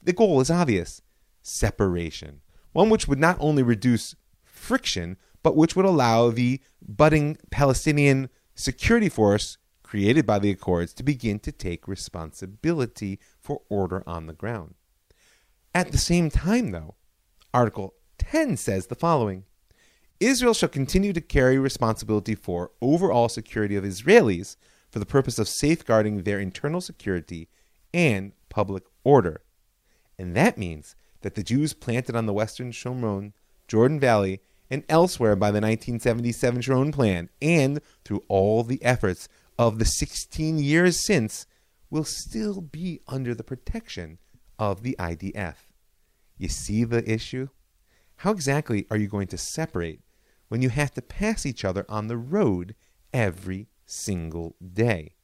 The 0.01 0.11
goal 0.11 0.41
is 0.41 0.49
obvious 0.49 1.03
separation, 1.43 2.41
one 2.71 2.89
which 2.89 3.07
would 3.07 3.19
not 3.19 3.37
only 3.39 3.61
reduce 3.61 4.15
friction, 4.43 5.17
but 5.43 5.55
which 5.55 5.75
would 5.75 5.85
allow 5.85 6.31
the 6.31 6.61
budding 6.81 7.37
Palestinian 7.51 8.29
security 8.55 9.07
force 9.07 9.59
created 9.83 10.25
by 10.25 10.39
the 10.39 10.49
Accords 10.49 10.95
to 10.95 11.03
begin 11.03 11.37
to 11.39 11.51
take 11.51 11.87
responsibility 11.87 13.19
for 13.39 13.61
order 13.69 14.03
on 14.07 14.25
the 14.25 14.33
ground. 14.33 14.73
At 15.77 15.91
the 15.91 15.99
same 15.99 16.31
time, 16.31 16.71
though, 16.71 16.95
Article 17.53 17.93
10 18.17 18.57
says 18.57 18.87
the 18.87 18.95
following 18.95 19.43
Israel 20.19 20.55
shall 20.55 20.69
continue 20.69 21.13
to 21.13 21.21
carry 21.21 21.59
responsibility 21.59 22.33
for 22.33 22.71
overall 22.81 23.29
security 23.29 23.75
of 23.75 23.83
Israelis 23.83 24.55
for 24.89 24.97
the 24.97 25.05
purpose 25.05 25.37
of 25.37 25.47
safeguarding 25.47 26.23
their 26.23 26.39
internal 26.39 26.81
security 26.81 27.47
and 27.93 28.31
public 28.49 28.85
order. 29.03 29.41
And 30.17 30.35
that 30.35 30.57
means 30.57 30.95
that 31.21 31.35
the 31.35 31.43
Jews 31.43 31.73
planted 31.73 32.15
on 32.15 32.25
the 32.25 32.33
western 32.33 32.71
Shomron, 32.71 33.33
Jordan 33.67 33.99
Valley, 33.99 34.41
and 34.71 34.83
elsewhere 34.89 35.35
by 35.35 35.51
the 35.51 35.61
1977 35.61 36.61
Sharon 36.61 36.91
Plan, 36.91 37.29
and 37.39 37.81
through 38.03 38.23
all 38.27 38.63
the 38.63 38.83
efforts 38.83 39.29
of 39.59 39.77
the 39.77 39.85
16 39.85 40.57
years 40.57 41.05
since, 41.05 41.45
will 41.91 42.03
still 42.03 42.61
be 42.61 43.01
under 43.07 43.35
the 43.35 43.43
protection 43.43 44.17
of 44.57 44.81
the 44.81 44.95
IDF. 44.97 45.66
You 46.37 46.47
see 46.49 46.83
the 46.83 47.09
issue? 47.09 47.49
How 48.17 48.31
exactly 48.31 48.87
are 48.89 48.97
you 48.97 49.07
going 49.07 49.27
to 49.27 49.37
separate 49.37 50.01
when 50.49 50.61
you 50.61 50.69
have 50.69 50.93
to 50.95 51.01
pass 51.01 51.45
each 51.45 51.63
other 51.65 51.85
on 51.89 52.07
the 52.07 52.17
road 52.17 52.75
every 53.13 53.67
single 53.85 54.55
day? 54.73 55.15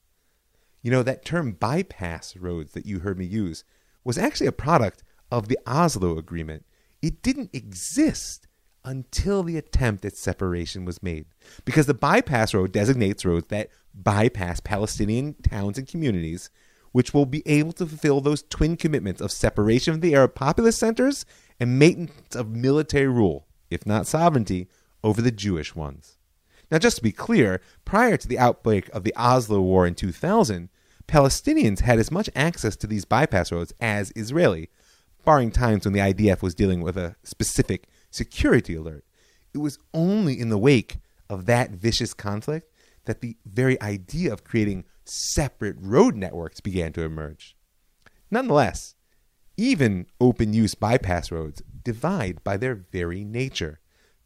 You 0.82 0.92
know, 0.92 1.04
that 1.04 1.26
term 1.26 1.54
bypass 1.54 2.36
roads 2.36 2.74
that 2.74 2.86
you 2.86 3.00
heard 3.00 3.18
me 3.18 3.26
use 3.26 3.64
was 4.04 4.18
actually 4.18 4.48
a 4.48 4.52
product 4.52 5.04
of 5.32 5.48
the 5.48 5.58
Oslo 5.66 6.18
Agreement. 6.18 6.66
It 7.02 7.22
didn't 7.22 7.52
exist 7.54 8.48
until 8.86 9.44
the 9.44 9.58
attempt 9.58 10.06
at 10.06 10.18
separation 10.18 10.86
was 10.86 11.02
made. 11.02 11.26
Because 11.66 11.86
the 11.86 11.94
bypass 11.94 12.54
road 12.54 12.72
designates 12.72 13.26
roads 13.26 13.48
that 13.48 13.70
bypass 13.94 14.60
Palestinian 14.60 15.36
towns 15.36 15.78
and 15.78 15.88
communities, 15.88 16.50
which 16.94 17.14
will 17.14 17.26
be 17.26 17.44
able 17.46 17.74
to 17.74 17.86
fulfill 17.86 18.22
those 18.22 18.44
twin 18.44 18.78
commitments 18.78 19.20
of 19.20 19.32
separation 19.32 19.94
of 19.94 20.02
the 20.02 20.16
Arab 20.16 20.34
populous 20.36 20.78
centers 20.78 21.26
and 21.60 21.78
maintenance 21.78 22.36
of 22.36 22.56
military 22.56 23.08
rule, 23.08 23.46
if 23.70 23.86
not 23.86 24.08
sovereignty, 24.08 24.70
over 25.04 25.22
the 25.22 25.32
Jewish 25.32 25.76
ones. 25.76 26.18
Now, 26.72 26.78
just 26.78 26.98
to 26.98 27.04
be 27.04 27.12
clear, 27.12 27.62
prior 27.84 28.16
to 28.16 28.28
the 28.28 28.40
outbreak 28.40 28.90
of 28.90 29.04
the 29.04 29.14
Oslo 29.18 29.60
War 29.60 29.86
in 29.86 29.96
2000, 29.96 30.70
Palestinians 31.08 31.82
had 31.82 32.00
as 32.00 32.12
much 32.12 32.30
access 32.36 32.76
to 32.78 32.88
these 32.88 33.06
bypass 33.06 33.52
roads 33.52 33.74
as 33.82 34.14
Israeli, 34.16 34.70
barring 35.26 35.52
times 35.52 35.86
when 35.86 35.94
the 35.94 36.00
IDF 36.00 36.42
was 36.42 36.56
dealing 36.56 36.82
with 36.82 36.96
a 36.96 37.16
specific 37.24 37.88
security 38.10 38.76
alert. 38.76 39.04
It 39.54 39.58
was 39.58 39.80
only 39.94 40.40
in 40.40 40.50
the 40.50 40.58
wake 40.58 40.98
of 41.30 41.46
that 41.48 41.72
vicious 41.72 42.14
conflict 42.14 42.72
that 43.06 43.22
the 43.22 43.36
very 43.46 43.82
idea 43.82 44.32
of 44.32 44.44
creating 44.44 44.86
separate 45.06 45.76
road 45.80 46.16
networks 46.16 46.60
began 46.60 46.94
to 46.94 47.04
emerge. 47.04 47.56
Nonetheless, 48.32 48.96
even 49.58 50.08
open 50.20 50.54
use 50.54 50.76
bypass 50.76 51.32
roads 51.32 51.62
divide 51.84 52.44
by 52.44 52.58
their 52.58 52.76
very 52.76 53.24
nature. 53.24 53.80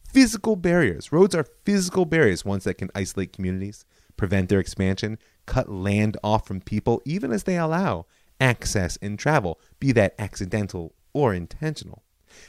Physical 0.07 0.55
barriers. 0.55 1.11
Roads 1.11 1.35
are 1.35 1.47
physical 1.65 2.05
barriers, 2.05 2.45
ones 2.45 2.63
that 2.63 2.77
can 2.77 2.89
isolate 2.95 3.33
communities, 3.33 3.83
prevent 4.15 4.47
their 4.49 4.59
expansion, 4.59 5.17
cut 5.45 5.69
land 5.69 6.17
off 6.23 6.47
from 6.47 6.61
people, 6.61 7.01
even 7.05 7.31
as 7.31 7.43
they 7.43 7.57
allow 7.57 8.05
access 8.39 8.97
and 9.01 9.19
travel, 9.19 9.59
be 9.79 9.91
that 9.91 10.15
accidental 10.17 10.93
or 11.13 11.33
intentional. 11.33 12.03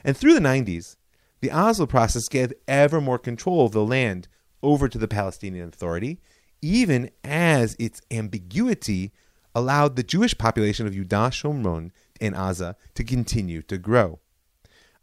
And 0.05 0.16
through 0.16 0.35
the 0.35 0.41
90s, 0.41 0.97
the 1.41 1.51
Oslo 1.51 1.87
process 1.87 2.29
gave 2.29 2.53
ever 2.66 3.01
more 3.01 3.18
control 3.18 3.64
of 3.64 3.72
the 3.72 3.85
land 3.85 4.29
over 4.62 4.89
to 4.89 4.99
the 4.99 5.09
Palestinian 5.09 5.68
Authority, 5.68 6.20
even 6.63 7.11
as 7.25 7.77
its 7.79 8.01
ambiguity 8.11 9.13
allowed 9.55 9.97
the 9.97 10.03
Jewish 10.03 10.37
population 10.37 10.87
of 10.87 10.93
Yudah 10.93 11.31
Shomron 11.31 11.91
and 12.21 12.35
Gaza 12.35 12.77
to 12.95 13.05
continue 13.05 13.63
to 13.63 13.79
grow. 13.79 14.21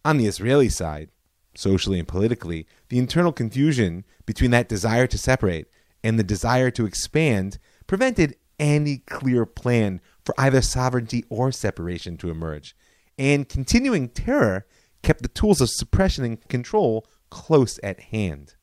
On 0.03 0.17
the 0.17 0.27
Israeli 0.27 0.69
side, 0.69 1.09
socially 1.55 1.99
and 1.99 2.07
politically, 2.07 2.67
the 2.89 2.99
internal 2.99 3.31
confusion 3.31 4.05
between 4.25 4.51
that 4.51 4.69
desire 4.69 5.07
to 5.07 5.17
separate 5.17 5.67
and 6.03 6.19
the 6.19 6.23
desire 6.23 6.69
to 6.71 6.85
expand 6.85 7.57
prevented 7.87 8.35
any 8.59 8.99
clear 8.99 9.45
plan 9.45 10.01
for 10.23 10.35
either 10.37 10.61
sovereignty 10.61 11.25
or 11.29 11.51
separation 11.51 12.17
to 12.17 12.29
emerge. 12.29 12.75
And 13.17 13.47
continuing 13.47 14.09
terror 14.09 14.65
kept 15.01 15.21
the 15.21 15.27
tools 15.27 15.61
of 15.61 15.69
suppression 15.69 16.23
and 16.25 16.47
control 16.47 17.07
close 17.29 17.79
at 17.83 17.99
hand. 17.99 18.55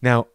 Now, 0.00 0.28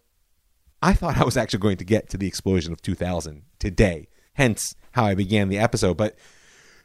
I 0.82 0.94
thought 0.94 1.18
I 1.18 1.24
was 1.24 1.38
actually 1.38 1.60
going 1.60 1.78
to 1.78 1.86
get 1.86 2.10
to 2.10 2.18
the 2.18 2.28
explosion 2.28 2.72
of 2.72 2.82
2000 2.82 3.44
today, 3.60 4.08
hence 4.34 4.76
how 4.92 5.06
I 5.06 5.16
began 5.16 5.50
the 5.50 5.60
episode, 5.60 5.98
but 5.98 6.18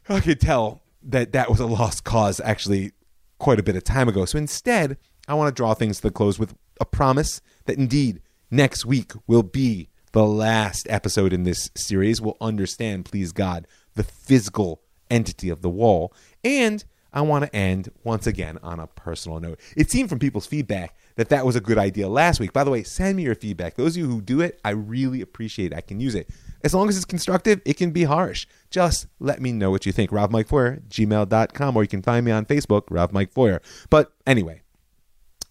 I 0.09 0.19
could 0.19 0.39
tell 0.39 0.81
that 1.03 1.31
that 1.33 1.49
was 1.49 1.59
a 1.59 1.65
lost 1.65 2.03
cause 2.03 2.39
actually 2.39 2.91
quite 3.39 3.59
a 3.59 3.63
bit 3.63 3.75
of 3.75 3.83
time 3.83 4.09
ago. 4.09 4.25
So 4.25 4.37
instead, 4.37 4.97
I 5.27 5.33
want 5.33 5.55
to 5.55 5.59
draw 5.59 5.73
things 5.73 5.97
to 5.97 6.03
the 6.03 6.11
close 6.11 6.37
with 6.37 6.55
a 6.79 6.85
promise 6.85 7.41
that 7.65 7.77
indeed 7.77 8.21
next 8.51 8.85
week 8.85 9.13
will 9.27 9.43
be 9.43 9.89
the 10.11 10.25
last 10.25 10.87
episode 10.89 11.33
in 11.33 11.43
this 11.43 11.69
series. 11.75 12.21
We'll 12.21 12.37
understand, 12.39 13.05
please 13.05 13.31
God, 13.31 13.67
the 13.95 14.03
physical 14.03 14.81
entity 15.09 15.49
of 15.49 15.61
the 15.61 15.69
wall. 15.69 16.13
And 16.43 16.83
I 17.15 17.21
want 17.21 17.45
to 17.45 17.55
end 17.55 17.89
once 18.03 18.27
again 18.27 18.59
on 18.61 18.81
a 18.81 18.87
personal 18.87 19.39
note. 19.39 19.61
It 19.77 19.89
seemed 19.89 20.09
from 20.09 20.19
people's 20.19 20.45
feedback 20.45 20.97
that 21.15 21.29
that 21.29 21.45
was 21.45 21.55
a 21.55 21.61
good 21.61 21.77
idea 21.77 22.09
last 22.09 22.41
week. 22.41 22.51
By 22.51 22.65
the 22.65 22.71
way, 22.71 22.83
send 22.83 23.15
me 23.15 23.23
your 23.23 23.35
feedback. 23.35 23.75
Those 23.75 23.95
of 23.95 24.03
you 24.03 24.07
who 24.09 24.21
do 24.21 24.41
it, 24.41 24.59
I 24.65 24.71
really 24.71 25.21
appreciate 25.21 25.71
it. 25.71 25.75
I 25.77 25.81
can 25.81 26.01
use 26.01 26.13
it. 26.13 26.29
As 26.61 26.73
long 26.73 26.89
as 26.89 26.97
it's 26.97 27.05
constructive, 27.05 27.61
it 27.63 27.77
can 27.77 27.91
be 27.91 28.03
harsh. 28.03 28.47
Just 28.69 29.07
let 29.19 29.41
me 29.41 29.53
know 29.53 29.71
what 29.71 29.85
you 29.85 29.93
think. 29.93 30.11
Rav 30.11 30.29
Mike 30.29 30.49
Feuer, 30.49 30.81
gmail.com, 30.89 31.77
or 31.77 31.83
you 31.83 31.87
can 31.87 32.01
find 32.01 32.25
me 32.25 32.33
on 32.33 32.45
Facebook, 32.45 32.83
Rav 32.89 33.13
Mike 33.13 33.33
Feuer. 33.33 33.61
But 33.89 34.11
anyway, 34.27 34.61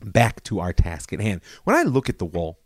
back 0.03 0.43
to 0.45 0.61
our 0.61 0.75
task 0.75 1.15
at 1.15 1.21
hand. 1.21 1.41
When 1.65 1.75
I 1.75 1.83
look 1.83 2.11
at 2.11 2.19
the 2.19 2.27
wall, 2.27 2.59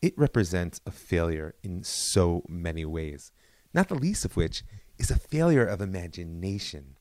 it 0.00 0.16
represents 0.16 0.80
a 0.86 0.92
failure 0.92 1.56
in 1.64 1.82
so 1.82 2.44
many 2.48 2.84
ways, 2.84 3.32
not 3.74 3.88
the 3.88 3.96
least 3.96 4.24
of 4.24 4.36
which 4.36 4.62
is 4.98 5.10
a 5.10 5.18
failure 5.18 5.66
of 5.66 5.80
imagination. 5.80 6.96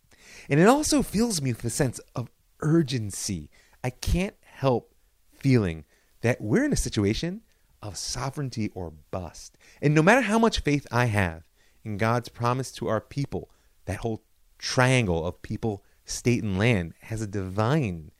And 0.49 0.59
it 0.59 0.67
also 0.67 1.01
fills 1.01 1.41
me 1.41 1.51
with 1.51 1.63
a 1.65 1.69
sense 1.69 1.99
of 2.15 2.29
urgency. 2.61 3.49
I 3.83 3.89
can't 3.89 4.35
help 4.41 4.93
feeling 5.31 5.85
that 6.21 6.41
we're 6.41 6.65
in 6.65 6.73
a 6.73 6.77
situation 6.77 7.41
of 7.81 7.97
sovereignty 7.97 8.69
or 8.73 8.91
bust. 9.11 9.57
And 9.81 9.95
no 9.95 10.01
matter 10.01 10.21
how 10.21 10.37
much 10.37 10.59
faith 10.59 10.85
I 10.91 11.05
have 11.05 11.43
in 11.83 11.97
God's 11.97 12.29
promise 12.29 12.71
to 12.73 12.87
our 12.87 13.01
people, 13.01 13.49
that 13.85 13.99
whole 13.99 14.23
triangle 14.57 15.25
of 15.25 15.41
people, 15.41 15.83
state, 16.05 16.43
and 16.43 16.59
land 16.59 16.93
has 17.01 17.21
a 17.21 17.27
divine 17.27 18.11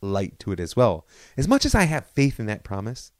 light 0.00 0.38
to 0.38 0.52
it 0.52 0.60
as 0.60 0.76
well. 0.76 1.06
As 1.36 1.48
much 1.48 1.66
as 1.66 1.74
I 1.74 1.84
have 1.84 2.06
faith 2.06 2.38
in 2.38 2.46
that 2.46 2.62
promise, 2.62 3.12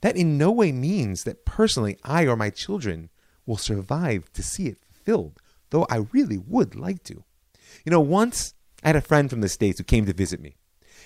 that 0.00 0.16
in 0.16 0.38
no 0.38 0.50
way 0.50 0.72
means 0.72 1.24
that 1.24 1.44
personally 1.44 1.98
I 2.02 2.26
or 2.26 2.36
my 2.36 2.50
children 2.50 3.10
will 3.46 3.56
survive 3.56 4.32
to 4.32 4.42
see 4.42 4.66
it 4.66 4.78
fulfilled, 4.90 5.40
though 5.70 5.86
I 5.90 6.06
really 6.12 6.38
would 6.38 6.74
like 6.74 7.02
to. 7.04 7.24
You 7.84 7.90
know, 7.90 8.00
once 8.00 8.54
I 8.84 8.88
had 8.88 8.96
a 8.96 9.00
friend 9.00 9.28
from 9.28 9.40
the 9.40 9.48
States 9.48 9.78
who 9.78 9.84
came 9.84 10.06
to 10.06 10.12
visit 10.12 10.40
me. 10.40 10.56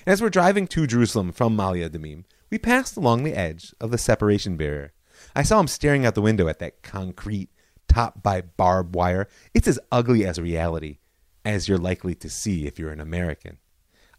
And 0.04 0.12
as 0.12 0.20
we're 0.20 0.30
driving 0.30 0.66
to 0.68 0.86
Jerusalem 0.86 1.32
from 1.32 1.56
Ma'ale 1.56 1.88
Adumim, 1.88 2.24
we 2.50 2.58
passed 2.58 2.96
along 2.96 3.22
the 3.22 3.34
edge 3.34 3.74
of 3.80 3.90
the 3.90 3.98
separation 3.98 4.56
barrier. 4.56 4.92
I 5.34 5.42
saw 5.42 5.58
him 5.60 5.68
staring 5.68 6.04
out 6.04 6.14
the 6.14 6.22
window 6.22 6.48
at 6.48 6.58
that 6.58 6.82
concrete 6.82 7.50
topped 7.88 8.22
by 8.22 8.40
barbed 8.42 8.94
wire. 8.94 9.28
It's 9.54 9.68
as 9.68 9.78
ugly 9.90 10.24
as 10.24 10.40
reality 10.40 10.98
as 11.44 11.68
you're 11.68 11.78
likely 11.78 12.14
to 12.16 12.28
see 12.28 12.66
if 12.66 12.78
you're 12.78 12.90
an 12.90 13.00
American. 13.00 13.58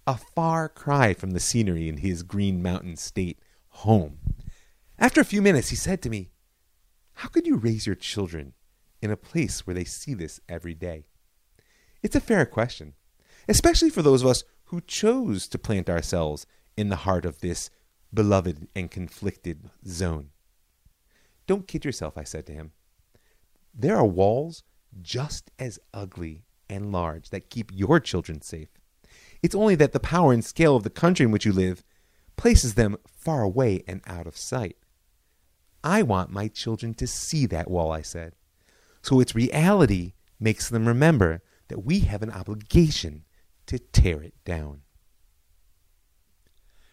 A 0.05 0.18
far 0.18 0.70
cry 0.70 1.14
from 1.14 1.32
the 1.32 1.39
scenery 1.39 1.89
in 1.89 1.97
his 1.97 2.24
Green 2.24 2.62
Mountain 2.64 2.95
State 2.95 3.39
home. 3.70 4.20
After 4.97 5.22
a 5.22 5.26
few 5.26 5.41
minutes, 5.41 5.70
he 5.70 5.76
said 5.76 6.01
to 6.01 6.10
me, 6.10 6.32
How 7.16 7.28
could 7.28 7.45
you 7.45 7.58
raise 7.58 7.86
your 7.86 7.95
children 7.95 8.53
in 9.01 9.12
a 9.12 9.18
place 9.18 9.68
where 9.68 9.74
they 9.74 9.84
see 9.84 10.14
this 10.14 10.39
every 10.47 10.74
day? 10.74 11.05
It's 12.03 12.15
a 12.15 12.21
fair 12.21 12.45
question, 12.45 12.93
especially 13.47 13.89
for 13.89 14.01
those 14.01 14.21
of 14.21 14.29
us 14.29 14.43
who 14.65 14.81
chose 14.81 15.47
to 15.47 15.57
plant 15.57 15.89
ourselves 15.89 16.45
in 16.75 16.89
the 16.89 16.97
heart 16.97 17.25
of 17.25 17.39
this 17.39 17.69
beloved 18.13 18.67
and 18.75 18.91
conflicted 18.91 19.69
zone. 19.87 20.29
Don't 21.47 21.67
kid 21.67 21.85
yourself, 21.85 22.17
I 22.17 22.23
said 22.23 22.45
to 22.47 22.53
him. 22.53 22.71
There 23.73 23.95
are 23.95 24.05
walls 24.05 24.63
just 25.01 25.51
as 25.57 25.79
ugly 25.93 26.45
and 26.69 26.91
large 26.91 27.29
that 27.29 27.49
keep 27.49 27.71
your 27.73 27.99
children 27.99 28.41
safe. 28.41 28.69
It's 29.41 29.55
only 29.55 29.75
that 29.75 29.93
the 29.93 29.99
power 29.99 30.33
and 30.33 30.43
scale 30.43 30.75
of 30.75 30.83
the 30.83 30.89
country 30.89 31.25
in 31.25 31.31
which 31.31 31.45
you 31.45 31.53
live 31.53 31.83
places 32.35 32.73
them 32.73 32.97
far 33.05 33.41
away 33.41 33.83
and 33.87 34.01
out 34.05 34.27
of 34.27 34.37
sight. 34.37 34.77
I 35.83 36.01
want 36.01 36.31
my 36.31 36.47
children 36.47 36.93
to 36.95 37.07
see 37.07 37.45
that 37.47 37.69
wall, 37.69 37.91
I 37.91 38.01
said. 38.01 38.33
So 39.01 39.19
its 39.19 39.35
reality 39.35 40.13
makes 40.39 40.69
them 40.69 40.87
remember 40.87 41.41
that 41.70 41.86
we 41.86 41.99
have 42.01 42.22
an 42.22 42.32
obligation 42.32 43.24
to 43.68 43.80
tear 43.80 44.22
it 44.22 44.34
down. 44.45 44.82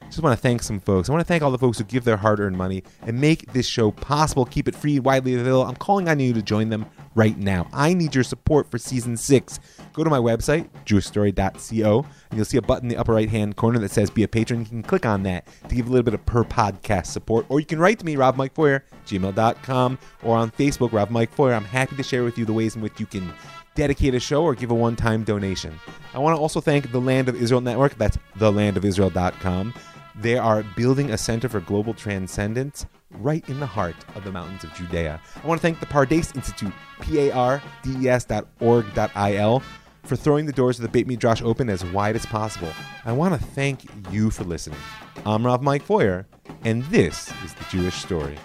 Just 0.07 0.23
want 0.23 0.37
to 0.37 0.43
thank 0.43 0.63
some 0.63 0.81
folks. 0.81 1.09
I 1.09 1.13
want 1.13 1.23
to 1.23 1.27
thank 1.27 1.43
all 1.43 1.51
the 1.51 1.59
folks 1.59 1.79
who 1.79 1.85
give 1.85 2.05
their 2.05 2.17
hard 2.17 2.39
earned 2.39 2.57
money 2.57 2.85
and 3.03 3.21
make 3.21 3.53
this 3.53 3.67
show 3.67 3.91
possible, 3.91 4.45
keep 4.45 4.69
it 4.69 4.75
free, 4.75 5.01
widely 5.01 5.35
available. 5.35 5.65
I'm 5.65 5.77
calling 5.77 6.09
on 6.09 6.21
you 6.21 6.33
to 6.35 6.43
join 6.43 6.69
them 6.69 6.87
right 7.15 7.37
now. 7.37 7.69
I 7.73 7.95
need 7.95 8.15
your 8.15 8.25
support 8.25 8.71
for 8.71 8.79
season 8.79 9.17
six. 9.17 9.59
Go 9.93 10.05
to 10.05 10.11
my 10.11 10.19
website, 10.19 10.69
jewishstory.co, 10.85 12.07
and 12.31 12.37
you'll 12.37 12.45
see 12.45 12.59
a 12.59 12.63
button 12.63 12.91
in 12.91 12.95
the 12.95 13.01
upper 13.01 13.13
right 13.13 13.29
hand 13.29 13.57
corner 13.57 13.79
that 13.79 13.91
says 13.91 14.11
Be 14.11 14.25
a 14.25 14.29
Patron. 14.29 14.61
You 14.61 14.67
can 14.67 14.83
click 14.83 15.07
on 15.07 15.23
that 15.25 15.49
to 15.69 15.75
give 15.75 15.87
a 15.87 15.91
little 15.91 16.05
bit 16.05 16.15
of 16.15 16.25
per 16.27 16.45
podcast 16.45 17.07
support. 17.07 17.47
Or 17.49 17.61
you 17.61 17.67
can 17.67 17.79
write 17.79 17.99
to 18.01 18.07
me, 18.07 18.17
Rav 18.17 18.37
Mike 18.37 18.55
Feuer, 18.55 18.83
gmail.com, 19.07 19.99
or 20.23 20.37
on 20.37 20.51
Facebook, 20.51 20.93
Rav 20.93 21.11
Mike 21.11 21.35
Feuer. 21.35 21.55
I'm 21.55 21.65
happy 21.65 21.97
to 21.97 22.03
share 22.03 22.25
with 22.25 22.37
you 22.37 22.45
the 22.45 22.53
ways 22.53 22.77
in 22.77 22.83
which 22.83 23.01
you 23.01 23.07
can 23.07 23.33
dedicate 23.75 24.15
a 24.15 24.21
show 24.21 24.43
or 24.43 24.55
give 24.55 24.71
a 24.71 24.75
one 24.75 24.97
time 24.97 25.25
donation. 25.25 25.79
I 26.13 26.19
want 26.19 26.37
to 26.37 26.41
also 26.41 26.61
thank 26.61 26.93
the 26.93 27.01
Land 27.01 27.29
of 27.29 27.35
Israel 27.41 27.61
Network. 27.61 27.97
That's 27.97 28.19
thelandofisrael.com. 28.39 29.75
They 30.17 30.39
are 30.39 30.63
building 30.77 31.11
a 31.11 31.19
center 31.19 31.49
for 31.49 31.59
global 31.61 31.93
transcendence 31.93 32.87
right 33.11 33.49
in 33.49 33.59
the 33.61 33.67
heart 33.67 33.97
of 34.15 34.25
the 34.25 34.33
mountains 34.33 34.63
of 34.65 34.73
Judea. 34.75 35.21
I 35.43 35.47
want 35.47 35.61
to 35.61 35.63
thank 35.63 35.81
the 35.81 35.87
Pardes 35.87 36.35
Institute, 36.37 36.73
P-A-R-D-E-S.org.il, 37.01 37.63
for 40.05 40.17
throwing 40.17 40.47
the 40.47 40.53
doors 40.53 40.79
of 40.79 40.83
the 40.83 40.89
Beit 40.89 41.07
Midrash 41.07 41.43
open 41.43 41.69
as 41.69 41.85
wide 41.87 42.15
as 42.15 42.27
possible. 42.27 42.71
I 43.05 43.13
want 43.13 43.35
to 43.35 43.41
thank 43.45 43.85
you 44.13 44.31
for 44.31 44.45
listening. 44.45 44.79
I'm 45.27 45.45
Rav 45.45 45.63
Mike 45.63 45.83
Feuer, 45.85 46.27
and 46.65 46.85
this 46.85 47.33
is 47.45 47.55
The 47.55 47.65
Jewish 47.71 47.95
Story. 47.95 48.39